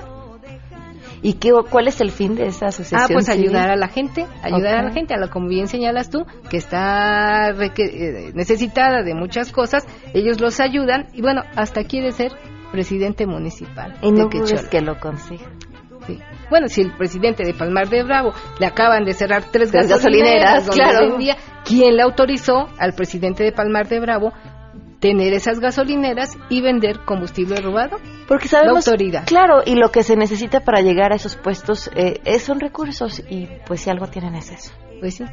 ¿Y 1.24 1.34
qué, 1.36 1.52
cuál 1.70 1.88
es 1.88 2.02
el 2.02 2.12
fin 2.12 2.36
de 2.36 2.48
esa 2.48 2.68
asociación? 2.68 3.02
Ah, 3.02 3.08
pues 3.12 3.26
civil? 3.26 3.46
ayudar 3.48 3.70
a 3.72 3.76
la 3.78 3.88
gente, 3.88 4.28
ayudar 4.44 4.76
a 4.76 4.84
la 4.84 4.92
gente, 4.92 5.14
a 5.14 5.18
la 5.18 5.30
como 5.30 5.48
bien 5.48 5.68
señalas 5.68 6.10
tú, 6.10 6.26
que 6.50 6.58
está 6.58 7.52
reque- 7.54 7.90
eh, 7.92 8.32
necesitada 8.36 9.04
de 9.04 9.16
muchas 9.16 9.52
cosas, 9.52 9.86
ellos 10.14 10.42
los 10.42 10.60
ayudan 10.60 11.08
y 11.14 11.22
bueno, 11.22 11.42
hasta 11.56 11.86
quiere 11.86 12.12
ser 12.12 12.34
presidente 12.74 13.26
municipal. 13.26 13.96
Y 14.02 14.12
no 14.12 14.28
de 14.28 14.40
dudes 14.40 14.68
que 14.68 14.82
lo 14.82 15.00
consiga. 15.00 15.46
Sí. 16.06 16.20
Bueno, 16.50 16.68
si 16.68 16.82
el 16.82 16.92
presidente 16.92 17.46
de 17.46 17.54
Palmar 17.54 17.88
de 17.88 18.04
Bravo 18.04 18.34
le 18.60 18.66
acaban 18.66 19.06
de 19.06 19.14
cerrar 19.14 19.44
tres, 19.50 19.72
gasolineras, 19.72 20.68
gasolineras, 20.68 20.70
claro. 20.70 21.08
vendía, 21.08 21.38
¿quién 21.64 21.96
le 21.96 22.02
autorizó 22.04 22.68
al 22.78 22.92
presidente 22.94 23.46
de 23.46 23.54
Palmar 23.54 23.88
de 23.88 24.02
Bravo 24.02 24.34
tener 25.04 25.34
esas 25.34 25.60
gasolineras 25.60 26.38
y 26.50 26.62
vender 26.62 27.02
combustible 27.06 27.58
robado? 27.58 27.98
Porque 28.26 28.48
sabemos, 28.48 28.88
La 28.88 28.92
autoridad. 28.94 29.26
claro, 29.26 29.62
y 29.66 29.76
lo 29.76 29.92
que 29.92 30.02
se 30.02 30.16
necesita 30.16 30.62
para 30.62 30.80
llegar 30.82 31.12
a 31.12 31.16
esos 31.18 31.36
puestos 31.36 31.92
eh, 31.94 32.22
son 32.40 32.62
recursos 32.62 33.22
y 33.30 33.48
pues 33.68 33.82
si 33.82 33.90
algo 33.90 34.08
tienen 34.08 34.34
es 34.36 34.50
eso. 34.50 34.72
Pues 35.02 35.16
sí. 35.16 35.26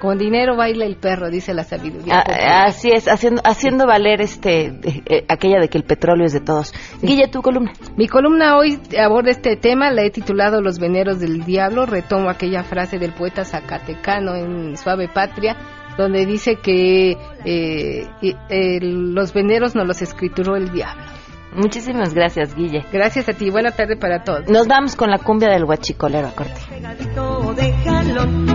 Con 0.00 0.16
dinero 0.16 0.56
baila 0.56 0.86
el 0.86 0.96
perro, 0.96 1.28
dice 1.28 1.52
la 1.52 1.64
sabiduría. 1.64 2.20
Ah, 2.20 2.24
popular. 2.24 2.66
así 2.68 2.88
es, 2.90 3.06
haciendo, 3.08 3.42
haciendo 3.44 3.86
valer 3.86 4.22
este 4.22 4.70
de- 4.70 5.02
eh, 5.04 5.24
aquella 5.28 5.60
de 5.60 5.68
que 5.68 5.76
el 5.76 5.84
petróleo 5.84 6.24
es 6.24 6.32
de 6.32 6.40
todos. 6.40 6.72
Guille, 7.02 7.28
tu 7.28 7.42
columna. 7.42 7.72
Mi 7.96 8.08
columna 8.08 8.56
hoy 8.56 8.78
aborda 8.98 9.30
este 9.30 9.56
tema, 9.56 9.90
la 9.90 10.04
he 10.04 10.10
titulado 10.10 10.62
Los 10.62 10.78
veneros 10.78 11.20
del 11.20 11.44
diablo, 11.44 11.84
retomo 11.84 12.30
aquella 12.30 12.62
frase 12.62 12.98
del 12.98 13.12
poeta 13.12 13.44
zacatecano 13.44 14.34
en 14.36 14.76
Suave 14.78 15.08
Patria, 15.08 15.56
donde 15.98 16.24
dice 16.24 16.56
que 16.62 17.18
eh, 17.44 18.06
eh, 18.22 18.78
los 18.80 19.34
veneros 19.34 19.74
no 19.74 19.84
los 19.84 20.00
escrituró 20.00 20.56
el 20.56 20.70
diablo. 20.70 21.02
Muchísimas 21.54 22.14
gracias, 22.14 22.54
Guille. 22.54 22.84
Gracias 22.92 23.28
a 23.28 23.32
ti, 23.32 23.50
buena 23.50 23.72
tarde 23.72 23.96
para 23.96 24.22
todos. 24.22 24.48
Nos 24.48 24.68
vamos 24.68 24.94
con 24.94 25.10
la 25.10 25.18
cumbia 25.18 25.50
del 25.50 25.64
huachicolero 25.64 26.28
a 26.28 26.32
corte. 26.32 26.54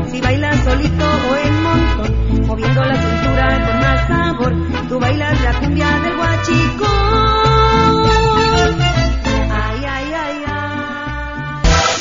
si 0.07 0.21
bailas 0.21 0.63
solito 0.63 1.05
o 1.05 1.35
en 1.35 1.63
montón, 1.63 2.47
moviendo 2.47 2.81
la 2.81 2.95
cintura 2.95 3.67
con 3.67 3.79
más 3.79 4.07
sabor, 4.07 4.53
tú 4.87 4.99
bailas 4.99 5.43
la 5.43 5.59
cumbia 5.59 5.99
del 5.99 6.15
guachicón. 6.15 7.52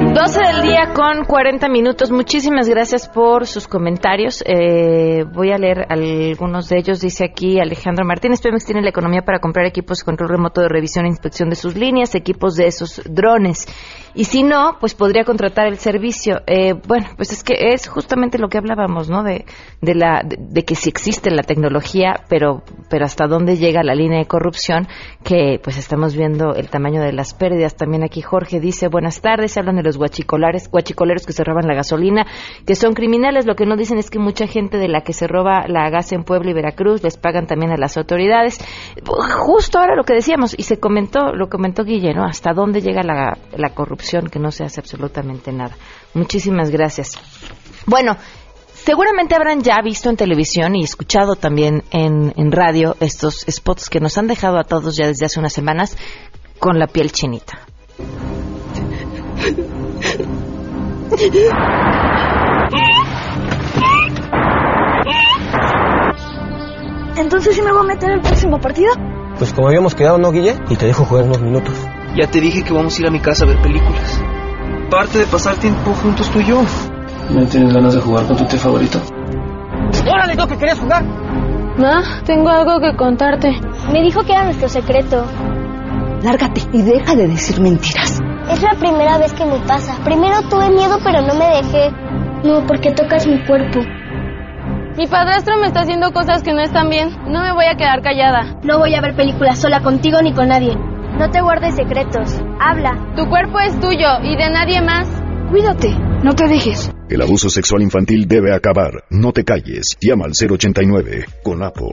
12 0.00 0.40
del 0.40 0.62
día 0.62 0.92
con 0.94 1.24
40 1.26 1.68
minutos. 1.68 2.10
Muchísimas 2.10 2.66
gracias 2.68 3.06
por 3.06 3.46
sus 3.46 3.68
comentarios. 3.68 4.42
Eh, 4.46 5.24
voy 5.30 5.52
a 5.52 5.58
leer 5.58 5.86
algunos 5.90 6.68
de 6.68 6.78
ellos. 6.78 7.00
Dice 7.00 7.24
aquí 7.24 7.60
Alejandro 7.60 8.06
Martínez, 8.06 8.40
Pemex 8.40 8.64
tiene 8.64 8.80
la 8.80 8.88
economía 8.88 9.20
para 9.22 9.40
comprar 9.40 9.66
equipos 9.66 9.98
de 9.98 10.06
control 10.06 10.30
remoto 10.30 10.62
de 10.62 10.68
revisión 10.68 11.04
e 11.04 11.08
inspección 11.08 11.50
de 11.50 11.56
sus 11.56 11.76
líneas, 11.76 12.14
equipos 12.14 12.56
de 12.56 12.66
esos 12.66 13.02
drones. 13.04 13.66
Y 14.14 14.24
si 14.24 14.42
no, 14.42 14.76
pues 14.80 14.94
podría 14.94 15.24
contratar 15.24 15.66
el 15.66 15.78
servicio. 15.78 16.40
Eh, 16.46 16.74
bueno, 16.86 17.06
pues 17.16 17.32
es 17.32 17.44
que 17.44 17.72
es 17.72 17.88
justamente 17.88 18.38
lo 18.38 18.48
que 18.48 18.58
hablábamos, 18.58 19.08
¿no? 19.08 19.22
De, 19.22 19.44
la, 19.80 20.22
de, 20.24 20.64
que 20.64 20.74
sí 20.74 20.88
existe 20.88 21.30
la 21.30 21.42
tecnología, 21.42 22.24
pero, 22.28 22.62
pero 22.88 23.04
hasta 23.04 23.26
dónde 23.26 23.56
llega 23.56 23.82
la 23.82 23.94
línea 23.94 24.18
de 24.18 24.26
corrupción, 24.26 24.88
que 25.22 25.60
pues 25.62 25.78
estamos 25.78 26.16
viendo 26.16 26.54
el 26.54 26.68
tamaño 26.68 27.02
de 27.02 27.12
las 27.12 27.34
pérdidas. 27.34 27.76
También 27.76 28.02
aquí 28.02 28.20
Jorge 28.20 28.60
dice, 28.60 28.88
buenas 28.88 29.20
tardes, 29.20 29.56
hablan 29.56 29.76
de 29.76 29.82
los 29.82 29.96
guachicolares, 29.96 30.70
guachicoleros 30.70 31.26
que 31.26 31.32
se 31.32 31.44
roban 31.44 31.66
la 31.66 31.74
gasolina, 31.74 32.26
que 32.66 32.74
son 32.74 32.94
criminales. 32.94 33.46
Lo 33.46 33.54
que 33.54 33.66
no 33.66 33.76
dicen 33.76 33.98
es 33.98 34.10
que 34.10 34.18
mucha 34.18 34.46
gente 34.46 34.78
de 34.78 34.88
la 34.88 35.02
que 35.02 35.12
se 35.12 35.26
roba 35.26 35.66
la 35.68 35.88
gas 35.90 36.12
en 36.12 36.24
Puebla 36.24 36.50
y 36.50 36.54
Veracruz 36.54 37.02
les 37.02 37.16
pagan 37.16 37.46
también 37.46 37.72
a 37.72 37.76
las 37.76 37.96
autoridades. 37.96 38.58
Justo 39.46 39.78
ahora 39.78 39.94
lo 39.94 40.04
que 40.04 40.14
decíamos, 40.14 40.54
y 40.58 40.62
se 40.62 40.78
comentó, 40.78 41.32
lo 41.32 41.48
comentó 41.48 41.84
Guille, 41.84 42.14
¿no? 42.14 42.24
Hasta 42.24 42.52
dónde 42.52 42.80
llega 42.80 43.02
la, 43.02 43.36
la 43.56 43.70
corrupción, 43.70 43.99
que 44.30 44.38
no 44.38 44.50
se 44.50 44.64
hace 44.64 44.80
absolutamente 44.80 45.52
nada. 45.52 45.76
Muchísimas 46.14 46.70
gracias. 46.70 47.12
Bueno, 47.86 48.16
Seguramente 48.84 49.34
habrán 49.34 49.62
ya 49.62 49.76
visto 49.84 50.08
en 50.08 50.16
televisión 50.16 50.74
y 50.74 50.82
escuchado 50.82 51.36
también 51.36 51.84
en, 51.90 52.32
en 52.36 52.50
radio 52.50 52.96
estos 52.98 53.44
spots 53.48 53.90
que 53.90 54.00
nos 54.00 54.16
han 54.16 54.26
dejado 54.26 54.58
a 54.58 54.64
todos 54.64 54.96
ya 54.96 55.06
desde 55.06 55.26
hace 55.26 55.38
unas 55.38 55.52
semanas 55.52 55.98
con 56.58 56.78
la 56.78 56.86
piel 56.86 57.12
chinita. 57.12 57.60
Entonces 67.16 67.54
sí 67.54 67.62
me 67.62 67.70
voy 67.70 67.80
a 67.80 67.84
meter 67.84 68.10
el 68.12 68.20
próximo 68.22 68.58
partido. 68.58 68.92
Pues 69.38 69.52
como 69.52 69.68
habíamos 69.68 69.94
quedado, 69.94 70.18
¿no, 70.18 70.32
Guille? 70.32 70.56
Y 70.70 70.76
te 70.76 70.86
dejo 70.86 71.04
jugar 71.04 71.24
unos 71.24 71.42
minutos. 71.42 71.74
Ya 72.16 72.26
te 72.26 72.40
dije 72.40 72.64
que 72.64 72.72
vamos 72.72 72.98
a 72.98 73.02
ir 73.02 73.08
a 73.08 73.10
mi 73.10 73.20
casa 73.20 73.44
a 73.44 73.48
ver 73.48 73.58
películas. 73.58 74.22
Parte 74.90 75.18
de 75.18 75.26
pasar 75.26 75.56
tiempo 75.56 75.92
juntos 75.94 76.28
tú 76.30 76.40
y 76.40 76.44
yo. 76.46 76.62
¿No 77.30 77.46
tienes 77.46 77.72
ganas 77.72 77.94
de 77.94 78.00
jugar 78.00 78.26
con 78.26 78.36
tu 78.36 78.44
té 78.44 78.58
favorito? 78.58 79.00
¡Órale, 80.10 80.36
¿tú 80.36 80.46
que 80.48 80.58
querías 80.58 80.80
jugar? 80.80 81.04
Ma, 81.78 82.02
tengo 82.24 82.48
algo 82.48 82.80
que 82.80 82.96
contarte. 82.96 83.52
Me 83.92 84.02
dijo 84.02 84.22
que 84.24 84.32
era 84.32 84.44
nuestro 84.44 84.68
secreto. 84.68 85.24
Lárgate 86.22 86.62
y 86.72 86.82
deja 86.82 87.14
de 87.14 87.28
decir 87.28 87.60
mentiras. 87.60 88.20
Es 88.50 88.62
la 88.62 88.74
primera 88.78 89.18
vez 89.18 89.32
que 89.32 89.44
me 89.44 89.58
pasa. 89.60 89.94
Primero 90.04 90.42
tuve 90.50 90.68
miedo, 90.70 90.98
pero 91.04 91.22
no 91.22 91.34
me 91.34 91.46
dejé. 91.62 91.90
No, 92.42 92.66
porque 92.66 92.90
tocas 92.90 93.26
mi 93.28 93.38
cuerpo. 93.46 93.80
Mi 94.98 95.06
padrastro 95.06 95.56
me 95.58 95.68
está 95.68 95.80
haciendo 95.80 96.12
cosas 96.12 96.42
que 96.42 96.52
no 96.52 96.60
están 96.60 96.90
bien. 96.90 97.10
No 97.28 97.40
me 97.40 97.52
voy 97.52 97.66
a 97.66 97.76
quedar 97.76 98.02
callada. 98.02 98.56
No 98.64 98.78
voy 98.78 98.94
a 98.96 99.00
ver 99.00 99.14
películas 99.14 99.60
sola 99.60 99.80
contigo 99.80 100.20
ni 100.20 100.34
con 100.34 100.48
nadie. 100.48 100.76
No 101.18 101.30
te 101.30 101.40
guardes 101.40 101.74
secretos. 101.74 102.40
Habla. 102.60 103.12
Tu 103.16 103.26
cuerpo 103.28 103.58
es 103.60 103.78
tuyo 103.80 104.20
y 104.22 104.36
de 104.36 104.50
nadie 104.50 104.80
más. 104.80 105.08
Cuídate, 105.50 105.88
no 106.22 106.32
te 106.32 106.46
dejes. 106.46 106.94
El 107.08 107.22
abuso 107.22 107.48
sexual 107.48 107.82
infantil 107.82 108.28
debe 108.28 108.54
acabar. 108.54 109.02
No 109.10 109.32
te 109.32 109.42
calles. 109.42 109.98
Llama 110.00 110.26
al 110.26 110.32
089 110.32 111.24
con 111.42 111.62
APO. 111.64 111.90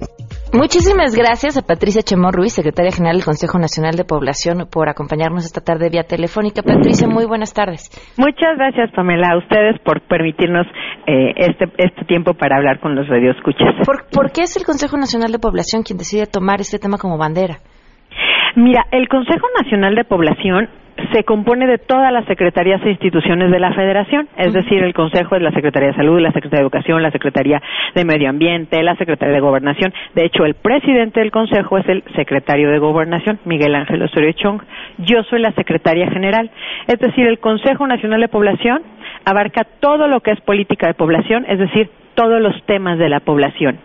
Muchísimas 0.53 1.15
gracias 1.15 1.57
a 1.57 1.63
Patricia 1.63 2.03
Chemón 2.03 2.33
Ruiz, 2.33 2.53
secretaria 2.53 2.91
general 2.91 3.17
del 3.17 3.25
Consejo 3.25 3.57
Nacional 3.57 3.95
de 3.95 4.05
Población, 4.05 4.67
por 4.71 4.89
acompañarnos 4.89 5.43
esta 5.43 5.61
tarde 5.61 5.89
vía 5.89 6.03
telefónica. 6.03 6.61
Patricia, 6.61 7.07
muy 7.07 7.25
buenas 7.25 7.53
tardes. 7.53 7.89
Muchas 8.17 8.57
gracias, 8.57 8.91
Pamela, 8.95 9.29
a 9.33 9.37
ustedes 9.39 9.81
por 9.83 10.01
permitirnos 10.07 10.67
eh, 11.07 11.33
este, 11.37 11.65
este 11.79 12.05
tiempo 12.05 12.35
para 12.35 12.57
hablar 12.57 12.79
con 12.79 12.95
los 12.95 13.07
radioescuchas. 13.07 13.73
¿Por, 13.85 14.05
¿Por 14.11 14.31
qué 14.31 14.43
es 14.43 14.55
el 14.55 14.65
Consejo 14.65 14.97
Nacional 14.97 15.31
de 15.31 15.39
Población 15.39 15.81
quien 15.81 15.97
decide 15.97 16.27
tomar 16.27 16.61
este 16.61 16.77
tema 16.77 16.99
como 16.99 17.17
bandera? 17.17 17.59
Mira, 18.57 18.87
el 18.89 19.07
Consejo 19.07 19.45
Nacional 19.61 19.93
de 19.93 20.03
Población 20.03 20.67
se 21.13 21.23
compone 21.23 21.67
de 21.67 21.77
todas 21.77 22.11
las 22.11 22.25
secretarías 22.25 22.81
e 22.83 22.89
instituciones 22.89 23.51
de 23.51 23.59
la 23.59 23.71
Federación, 23.73 24.27
es 24.35 24.51
decir, 24.51 24.81
el 24.83 24.95
Consejo 24.95 25.35
es 25.35 25.43
la 25.43 25.51
Secretaría 25.51 25.89
de 25.89 25.95
Salud, 25.95 26.19
la 26.19 26.31
Secretaría 26.31 26.61
de 26.61 26.63
Educación, 26.63 27.03
la 27.03 27.11
Secretaría 27.11 27.61
de 27.93 28.03
Medio 28.03 28.31
Ambiente, 28.31 28.81
la 28.81 28.95
Secretaría 28.95 29.35
de 29.35 29.41
Gobernación. 29.41 29.93
De 30.15 30.25
hecho, 30.25 30.43
el 30.43 30.55
presidente 30.55 31.19
del 31.19 31.29
Consejo 31.29 31.77
es 31.77 31.87
el 31.87 32.03
secretario 32.15 32.71
de 32.71 32.79
Gobernación, 32.79 33.37
Miguel 33.45 33.75
Ángel 33.75 34.01
Osorio 34.01 34.31
Chong. 34.31 34.59
Yo 34.97 35.21
soy 35.29 35.39
la 35.39 35.51
secretaria 35.51 36.09
general. 36.09 36.49
Es 36.87 36.97
decir, 36.97 37.27
el 37.27 37.37
Consejo 37.37 37.85
Nacional 37.85 38.21
de 38.21 38.27
Población 38.27 38.81
abarca 39.23 39.67
todo 39.79 40.07
lo 40.07 40.21
que 40.21 40.31
es 40.31 40.41
política 40.41 40.87
de 40.87 40.95
población, 40.95 41.45
es 41.47 41.59
decir, 41.59 41.91
todos 42.17 42.41
los 42.41 42.55
temas 42.65 42.97
de 42.97 43.09
la 43.09 43.19
población. 43.19 43.77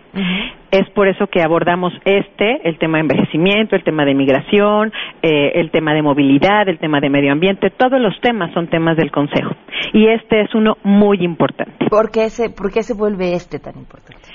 Es 0.71 0.89
por 0.95 1.07
eso 1.07 1.27
que 1.27 1.43
abordamos 1.43 1.93
este, 2.03 2.67
el 2.67 2.79
tema 2.79 2.97
de 2.97 3.01
envejecimiento, 3.01 3.75
el 3.75 3.83
tema 3.83 4.05
de 4.05 4.15
migración, 4.15 4.91
eh, 5.21 5.51
el 5.53 5.69
tema 5.69 5.93
de 5.93 6.01
movilidad, 6.01 6.67
el 6.67 6.79
tema 6.79 6.99
de 6.99 7.11
medio 7.11 7.31
ambiente, 7.31 7.69
todos 7.69 8.01
los 8.01 8.19
temas 8.21 8.51
son 8.55 8.67
temas 8.69 8.97
del 8.97 9.11
Consejo. 9.11 9.55
Y 9.93 10.07
este 10.07 10.41
es 10.41 10.55
uno 10.55 10.77
muy 10.83 11.23
importante. 11.23 11.85
¿Por 11.87 12.09
qué 12.09 12.31
se, 12.31 12.49
por 12.49 12.71
qué 12.71 12.81
se 12.81 12.95
vuelve 12.95 13.35
este 13.35 13.59
tan 13.59 13.77
importante? 13.77 14.27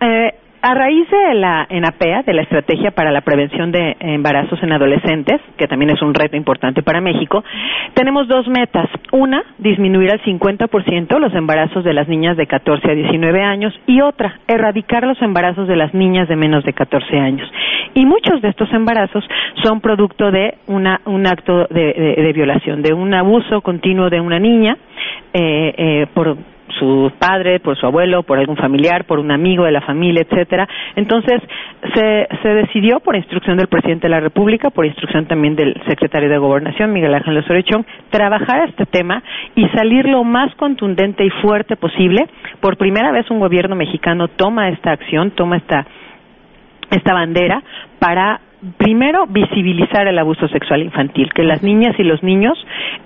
Eh, 0.00 0.32
a 0.66 0.74
raíz 0.74 1.08
de 1.08 1.34
la 1.34 1.64
ENAPEA, 1.70 2.22
de 2.24 2.32
la 2.34 2.42
Estrategia 2.42 2.90
para 2.90 3.12
la 3.12 3.20
Prevención 3.20 3.70
de 3.70 3.96
Embarazos 4.00 4.60
en 4.64 4.72
Adolescentes, 4.72 5.40
que 5.56 5.68
también 5.68 5.90
es 5.92 6.02
un 6.02 6.12
reto 6.12 6.36
importante 6.36 6.82
para 6.82 7.00
México, 7.00 7.44
tenemos 7.94 8.26
dos 8.26 8.48
metas. 8.48 8.88
Una, 9.12 9.44
disminuir 9.58 10.10
al 10.10 10.20
50% 10.22 11.20
los 11.20 11.32
embarazos 11.34 11.84
de 11.84 11.92
las 11.92 12.08
niñas 12.08 12.36
de 12.36 12.48
14 12.48 12.90
a 12.90 12.94
19 12.94 13.42
años 13.44 13.78
y 13.86 14.00
otra, 14.00 14.40
erradicar 14.48 15.04
los 15.06 15.22
embarazos 15.22 15.68
de 15.68 15.76
las 15.76 15.94
niñas 15.94 16.28
de 16.28 16.34
menos 16.34 16.64
de 16.64 16.72
14 16.72 17.16
años. 17.16 17.48
Y 17.94 18.04
muchos 18.04 18.42
de 18.42 18.48
estos 18.48 18.72
embarazos 18.72 19.24
son 19.62 19.80
producto 19.80 20.32
de 20.32 20.54
una, 20.66 21.00
un 21.04 21.28
acto 21.28 21.66
de, 21.70 21.92
de- 21.92 22.22
de 22.24 22.32
violación, 22.32 22.82
de 22.82 22.92
un 22.92 23.14
abuso 23.14 23.60
continuo 23.60 24.10
de 24.10 24.20
una 24.20 24.40
niña 24.40 24.76
eh, 25.32 25.74
eh, 25.78 26.06
por 26.12 26.36
su 26.78 27.12
padre, 27.18 27.60
por 27.60 27.76
su 27.76 27.86
abuelo, 27.86 28.22
por 28.22 28.38
algún 28.38 28.56
familiar, 28.56 29.04
por 29.04 29.18
un 29.18 29.30
amigo 29.30 29.64
de 29.64 29.72
la 29.72 29.80
familia, 29.80 30.22
etcétera. 30.22 30.68
Entonces 30.94 31.40
se, 31.94 32.28
se 32.42 32.48
decidió 32.48 33.00
por 33.00 33.16
instrucción 33.16 33.56
del 33.56 33.68
presidente 33.68 34.06
de 34.06 34.10
la 34.10 34.20
República, 34.20 34.70
por 34.70 34.86
instrucción 34.86 35.26
también 35.26 35.56
del 35.56 35.74
secretario 35.86 36.28
de 36.28 36.38
Gobernación, 36.38 36.92
Miguel 36.92 37.14
Ángel 37.14 37.38
Osorio 37.38 37.56
trabajar 38.10 38.68
este 38.68 38.86
tema 38.86 39.22
y 39.54 39.66
salir 39.68 40.06
lo 40.06 40.24
más 40.24 40.54
contundente 40.56 41.24
y 41.24 41.30
fuerte 41.42 41.76
posible. 41.76 42.26
Por 42.60 42.76
primera 42.76 43.12
vez 43.12 43.30
un 43.30 43.40
gobierno 43.40 43.76
mexicano 43.76 44.28
toma 44.28 44.68
esta 44.68 44.92
acción, 44.92 45.30
toma 45.32 45.56
esta 45.56 45.86
esta 46.90 47.14
bandera 47.14 47.62
para 47.98 48.40
primero 48.78 49.26
visibilizar 49.26 50.06
el 50.06 50.18
abuso 50.18 50.48
sexual 50.48 50.82
infantil, 50.82 51.32
que 51.32 51.42
las 51.42 51.62
niñas 51.62 51.94
y 51.98 52.02
los 52.02 52.22
niños 52.22 52.56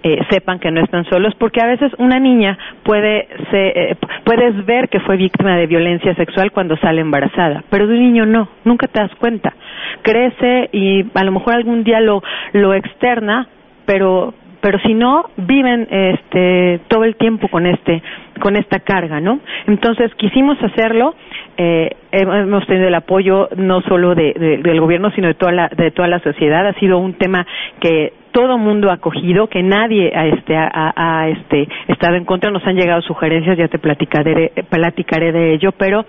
eh, 0.02 0.18
sepan 0.30 0.58
que 0.58 0.70
no 0.70 0.80
están 0.82 1.04
solos, 1.06 1.34
porque 1.38 1.60
a 1.60 1.66
veces 1.66 1.92
una 1.98 2.18
niña 2.18 2.58
puede 2.82 3.28
se, 3.50 3.68
eh, 3.68 3.96
puedes 4.24 4.64
ver 4.66 4.88
que 4.88 5.00
fue 5.00 5.16
víctima 5.16 5.56
de 5.56 5.66
violencia 5.66 6.14
sexual 6.14 6.52
cuando 6.52 6.76
sale 6.76 7.00
embarazada, 7.00 7.64
pero 7.70 7.86
de 7.86 7.94
un 7.94 8.00
niño 8.00 8.26
no, 8.26 8.48
nunca 8.64 8.86
te 8.86 9.00
das 9.00 9.14
cuenta. 9.16 9.54
Crece 10.02 10.68
y 10.72 11.04
a 11.14 11.24
lo 11.24 11.32
mejor 11.32 11.54
algún 11.54 11.84
día 11.84 12.00
lo 12.00 12.22
lo 12.52 12.74
externa, 12.74 13.48
pero 13.86 14.34
pero 14.60 14.78
si 14.80 14.94
no 14.94 15.30
viven 15.36 15.86
este 15.90 16.80
todo 16.88 17.04
el 17.04 17.16
tiempo 17.16 17.48
con 17.48 17.66
este 17.66 18.02
con 18.40 18.56
esta 18.56 18.80
carga 18.80 19.20
no 19.20 19.40
entonces 19.66 20.14
quisimos 20.16 20.56
hacerlo 20.62 21.14
eh, 21.56 21.90
hemos 22.12 22.66
tenido 22.66 22.88
el 22.88 22.94
apoyo 22.94 23.48
no 23.56 23.80
solo 23.82 24.14
de, 24.14 24.32
de- 24.32 24.58
del 24.58 24.80
gobierno 24.80 25.10
sino 25.12 25.28
de 25.28 25.34
toda 25.34 25.52
la 25.52 25.68
de 25.68 25.90
toda 25.90 26.08
la 26.08 26.20
sociedad. 26.20 26.66
Ha 26.66 26.72
sido 26.74 26.98
un 26.98 27.14
tema 27.14 27.46
que 27.80 28.12
todo 28.32 28.56
mundo 28.58 28.90
ha 28.90 28.94
acogido 28.94 29.48
que 29.48 29.62
nadie 29.62 30.12
ha 30.14 30.26
este 30.26 30.56
ha- 30.56 30.92
ha, 30.96 31.28
este 31.28 31.68
estado 31.88 32.14
en 32.16 32.24
contra. 32.24 32.50
Nos 32.50 32.66
han 32.66 32.76
llegado 32.76 33.02
sugerencias 33.02 33.58
ya 33.58 33.68
te 33.68 33.78
platicaré 33.78 34.52
platicaré 34.70 35.32
de 35.32 35.52
ello 35.54 35.72
pero 35.72 36.04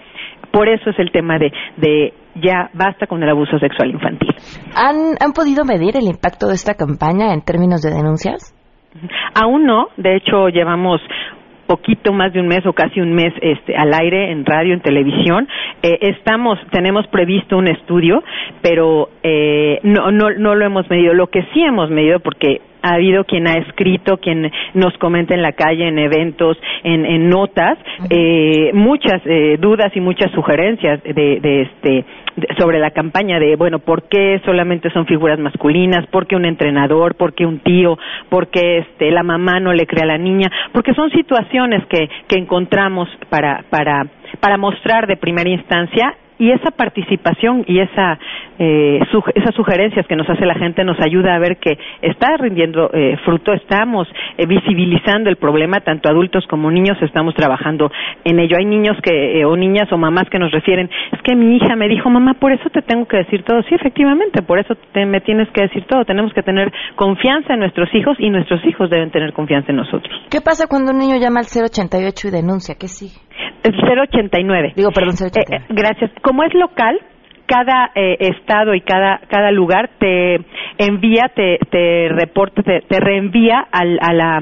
por 0.52 0.70
eso 0.70 0.90
es 0.92 1.00
el 1.00 1.12
tema 1.12 1.38
de 1.38 1.52
de 1.78 2.14
ya 2.36 2.70
basta 2.74 3.08
con 3.08 3.22
el 3.24 3.30
abuso 3.30 3.60
sexual 3.60 3.92
infantil 3.92 4.30
¿Han, 4.76 5.16
¿Han 5.20 5.34
podido 5.34 5.66
medir 5.66 5.98
el 5.98 6.06
impacto 6.06 6.48
de 6.48 6.56
esta 6.56 6.76
campaña 6.76 7.34
en 7.34 7.42
términos 7.42 7.82
de 7.82 7.92
denuncias? 7.92 8.56
Aún 9.34 9.66
no, 9.66 9.88
de 9.98 10.18
hecho 10.18 10.50
llevamos 10.50 11.02
poquito 11.72 12.12
más 12.12 12.34
de 12.34 12.42
un 12.42 12.48
mes 12.48 12.66
o 12.66 12.74
casi 12.74 13.00
un 13.00 13.14
mes 13.14 13.34
este, 13.42 13.74
al 13.78 13.94
aire 13.94 14.32
en 14.32 14.46
radio, 14.46 14.74
en 14.74 14.82
televisión. 14.82 15.48
Eh, 15.82 16.00
estamos, 16.02 16.60
tenemos 16.70 17.08
previsto 17.08 17.58
un 17.58 17.70
estudio, 17.70 18.22
pero 18.62 19.08
eh, 19.24 19.80
no, 19.84 20.12
no, 20.12 20.32
no 20.32 20.56
lo 20.56 20.66
hemos 20.66 20.90
medido. 20.90 21.14
Lo 21.14 21.28
que 21.28 21.44
sí 21.54 21.62
hemos 21.64 21.90
medido, 21.90 22.20
porque 22.20 22.60
ha 22.82 22.94
habido 22.96 23.24
quien 23.26 23.48
ha 23.48 23.58
escrito, 23.58 24.18
quien 24.18 24.52
nos 24.74 24.98
comenta 24.98 25.34
en 25.36 25.42
la 25.42 25.52
calle, 25.54 25.88
en 25.88 26.00
eventos, 26.00 26.58
en, 26.84 27.06
en 27.06 27.30
notas, 27.30 27.78
eh, 28.10 28.72
muchas 28.74 29.22
eh, 29.26 29.58
dudas 29.60 29.92
y 29.96 30.00
muchas 30.00 30.32
sugerencias 30.32 31.02
de, 31.04 31.40
de 31.40 31.62
este 31.62 32.06
de- 32.36 32.48
sobre 32.58 32.80
la 32.80 32.92
campaña 32.92 33.40
de 33.40 33.56
bueno 33.58 33.80
por 33.80 34.04
qué 34.08 34.42
solamente 34.46 34.90
son 34.92 35.06
figuras 35.06 35.38
masculinas, 35.40 36.06
por 36.08 36.28
qué 36.28 36.36
un 36.36 36.46
entrenador, 36.46 37.16
por 37.16 37.34
qué 37.34 37.46
un 37.46 37.60
tío, 37.60 37.98
por 38.30 38.48
qué 38.48 38.80
este 38.80 39.12
la 39.12 39.24
mamá 39.24 39.60
no 39.60 39.74
le 39.74 39.86
cree 39.86 40.04
a 40.04 40.08
la 40.08 40.18
niña, 40.18 40.50
porque 40.72 40.94
son 40.94 41.10
situaciones 41.12 41.86
que 41.88 42.10
que 42.28 42.38
encontramos 42.38 43.10
para 43.30 43.64
para 43.70 44.08
para 44.40 44.58
mostrar 44.58 45.08
de 45.08 45.18
primera 45.18 45.50
instancia 45.50 46.16
y 46.42 46.52
esa 46.52 46.72
participación 46.72 47.64
y 47.68 47.80
esa 47.80 48.18
eh, 48.58 49.00
esas 49.36 49.56
sugerencias 49.56 50.06
que 50.08 50.16
nos 50.16 50.28
hace 50.30 50.46
la 50.46 50.56
gente 50.56 50.84
nos 50.84 51.00
ayuda 51.00 51.36
a 51.36 51.40
ver 51.40 51.58
que 51.58 51.78
está 52.02 52.36
rindiendo 52.38 52.90
eh, 52.94 53.16
fruto, 53.24 53.54
estamos 53.54 54.08
eh, 54.38 54.46
visibilizando 54.48 55.30
el 55.30 55.36
problema, 55.38 55.82
tanto 55.82 56.10
adultos 56.10 56.46
como 56.48 56.72
niños 56.72 56.98
estamos 57.02 57.34
trabajando 57.36 57.92
en 58.24 58.40
ello. 58.40 58.58
Hay 58.58 58.66
niños 58.66 58.98
que 59.04 59.40
eh, 59.42 59.46
o 59.46 59.56
niñas 59.56 59.92
o 59.92 59.98
mamás 59.98 60.30
que 60.30 60.40
nos 60.40 60.52
refieren, 60.52 60.90
es 61.12 61.22
que 61.22 61.36
mi 61.36 61.58
hija 61.58 61.76
me 61.76 61.88
dijo, 61.88 62.10
mamá, 62.10 62.34
por 62.36 62.52
eso 62.52 62.70
te 62.72 62.82
tengo 62.82 63.06
que 63.08 63.18
decir 63.18 63.44
todo. 63.44 63.62
Sí, 63.64 63.76
efectivamente, 63.76 64.42
por 64.42 64.58
eso 64.60 64.76
te- 64.94 65.06
me 65.06 65.22
tienes 65.22 65.48
que 65.50 65.62
decir 65.62 65.84
todo. 65.86 66.06
Tenemos 66.06 66.34
que 66.34 66.42
tener 66.44 66.72
confianza 66.96 67.54
en 67.54 67.60
nuestros 67.60 67.94
hijos 67.94 68.18
y 68.20 68.30
nuestros 68.30 68.66
hijos 68.66 68.90
deben 68.90 69.12
tener 69.12 69.32
confianza 69.34 69.72
en 69.72 69.78
nosotros. 69.78 70.12
¿Qué 70.30 70.42
pasa 70.42 70.66
cuando 70.68 70.92
un 70.92 70.98
niño 71.00 71.18
llama 71.18 71.40
al 71.42 71.46
088 71.46 72.28
y 72.28 72.32
denuncia? 72.32 72.76
¿Qué 72.80 72.88
sigue? 72.88 73.20
El 73.64 73.74
089. 73.76 74.74
Digo, 74.76 74.92
perdón, 74.92 75.16
Eh, 75.22 75.56
eh, 75.56 75.60
gracias. 75.70 76.12
Como 76.22 76.44
es 76.44 76.54
local, 76.54 77.00
cada 77.46 77.92
eh, 77.96 78.18
estado 78.20 78.74
y 78.74 78.82
cada 78.82 79.20
cada 79.28 79.52
lugar 79.52 79.90
te 80.00 80.40
envía, 80.78 81.32
te, 81.36 81.60
te 81.70 82.10
reporta, 82.10 82.64
te, 82.64 82.82
te 82.82 83.00
reenvía 83.00 83.68
al, 83.72 84.00
a 84.02 84.14
la 84.14 84.42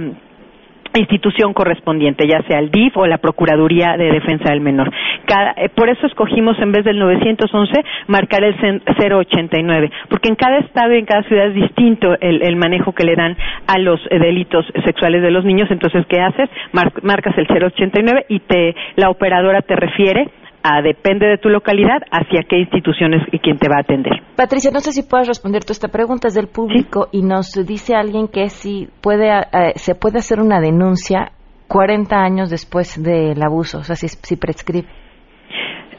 institución 0.97 1.54
correspondiente, 1.54 2.28
ya 2.28 2.41
sea 2.47 2.60
el 2.60 2.71
DIF 2.71 2.97
o 2.97 3.06
la 3.06 3.17
Procuraduría 3.19 3.95
de 3.97 4.12
Defensa 4.12 4.49
del 4.49 4.62
Menor. 4.62 4.91
Cada- 5.25 5.54
eh, 5.58 5.69
por 5.69 5.89
eso 5.89 6.08
escogimos 6.08 6.58
en 6.60 6.71
vez 6.71 6.84
del 6.86 6.97
911 6.97 7.84
marcar 8.08 8.43
el 8.43 8.56
cen- 8.58 8.82
089, 8.97 9.91
porque 10.10 10.30
en 10.30 10.36
cada 10.36 10.58
estado 10.60 10.93
y 10.93 10.99
en 10.99 11.06
cada 11.06 11.23
ciudad 11.23 11.47
es 11.47 11.54
distinto 11.56 12.15
el, 12.19 12.41
el 12.41 12.56
manejo 12.56 12.93
que 12.93 13.04
le 13.06 13.15
dan 13.15 13.38
a 13.67 13.78
los 13.78 13.99
eh, 14.10 14.19
delitos 14.19 14.65
sexuales 14.86 15.21
de 15.21 15.32
los 15.32 15.45
niños. 15.45 15.69
Entonces, 15.69 16.06
¿qué 16.08 16.19
haces? 16.21 16.49
Mar- 16.71 16.91
marcas 17.04 17.38
el 17.38 17.45
089 17.47 18.25
y 18.30 18.39
te 18.39 18.75
la 18.95 19.10
operadora 19.10 19.61
te 19.61 19.76
refiere 19.76 20.28
a 20.64 20.82
depende 20.82 21.28
de 21.28 21.38
tu 21.38 21.49
localidad 21.49 22.01
hacia 22.12 22.43
qué 22.49 22.57
instituciones 22.60 23.22
y 23.32 23.39
quién 23.39 23.57
te 23.57 23.70
va 23.70 23.78
a 23.78 23.82
atender. 23.82 24.14
Patricia, 24.36 24.72
no 24.72 24.80
sé 24.80 24.91
si 24.91 25.03
puedes 25.03 25.28
responder 25.28 25.64
tú 25.64 25.74
esta 25.74 25.88
pregunta 25.88 26.28
es 26.28 26.34
del 26.34 26.47
público 26.47 27.07
y 27.12 27.22
nos 27.22 27.53
dice 27.66 27.95
alguien 27.95 28.28
que 28.28 28.49
si 28.49 28.88
puede, 29.01 29.30
eh, 29.30 29.74
se 29.76 29.95
puede 29.95 30.20
hacer 30.20 30.39
una 30.39 30.60
denuncia 30.60 31.32
40 31.68 32.16
años 32.16 32.49
después 32.49 33.01
del 33.01 33.41
abuso, 33.41 33.80
o 33.80 33.84
sea, 33.84 33.95
si, 33.95 34.07
si 34.07 34.36
prescribe. 34.36 34.88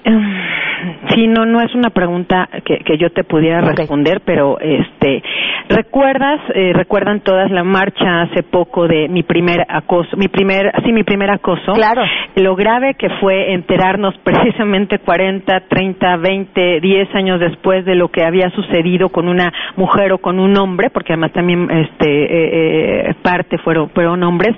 Mm, 0.04 0.59
sí, 1.14 1.26
no, 1.26 1.46
no 1.46 1.60
es 1.60 1.74
una 1.74 1.90
pregunta 1.90 2.48
que, 2.64 2.78
que 2.78 2.98
yo 2.98 3.10
te 3.10 3.24
pudiera 3.24 3.60
responder, 3.60 4.22
pero 4.24 4.58
este, 4.60 5.22
recuerdas, 5.68 6.40
eh, 6.54 6.72
recuerdan 6.74 7.20
todas 7.20 7.50
la 7.50 7.64
marcha 7.64 8.22
hace 8.22 8.42
poco 8.42 8.86
de 8.86 9.08
mi 9.08 9.22
primer 9.22 9.66
acoso, 9.68 10.16
mi 10.16 10.28
primer, 10.28 10.72
sí, 10.84 10.92
mi 10.92 11.04
primer 11.04 11.30
acoso. 11.30 11.72
Claro. 11.74 12.02
Lo 12.36 12.56
grave 12.56 12.94
que 12.94 13.08
fue 13.20 13.52
enterarnos 13.52 14.16
precisamente 14.24 14.98
40, 14.98 15.60
30, 15.68 16.16
20, 16.16 16.80
10 16.80 17.14
años 17.14 17.40
después 17.40 17.84
de 17.84 17.94
lo 17.94 18.08
que 18.08 18.24
había 18.24 18.50
sucedido 18.50 19.08
con 19.08 19.28
una 19.28 19.52
mujer 19.76 20.12
o 20.12 20.18
con 20.18 20.38
un 20.38 20.56
hombre, 20.56 20.90
porque 20.90 21.12
además 21.12 21.32
también 21.32 21.70
este 21.70 22.10
eh, 22.10 23.10
eh, 23.10 23.14
parte 23.22 23.58
fueron 23.58 23.90
fueron 23.90 24.22
hombres 24.22 24.56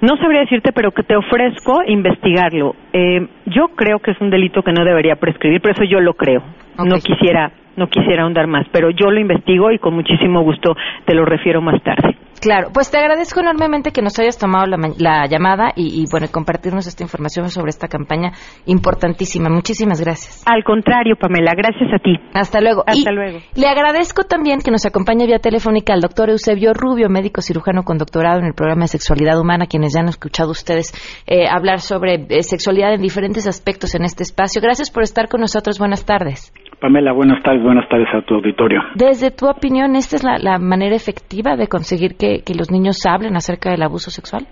no 0.00 0.16
sabría 0.16 0.40
decirte, 0.40 0.72
pero 0.72 0.92
que 0.92 1.02
te 1.02 1.16
ofrezco 1.16 1.82
investigarlo. 1.86 2.74
Eh, 2.92 3.26
yo 3.46 3.68
creo 3.68 3.98
que 3.98 4.12
es 4.12 4.20
un 4.20 4.30
delito 4.30 4.62
que 4.62 4.72
no 4.72 4.84
debería 4.84 5.16
prescribir, 5.16 5.60
por 5.60 5.70
eso 5.70 5.84
yo 5.84 6.00
lo 6.00 6.14
creo. 6.14 6.42
No 6.78 6.96
quisiera 6.96 7.52
no 7.76 7.88
quisiera 7.88 8.22
ahondar 8.22 8.46
más, 8.46 8.66
pero 8.72 8.88
yo 8.90 9.10
lo 9.10 9.20
investigo 9.20 9.70
y 9.70 9.78
con 9.78 9.94
muchísimo 9.94 10.40
gusto 10.40 10.74
te 11.04 11.14
lo 11.14 11.26
refiero 11.26 11.60
más 11.60 11.82
tarde. 11.82 12.15
Claro, 12.40 12.68
pues 12.72 12.90
te 12.90 12.98
agradezco 12.98 13.40
enormemente 13.40 13.92
que 13.92 14.02
nos 14.02 14.18
hayas 14.18 14.38
tomado 14.38 14.66
la, 14.66 15.26
llamada 15.26 15.72
y, 15.74 16.02
y, 16.02 16.04
bueno, 16.10 16.26
compartirnos 16.30 16.86
esta 16.86 17.02
información 17.02 17.50
sobre 17.50 17.70
esta 17.70 17.88
campaña 17.88 18.32
importantísima. 18.66 19.48
Muchísimas 19.48 20.00
gracias. 20.00 20.42
Al 20.46 20.62
contrario, 20.64 21.16
Pamela, 21.18 21.52
gracias 21.56 21.90
a 21.94 21.98
ti. 21.98 22.16
Hasta 22.34 22.60
luego. 22.60 22.84
Hasta 22.86 23.10
luego. 23.12 23.38
Le 23.54 23.66
agradezco 23.66 24.24
también 24.24 24.60
que 24.60 24.70
nos 24.70 24.86
acompañe 24.86 25.26
vía 25.26 25.38
telefónica 25.38 25.92
al 25.92 26.00
doctor 26.00 26.30
Eusebio 26.30 26.72
Rubio, 26.72 27.08
médico 27.08 27.40
cirujano 27.40 27.82
con 27.82 27.98
doctorado 27.98 28.40
en 28.40 28.46
el 28.46 28.54
programa 28.54 28.82
de 28.82 28.88
sexualidad 28.88 29.40
humana, 29.40 29.66
quienes 29.66 29.94
ya 29.94 30.00
han 30.00 30.08
escuchado 30.08 30.50
ustedes 30.50 30.92
eh, 31.26 31.48
hablar 31.48 31.80
sobre 31.80 32.26
eh, 32.28 32.42
sexualidad 32.42 32.94
en 32.94 33.02
diferentes 33.02 33.46
aspectos 33.46 33.94
en 33.94 34.04
este 34.04 34.22
espacio. 34.22 34.60
Gracias 34.60 34.90
por 34.90 35.02
estar 35.02 35.28
con 35.28 35.40
nosotros. 35.40 35.78
Buenas 35.78 36.04
tardes. 36.04 36.52
Pamela, 36.80 37.12
buenas 37.12 37.42
tardes, 37.42 37.62
buenas 37.62 37.88
tardes 37.88 38.08
a 38.14 38.22
tu 38.22 38.34
auditorio. 38.34 38.80
Desde 38.94 39.30
tu 39.30 39.48
opinión, 39.48 39.96
¿esta 39.96 40.16
es 40.16 40.24
la, 40.24 40.58
manera 40.58 40.94
efectiva 40.94 41.56
de 41.56 41.68
conseguir 41.68 42.16
que, 42.16 42.42
los 42.54 42.70
niños 42.70 42.98
hablen 43.06 43.36
acerca 43.36 43.70
del 43.70 43.82
abuso 43.82 44.10
sexual? 44.10 44.46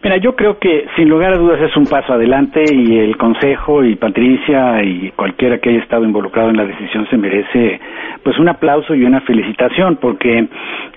Mira, 0.00 0.16
yo 0.18 0.36
creo 0.36 0.60
que 0.60 0.86
sin 0.94 1.08
lugar 1.08 1.32
a 1.32 1.38
dudas 1.38 1.60
es 1.60 1.76
un 1.76 1.84
paso 1.84 2.12
adelante 2.12 2.62
y 2.72 2.98
el 2.98 3.16
Consejo 3.16 3.82
y 3.82 3.96
Patricia 3.96 4.80
y 4.84 5.10
cualquiera 5.16 5.58
que 5.58 5.70
haya 5.70 5.80
estado 5.80 6.04
involucrado 6.04 6.50
en 6.50 6.56
la 6.56 6.66
decisión 6.66 7.08
se 7.10 7.16
merece 7.16 7.80
pues 8.22 8.38
un 8.38 8.48
aplauso 8.48 8.94
y 8.94 9.02
una 9.02 9.20
felicitación 9.22 9.96
porque 9.96 10.46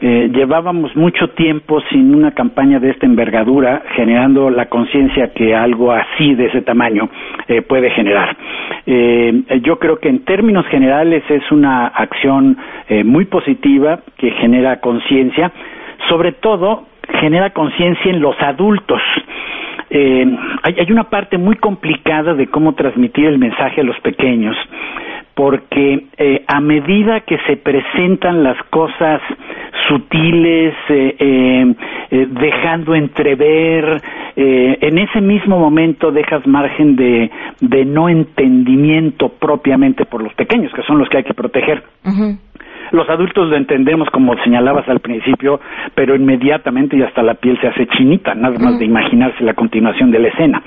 eh, 0.01 0.29
llevábamos 0.31 0.95
mucho 0.95 1.29
tiempo 1.29 1.81
sin 1.89 2.13
una 2.13 2.31
campaña 2.31 2.79
de 2.79 2.91
esta 2.91 3.07
envergadura 3.07 3.81
generando 3.95 4.51
la 4.51 4.67
conciencia 4.67 5.33
que 5.33 5.55
algo 5.55 5.91
así 5.91 6.35
de 6.35 6.45
ese 6.45 6.61
tamaño 6.61 7.09
eh, 7.47 7.63
puede 7.63 7.89
generar. 7.89 8.37
Eh, 8.85 9.45
yo 9.63 9.79
creo 9.79 9.97
que 9.97 10.09
en 10.09 10.25
términos 10.25 10.67
generales 10.67 11.23
es 11.27 11.51
una 11.51 11.87
acción 11.87 12.55
muy 13.05 13.25
positiva 13.25 13.99
que 14.17 14.29
genera 14.31 14.79
conciencia 14.79 15.51
sobre 16.09 16.33
todo 16.33 16.90
genera 17.19 17.51
conciencia 17.51 18.11
en 18.11 18.21
los 18.21 18.35
adultos. 18.41 19.01
Eh, 19.89 20.25
hay, 20.63 20.91
una 20.91 21.03
parte 21.09 21.37
muy 21.37 21.55
complicada 21.57 22.33
de 22.33 22.47
cómo 22.47 22.75
transmitir 22.75 23.25
el 23.25 23.37
mensaje 23.37 23.81
a 23.81 23.83
los 23.83 23.99
pequeños, 23.99 24.55
porque 25.35 26.05
eh, 26.17 26.45
a 26.47 26.61
medida 26.61 27.19
que 27.21 27.37
se 27.45 27.57
presentan 27.57 28.41
las 28.41 28.57
cosas 28.69 29.21
sutiles, 29.89 30.73
eh, 30.87 31.75
dejando 32.09 32.95
entrever, 32.95 34.01
en 34.33 34.97
ese 34.97 35.19
mismo 35.19 35.59
momento 35.59 36.11
dejas 36.11 36.47
margen 36.47 36.95
de 36.95 37.85
no 37.85 38.07
entendimiento 38.07 39.27
propiamente 39.27 40.05
por 40.05 40.23
los 40.23 40.33
pequeños, 40.35 40.71
que 40.73 40.83
son 40.83 40.99
los 40.99 41.09
que 41.09 41.17
hay 41.17 41.23
que 41.23 41.33
proteger. 41.33 41.83
Los 42.91 43.09
adultos 43.09 43.49
lo 43.49 43.55
entendemos 43.55 44.09
como 44.09 44.35
señalabas 44.43 44.87
al 44.89 44.99
principio, 44.99 45.59
pero 45.95 46.15
inmediatamente 46.15 46.97
y 46.97 47.01
hasta 47.01 47.23
la 47.23 47.35
piel 47.35 47.59
se 47.59 47.67
hace 47.67 47.87
chinita, 47.87 48.35
nada 48.35 48.57
más 48.59 48.79
de 48.79 48.85
imaginarse 48.85 49.43
la 49.43 49.53
continuación 49.53 50.11
de 50.11 50.19
la 50.19 50.27
escena. 50.27 50.61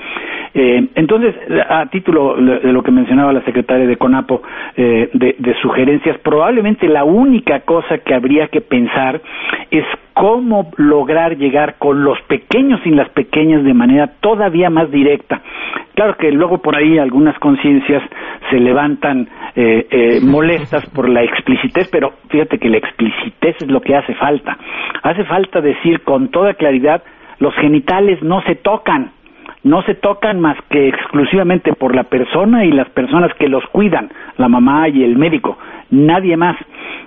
Eh, 0.53 0.87
entonces, 0.95 1.35
a 1.69 1.85
título 1.87 2.35
de 2.35 2.71
lo 2.71 2.81
que 2.81 2.91
mencionaba 2.91 3.33
la 3.33 3.43
secretaria 3.43 3.85
de 3.85 3.97
CONAPO, 3.97 4.41
eh, 4.77 5.09
de, 5.13 5.35
de 5.37 5.53
sugerencias, 5.61 6.17
probablemente 6.19 6.87
la 6.87 7.03
única 7.03 7.59
cosa 7.61 7.97
que 7.97 8.13
habría 8.13 8.47
que 8.47 8.61
pensar 8.61 9.21
es 9.69 9.85
cómo 10.15 10.71
lograr 10.77 11.37
llegar 11.37 11.75
con 11.77 12.03
los 12.03 12.19
pequeños 12.21 12.79
y 12.85 12.89
las 12.89 13.09
pequeñas 13.09 13.63
de 13.63 13.73
manera 13.73 14.07
todavía 14.21 14.69
más 14.69 14.89
directa. 14.89 15.41
Claro 15.93 16.15
que 16.17 16.31
luego 16.31 16.57
por 16.59 16.75
ahí 16.75 16.97
algunas 16.97 17.37
conciencias 17.39 18.01
se 18.49 18.59
levantan 18.59 19.27
eh, 19.55 19.87
eh, 19.89 20.19
molestas 20.21 20.85
por 20.89 21.09
la 21.09 21.21
explicitez, 21.21 21.89
pero 21.91 22.13
fíjate 22.29 22.57
que 22.57 22.69
la 22.69 22.77
explicitez 22.77 23.57
es 23.61 23.67
lo 23.67 23.81
que 23.81 23.95
hace 23.95 24.13
falta. 24.15 24.57
Hace 25.03 25.25
falta 25.25 25.59
decir 25.59 26.01
con 26.01 26.29
toda 26.29 26.53
claridad, 26.53 27.03
los 27.39 27.53
genitales 27.55 28.23
no 28.23 28.41
se 28.43 28.55
tocan, 28.55 29.11
no 29.65 29.81
se 29.81 29.95
tocan 29.95 30.39
más 30.39 30.57
que 30.69 30.87
exclusivamente 30.87 31.73
por 31.73 31.95
la 31.95 32.03
persona 32.03 32.65
y 32.65 32.71
las 32.71 32.87
personas 32.91 33.33
que 33.33 33.49
los 33.49 33.65
cuidan, 33.71 34.11
la 34.37 34.47
mamá 34.47 34.87
y 34.89 35.03
el 35.03 35.17
médico, 35.17 35.57
nadie 35.89 36.37
más. 36.37 36.55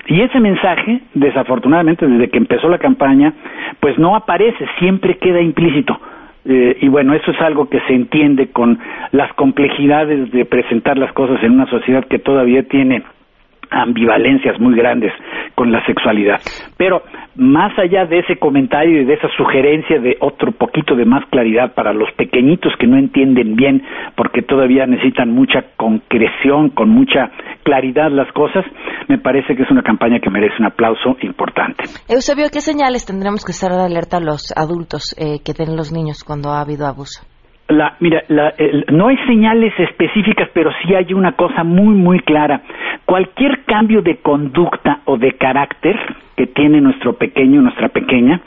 Y 0.08 0.20
ese 0.22 0.40
mensaje, 0.40 1.00
desafortunadamente, 1.14 2.06
desde 2.06 2.28
que 2.28 2.38
empezó 2.38 2.68
la 2.68 2.78
campaña, 2.78 3.32
pues 3.78 3.96
no 3.96 4.16
aparece, 4.16 4.66
siempre 4.80 5.18
queda 5.18 5.40
implícito. 5.40 6.00
Eh, 6.44 6.78
y 6.80 6.88
bueno, 6.88 7.14
eso 7.14 7.30
es 7.30 7.40
algo 7.40 7.68
que 7.68 7.78
se 7.86 7.94
entiende 7.94 8.50
con 8.50 8.80
las 9.12 9.32
complejidades 9.34 10.32
de 10.32 10.44
presentar 10.44 10.98
las 10.98 11.12
cosas 11.12 11.40
en 11.44 11.52
una 11.52 11.66
sociedad 11.66 12.04
que 12.06 12.18
todavía 12.18 12.64
tiene 12.64 13.04
ambivalencias 13.70 14.58
muy 14.60 14.74
grandes 14.74 15.12
con 15.54 15.72
la 15.72 15.84
sexualidad. 15.86 16.40
Pero 16.76 17.02
más 17.36 17.76
allá 17.78 18.04
de 18.06 18.20
ese 18.20 18.36
comentario 18.36 19.00
y 19.00 19.04
de 19.04 19.14
esa 19.14 19.28
sugerencia 19.36 20.00
de 20.00 20.16
otro 20.20 20.52
poquito 20.52 20.94
de 20.94 21.04
más 21.04 21.24
claridad 21.30 21.74
para 21.74 21.92
los 21.92 22.10
pequeñitos 22.12 22.72
que 22.78 22.86
no 22.86 22.98
entienden 22.98 23.56
bien 23.56 23.82
porque 24.16 24.42
todavía 24.42 24.86
necesitan 24.86 25.30
mucha 25.30 25.64
concreción, 25.76 26.70
con 26.70 26.90
mucha 26.90 27.30
claridad 27.62 28.10
las 28.10 28.30
cosas, 28.32 28.64
me 29.08 29.18
parece 29.18 29.54
que 29.56 29.62
es 29.62 29.70
una 29.70 29.82
campaña 29.82 30.20
que 30.20 30.30
merece 30.30 30.54
un 30.58 30.66
aplauso 30.66 31.16
importante. 31.22 31.84
Eusebio, 32.08 32.46
¿qué 32.52 32.60
señales 32.60 33.06
tendremos 33.06 33.44
que 33.44 33.52
estar 33.52 33.70
de 33.70 33.84
alerta 33.84 34.18
a 34.18 34.20
los 34.20 34.52
adultos 34.56 35.14
eh, 35.18 35.38
que 35.44 35.54
tienen 35.54 35.76
los 35.76 35.92
niños 35.92 36.24
cuando 36.24 36.50
ha 36.50 36.60
habido 36.60 36.86
abuso? 36.86 37.22
La, 37.68 37.96
mira, 38.00 38.24
no 38.90 39.08
hay 39.08 39.16
señales 39.26 39.72
específicas, 39.78 40.48
pero 40.54 40.70
sí 40.82 40.94
hay 40.94 41.12
una 41.12 41.32
cosa 41.32 41.64
muy, 41.64 41.94
muy 41.94 42.20
clara. 42.20 42.62
Cualquier 43.04 43.64
cambio 43.64 44.00
de 44.00 44.16
conducta 44.16 45.00
o 45.04 45.18
de 45.18 45.32
carácter 45.32 45.98
que 46.38 46.46
tiene 46.46 46.80
nuestro 46.80 47.14
pequeño, 47.14 47.60
nuestra 47.60 47.88
pequeña, 47.88 48.40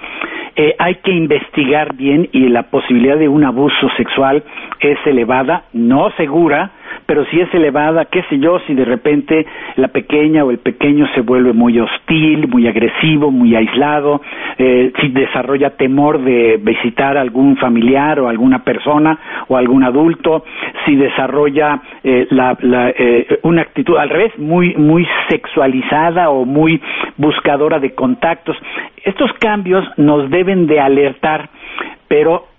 eh, 0.56 0.76
hay 0.80 0.96
que 1.04 1.12
investigar 1.12 1.94
bien 1.94 2.30
y 2.32 2.48
la 2.48 2.64
posibilidad 2.64 3.18
de 3.18 3.28
un 3.28 3.44
abuso 3.44 3.90
sexual 3.98 4.44
es 4.80 4.98
elevada, 5.06 5.66
no 5.74 6.10
segura, 6.12 6.72
pero 7.06 7.26
si 7.26 7.40
es 7.40 7.54
elevada, 7.54 8.06
qué 8.06 8.24
sé 8.30 8.40
yo, 8.40 8.60
si 8.68 8.74
de 8.74 8.86
repente 8.86 9.46
la 9.76 9.90
pequeña 9.90 10.44
o 10.44 10.52
el 10.52 10.60
pequeño 10.60 11.08
se 11.14 11.22
vuelve 11.22 11.54
muy 11.54 11.78
hostil, 11.80 12.48
muy 12.48 12.68
agresivo, 12.68 13.32
muy 13.32 13.56
aislado, 13.56 14.22
eh, 14.58 14.92
si 15.00 15.10
desarrolla 15.10 15.72
temor 15.72 16.22
de 16.22 16.58
visitar 16.62 17.18
algún 17.18 17.58
familiar 17.58 18.20
o 18.20 18.30
alguna 18.30 18.64
persona 18.64 19.20
o 19.48 19.58
algún 19.58 19.84
adulto, 19.84 20.46
si 20.86 20.96
desarrolla 20.96 21.82
eh, 22.04 22.28
la, 22.30 22.58
eh, 22.62 23.40
una 23.44 23.64
actitud 23.64 23.98
al 23.98 24.10
revés, 24.10 24.38
muy, 24.38 24.76
muy 24.76 25.06
sexualizada 25.30 26.30
o 26.30 26.46
muy 26.46 26.82
buscadora 27.18 27.80
de 27.82 27.94
contactos. 27.94 28.56
Estos 29.04 29.32
cambios 29.34 29.84
nos 29.98 30.30
deben 30.30 30.68
de 30.68 30.80
alertar, 30.80 31.50
pero 32.08 32.51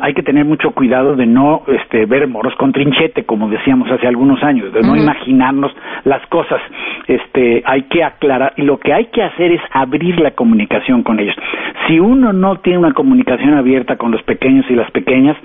hay 0.00 0.14
que 0.14 0.22
tener 0.22 0.44
mucho 0.44 0.70
cuidado 0.70 1.16
de 1.16 1.26
no 1.26 1.62
este, 1.66 2.06
ver 2.06 2.26
moros 2.28 2.54
con 2.56 2.72
trinchete, 2.72 3.24
como 3.24 3.48
decíamos 3.48 3.90
hace 3.90 4.06
algunos 4.06 4.42
años, 4.42 4.72
de 4.72 4.80
no 4.80 4.96
imaginarnos 4.96 5.70
las 6.04 6.24
cosas. 6.28 6.60
Este, 7.06 7.62
hay 7.66 7.82
que 7.82 8.02
aclarar, 8.02 8.54
y 8.56 8.62
lo 8.62 8.78
que 8.78 8.94
hay 8.94 9.06
que 9.06 9.22
hacer 9.22 9.52
es 9.52 9.60
abrir 9.72 10.18
la 10.18 10.30
comunicación 10.30 11.02
con 11.02 11.20
ellos. 11.20 11.36
Si 11.86 12.00
uno 12.00 12.32
no 12.32 12.56
tiene 12.56 12.78
una 12.78 12.92
comunicación 12.92 13.54
abierta 13.54 13.96
con 13.96 14.10
los 14.10 14.22
pequeños 14.22 14.64
y 14.70 14.74
las 14.74 14.90
pequeñas, 14.92 15.36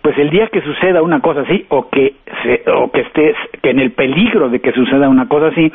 pues 0.00 0.16
el 0.18 0.30
día 0.30 0.48
que 0.48 0.62
suceda 0.62 1.02
una 1.02 1.20
cosa 1.20 1.42
así, 1.42 1.66
o 1.68 1.88
que, 1.90 2.14
o 2.74 2.90
que 2.90 3.00
estés 3.02 3.36
que 3.62 3.70
en 3.70 3.80
el 3.80 3.92
peligro 3.92 4.48
de 4.48 4.60
que 4.60 4.72
suceda 4.72 5.08
una 5.08 5.28
cosa 5.28 5.48
así, 5.48 5.70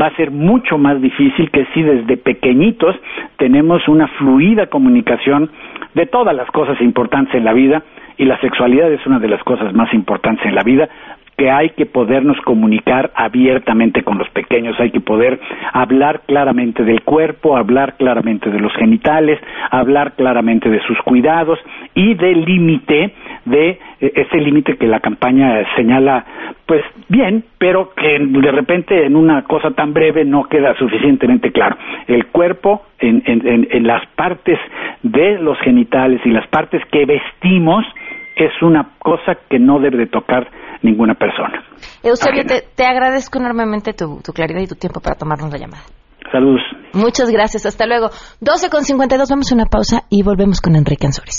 va 0.00 0.06
a 0.06 0.16
ser 0.16 0.30
mucho 0.30 0.76
más 0.76 1.00
difícil 1.00 1.50
que 1.50 1.66
si 1.72 1.82
desde 1.82 2.16
pequeñitos 2.16 2.94
tenemos 3.38 3.86
una 3.88 4.06
fluida 4.08 4.66
comunicación 4.66 5.50
de 5.94 6.06
todas 6.06 6.34
las 6.34 6.50
cosas 6.50 6.80
importantes 6.80 7.34
en 7.34 7.44
la 7.44 7.52
vida 7.52 7.82
y 8.16 8.24
la 8.24 8.38
sexualidad 8.40 8.92
es 8.92 9.04
una 9.06 9.18
de 9.18 9.28
las 9.28 9.42
cosas 9.44 9.72
más 9.72 9.92
importantes 9.94 10.44
en 10.46 10.54
la 10.54 10.62
vida 10.62 10.88
que 11.36 11.50
hay 11.50 11.70
que 11.70 11.86
podernos 11.86 12.40
comunicar 12.42 13.10
abiertamente 13.14 14.02
con 14.02 14.18
los 14.18 14.28
pequeños, 14.30 14.78
hay 14.78 14.90
que 14.90 15.00
poder 15.00 15.40
hablar 15.72 16.22
claramente 16.26 16.84
del 16.84 17.02
cuerpo, 17.02 17.56
hablar 17.56 17.96
claramente 17.96 18.50
de 18.50 18.60
los 18.60 18.72
genitales, 18.74 19.40
hablar 19.70 20.12
claramente 20.12 20.68
de 20.70 20.80
sus 20.82 20.98
cuidados 21.02 21.58
y 21.94 22.14
del 22.14 22.44
límite 22.44 23.12
de 23.44 23.78
eh, 24.00 24.12
ese 24.14 24.38
límite 24.38 24.76
que 24.76 24.86
la 24.86 25.00
campaña 25.00 25.62
señala 25.76 26.24
pues 26.66 26.82
bien, 27.08 27.44
pero 27.58 27.92
que 27.94 28.18
de 28.18 28.52
repente 28.52 29.04
en 29.04 29.16
una 29.16 29.42
cosa 29.42 29.72
tan 29.72 29.92
breve 29.92 30.24
no 30.24 30.44
queda 30.44 30.74
suficientemente 30.76 31.52
claro. 31.52 31.76
El 32.06 32.26
cuerpo 32.26 32.82
en, 33.00 33.22
en, 33.26 33.68
en 33.70 33.86
las 33.86 34.06
partes 34.14 34.58
de 35.02 35.38
los 35.38 35.58
genitales 35.60 36.20
y 36.24 36.30
las 36.30 36.46
partes 36.48 36.82
que 36.90 37.04
vestimos 37.04 37.84
es 38.36 38.52
una 38.62 38.90
cosa 38.98 39.38
que 39.48 39.58
no 39.58 39.80
debe 39.80 39.98
de 39.98 40.06
tocar 40.06 40.48
ninguna 40.82 41.14
persona. 41.14 41.64
Eusebio, 42.02 42.44
te, 42.44 42.62
te, 42.74 42.84
agradezco 42.84 43.38
enormemente 43.38 43.92
tu, 43.92 44.20
tu, 44.24 44.32
claridad 44.32 44.60
y 44.60 44.66
tu 44.66 44.74
tiempo 44.74 45.00
para 45.00 45.16
tomarnos 45.16 45.50
la 45.50 45.58
llamada. 45.58 45.82
Saludos. 46.30 46.60
Muchas 46.92 47.30
gracias, 47.30 47.66
hasta 47.66 47.86
luego. 47.86 48.10
12 48.40 48.70
con 48.70 48.82
52, 48.82 49.30
vamos 49.30 49.50
a 49.50 49.54
una 49.54 49.66
pausa 49.66 50.02
y 50.10 50.22
volvemos 50.22 50.60
con 50.60 50.76
Enrique 50.76 51.06
Ansores. 51.06 51.38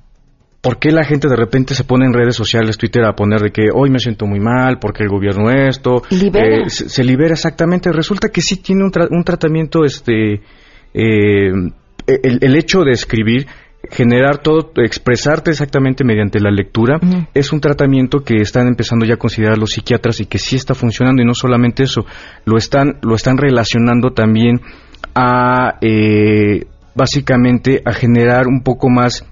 ¿Por 0.63 0.79
qué 0.79 0.93
la 0.93 1.03
gente 1.03 1.29
de 1.29 1.35
repente 1.35 1.75
se 1.75 1.83
pone 1.83 2.07
en 2.07 2.13
redes 2.13 2.37
sociales, 2.37 2.79
Twitter, 2.79 3.05
a 3.05 3.17
poner 3.17 3.41
de 3.41 3.51
que 3.51 3.67
hoy 3.75 3.91
me 3.91 3.99
siento 3.99 4.27
muy 4.27 4.39
mal, 4.39 4.79
porque 4.79 5.03
el 5.03 5.09
gobierno 5.09 5.51
esto? 5.51 6.03
Libera. 6.11 6.67
Eh, 6.67 6.71
se, 6.71 6.89
se, 6.89 7.03
libera 7.03 7.33
exactamente. 7.33 7.91
Resulta 7.91 8.29
que 8.29 8.41
sí 8.43 8.63
tiene 8.63 8.85
un, 8.85 8.93
tra 8.93 9.09
un 9.11 9.25
tratamiento, 9.25 9.85
este, 9.85 10.35
eh, 10.95 11.51
el, 12.07 12.39
el, 12.41 12.57
hecho 12.57 12.83
de 12.85 12.93
escribir, 12.93 13.49
generar 13.91 14.39
todo, 14.39 14.71
expresarte 14.77 15.51
exactamente 15.51 16.05
mediante 16.05 16.39
la 16.39 16.53
lectura, 16.53 16.99
uh 17.03 17.07
-huh. 17.07 17.29
es 17.35 17.53
un 17.53 17.61
tratamiento 17.61 18.21
que 18.21 18.37
están 18.37 18.69
empezando 18.69 19.05
ya 19.05 19.15
a 19.15 19.19
considerar 19.19 19.59
los 19.59 19.71
psiquiatras 19.71 20.21
y 20.21 20.27
que 20.27 20.39
sí 20.39 20.55
está 20.55 20.75
funcionando. 20.77 21.23
Y 21.23 21.27
no 21.27 21.35
solamente 21.35 21.83
eso, 21.83 22.07
lo 22.45 22.57
están, 22.57 22.99
lo 23.03 23.17
están 23.17 23.37
relacionando 23.37 24.13
también 24.13 24.61
a, 25.13 25.79
eh, 25.81 26.67
básicamente, 26.95 27.83
a 27.85 27.93
generar 27.93 28.47
un 28.47 28.63
poco 28.63 28.89
más 28.89 29.27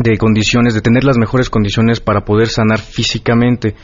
de 0.00 0.16
condiciones, 0.16 0.74
de 0.74 0.80
tener 0.80 1.04
las 1.04 1.18
mejores 1.18 1.50
condiciones 1.50 2.00
para 2.00 2.22
poder 2.22 2.48
sanar 2.48 2.80
físicamente. 2.80 3.74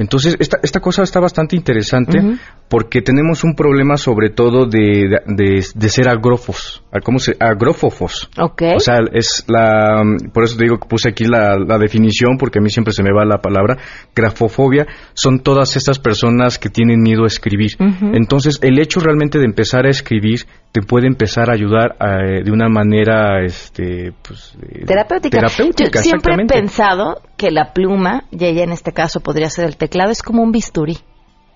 Entonces, 0.00 0.34
esta, 0.40 0.58
esta 0.62 0.80
cosa 0.80 1.02
está 1.02 1.20
bastante 1.20 1.56
interesante 1.56 2.18
uh 2.18 2.22
-huh. 2.22 2.38
porque 2.68 3.02
tenemos 3.02 3.44
un 3.44 3.54
problema 3.54 3.98
sobre 3.98 4.30
todo 4.30 4.64
de, 4.64 5.20
de, 5.26 5.64
de 5.74 5.88
ser 5.88 6.08
agrófos, 6.08 6.82
¿cómo 7.04 7.18
se? 7.18 7.36
Agrófofos. 7.38 8.30
Okay. 8.38 8.76
O 8.76 8.80
sea, 8.80 9.00
es 9.12 9.44
la, 9.46 10.02
por 10.32 10.44
eso 10.44 10.56
te 10.56 10.64
digo 10.64 10.78
que 10.78 10.88
puse 10.88 11.10
aquí 11.10 11.24
la, 11.24 11.56
la, 11.58 11.76
definición 11.78 12.38
porque 12.38 12.60
a 12.60 12.62
mí 12.62 12.70
siempre 12.70 12.94
se 12.94 13.02
me 13.02 13.12
va 13.12 13.26
la 13.26 13.38
palabra, 13.38 13.76
grafofobia, 14.14 14.86
son 15.12 15.40
todas 15.40 15.76
estas 15.76 15.98
personas 15.98 16.58
que 16.58 16.70
tienen 16.70 17.00
miedo 17.02 17.24
a 17.24 17.26
escribir. 17.26 17.72
Uh 17.78 17.84
-huh. 17.84 18.16
Entonces, 18.16 18.58
el 18.62 18.78
hecho 18.78 19.00
realmente 19.00 19.38
de 19.38 19.44
empezar 19.44 19.84
a 19.84 19.90
escribir 19.90 20.46
te 20.72 20.82
puede 20.82 21.08
empezar 21.08 21.50
a 21.50 21.54
ayudar 21.54 21.96
a, 21.98 22.24
eh, 22.24 22.42
de 22.44 22.50
una 22.52 22.68
manera 22.68 23.44
este 23.44 24.12
pues 24.26 24.56
terapéutica. 24.86 25.38
terapéutica 25.38 25.90
Yo 25.98 26.02
siempre 26.02 26.34
he 26.34 26.46
pensado 26.46 27.20
que 27.40 27.50
la 27.50 27.72
pluma, 27.72 28.24
y 28.30 28.44
ella 28.44 28.64
en 28.64 28.70
este 28.70 28.92
caso 28.92 29.20
podría 29.20 29.48
ser 29.48 29.64
el 29.64 29.78
teclado, 29.78 30.10
es 30.10 30.22
como 30.22 30.42
un 30.42 30.52
bisturí. 30.52 30.98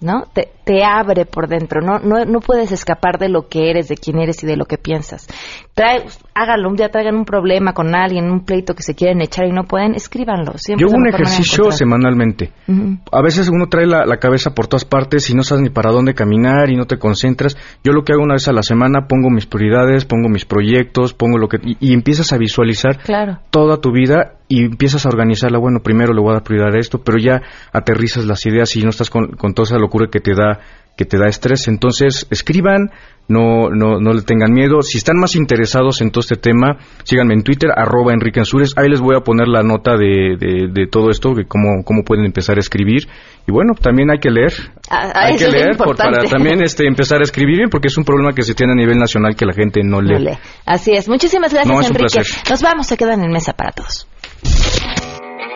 ¿No? 0.01 0.25
Te, 0.33 0.49
te, 0.65 0.85
abre 0.85 1.25
por 1.25 1.49
dentro, 1.49 1.81
¿no? 1.81 1.99
¿no? 1.99 2.25
No 2.25 2.41
puedes 2.41 2.73
escapar 2.73 3.19
de 3.19 3.29
lo 3.29 3.49
que 3.49 3.71
eres, 3.71 3.89
de 3.89 3.97
quién 3.97 4.19
eres 4.19 4.43
y 4.43 4.47
de 4.47 4.57
lo 4.57 4.65
que 4.65 4.79
piensas. 4.79 5.27
Trae, 5.75 6.05
háganlo, 6.35 6.69
un 6.69 6.77
día 6.77 6.89
traigan 6.91 7.17
un 7.17 7.25
problema 7.25 7.73
con 7.73 7.95
alguien, 7.95 8.31
un 8.31 8.45
pleito 8.45 8.75
que 8.75 8.83
se 8.83 8.95
quieren 8.95 9.21
echar 9.21 9.47
y 9.47 9.53
no 9.53 9.65
pueden, 9.65 9.95
escríbanlo. 9.95 10.53
Siempre 10.57 10.87
Yo 10.87 10.89
hago 10.89 11.01
un 11.01 11.09
ejercicio 11.09 11.71
semanalmente. 11.73 12.53
Uh 12.69 12.73
-huh. 12.73 12.99
A 13.13 13.23
veces 13.23 13.49
uno 13.49 13.67
trae 13.69 13.87
la, 13.87 14.05
la, 14.07 14.19
cabeza 14.19 14.55
por 14.55 14.67
todas 14.67 14.85
partes 14.85 15.29
y 15.31 15.35
no 15.35 15.43
sabes 15.43 15.63
ni 15.63 15.71
para 15.71 15.91
dónde 15.91 16.15
caminar 16.15 16.71
y 16.71 16.77
no 16.77 16.87
te 16.87 16.99
concentras. 16.99 17.57
Yo 17.83 17.93
lo 17.93 18.05
que 18.05 18.13
hago 18.13 18.23
una 18.23 18.35
vez 18.35 18.49
a 18.49 18.53
la 18.53 18.63
semana, 18.63 19.07
pongo 19.09 19.31
mis 19.31 19.47
prioridades, 19.47 20.05
pongo 20.05 20.29
mis 20.29 20.45
proyectos, 20.45 21.15
pongo 21.15 21.39
lo 21.39 21.49
que... 21.49 21.59
y, 21.63 21.77
y 21.81 21.93
empiezas 21.93 22.33
a 22.33 22.39
visualizar 22.39 22.99
claro. 22.99 23.39
toda 23.51 23.81
tu 23.81 23.91
vida 23.93 24.35
y 24.47 24.65
empiezas 24.65 25.07
a 25.07 25.09
organizarla, 25.09 25.59
bueno, 25.59 25.81
primero 25.81 26.13
le 26.13 26.21
voy 26.21 26.31
a 26.31 26.35
dar 26.35 26.43
prioridad 26.43 26.75
a 26.75 26.79
esto, 26.79 27.03
pero 27.03 27.19
ya 27.19 27.43
aterrizas 27.73 28.27
las 28.27 28.45
ideas 28.45 28.77
y 28.77 28.83
no 28.83 28.91
estás 28.91 29.09
con, 29.09 29.33
con 29.33 29.55
toda 29.55 29.65
esa 29.65 29.79
locura 29.79 29.94
que 30.11 30.21
te 30.21 30.35
da 30.35 30.61
que 30.97 31.05
te 31.05 31.19
da 31.19 31.29
estrés. 31.29 31.69
Entonces, 31.69 32.27
escriban, 32.31 32.91
no, 33.27 33.71
no, 33.71 33.99
no 34.01 34.13
le 34.13 34.23
tengan 34.23 34.53
miedo. 34.53 34.83
Si 34.83 34.99
están 34.99 35.17
más 35.19 35.35
interesados 35.35 36.01
en 36.01 36.11
todo 36.11 36.21
este 36.21 36.37
tema, 36.37 36.79
síganme 37.05 37.35
en 37.35 37.43
Twitter, 37.43 37.71
arroba 37.75 38.13
Enrique 38.13 38.41
Ansures. 38.41 38.75
Ahí 38.77 38.89
les 38.89 39.01
voy 39.01 39.17
a 39.17 39.21
poner 39.21 39.49
la 39.49 39.63
nota 39.63 39.97
de, 39.97 40.37
de, 40.39 40.69
de 40.71 40.87
todo 40.87 41.11
esto, 41.11 41.35
de 41.35 41.47
cómo, 41.47 41.83
cómo 41.85 42.03
pueden 42.05 42.25
empezar 42.25 42.57
a 42.57 42.61
escribir. 42.61 43.09
Y 43.47 43.53
bueno, 43.53 43.73
también 43.75 44.11
hay 44.11 44.19
que 44.19 44.31
leer. 44.31 44.53
Ah, 44.91 45.11
hay 45.15 45.37
que 45.37 45.49
leer 45.49 45.77
por, 45.77 45.97
para 45.97 46.25
también 46.29 46.63
este, 46.65 46.87
empezar 46.87 47.21
a 47.21 47.25
escribir 47.25 47.57
bien, 47.57 47.71
porque 47.71 47.89
es 47.89 47.97
un 47.97 48.05
problema 48.05 48.33
que 48.33 48.43
se 48.43 48.55
tiene 48.55 48.73
a 48.73 48.77
nivel 48.77 48.99
nacional 48.99 49.35
que 49.35 49.47
la 49.47 49.53
gente 49.53 49.81
no 49.83 50.01
lee. 50.01 50.15
No 50.15 50.31
lee. 50.31 50.39
Así 50.67 50.93
es. 50.93 51.09
Muchísimas 51.09 51.53
gracias, 51.53 51.75
no, 51.75 51.81
es 51.81 51.91
Enrique. 51.91 52.19
Un 52.19 52.51
Nos 52.51 52.63
vamos, 52.63 52.87
se 52.87 52.97
quedan 52.97 53.23
en 53.25 53.31
mesa 53.31 53.53
para 53.55 53.73
todos. 53.73 54.07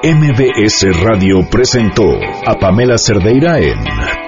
MBS 0.02 1.02
Radio 1.02 1.40
presentó 1.50 2.04
a 2.46 2.54
Pamela 2.54 2.96
Cerdeira 2.96 3.58
en 3.58 4.27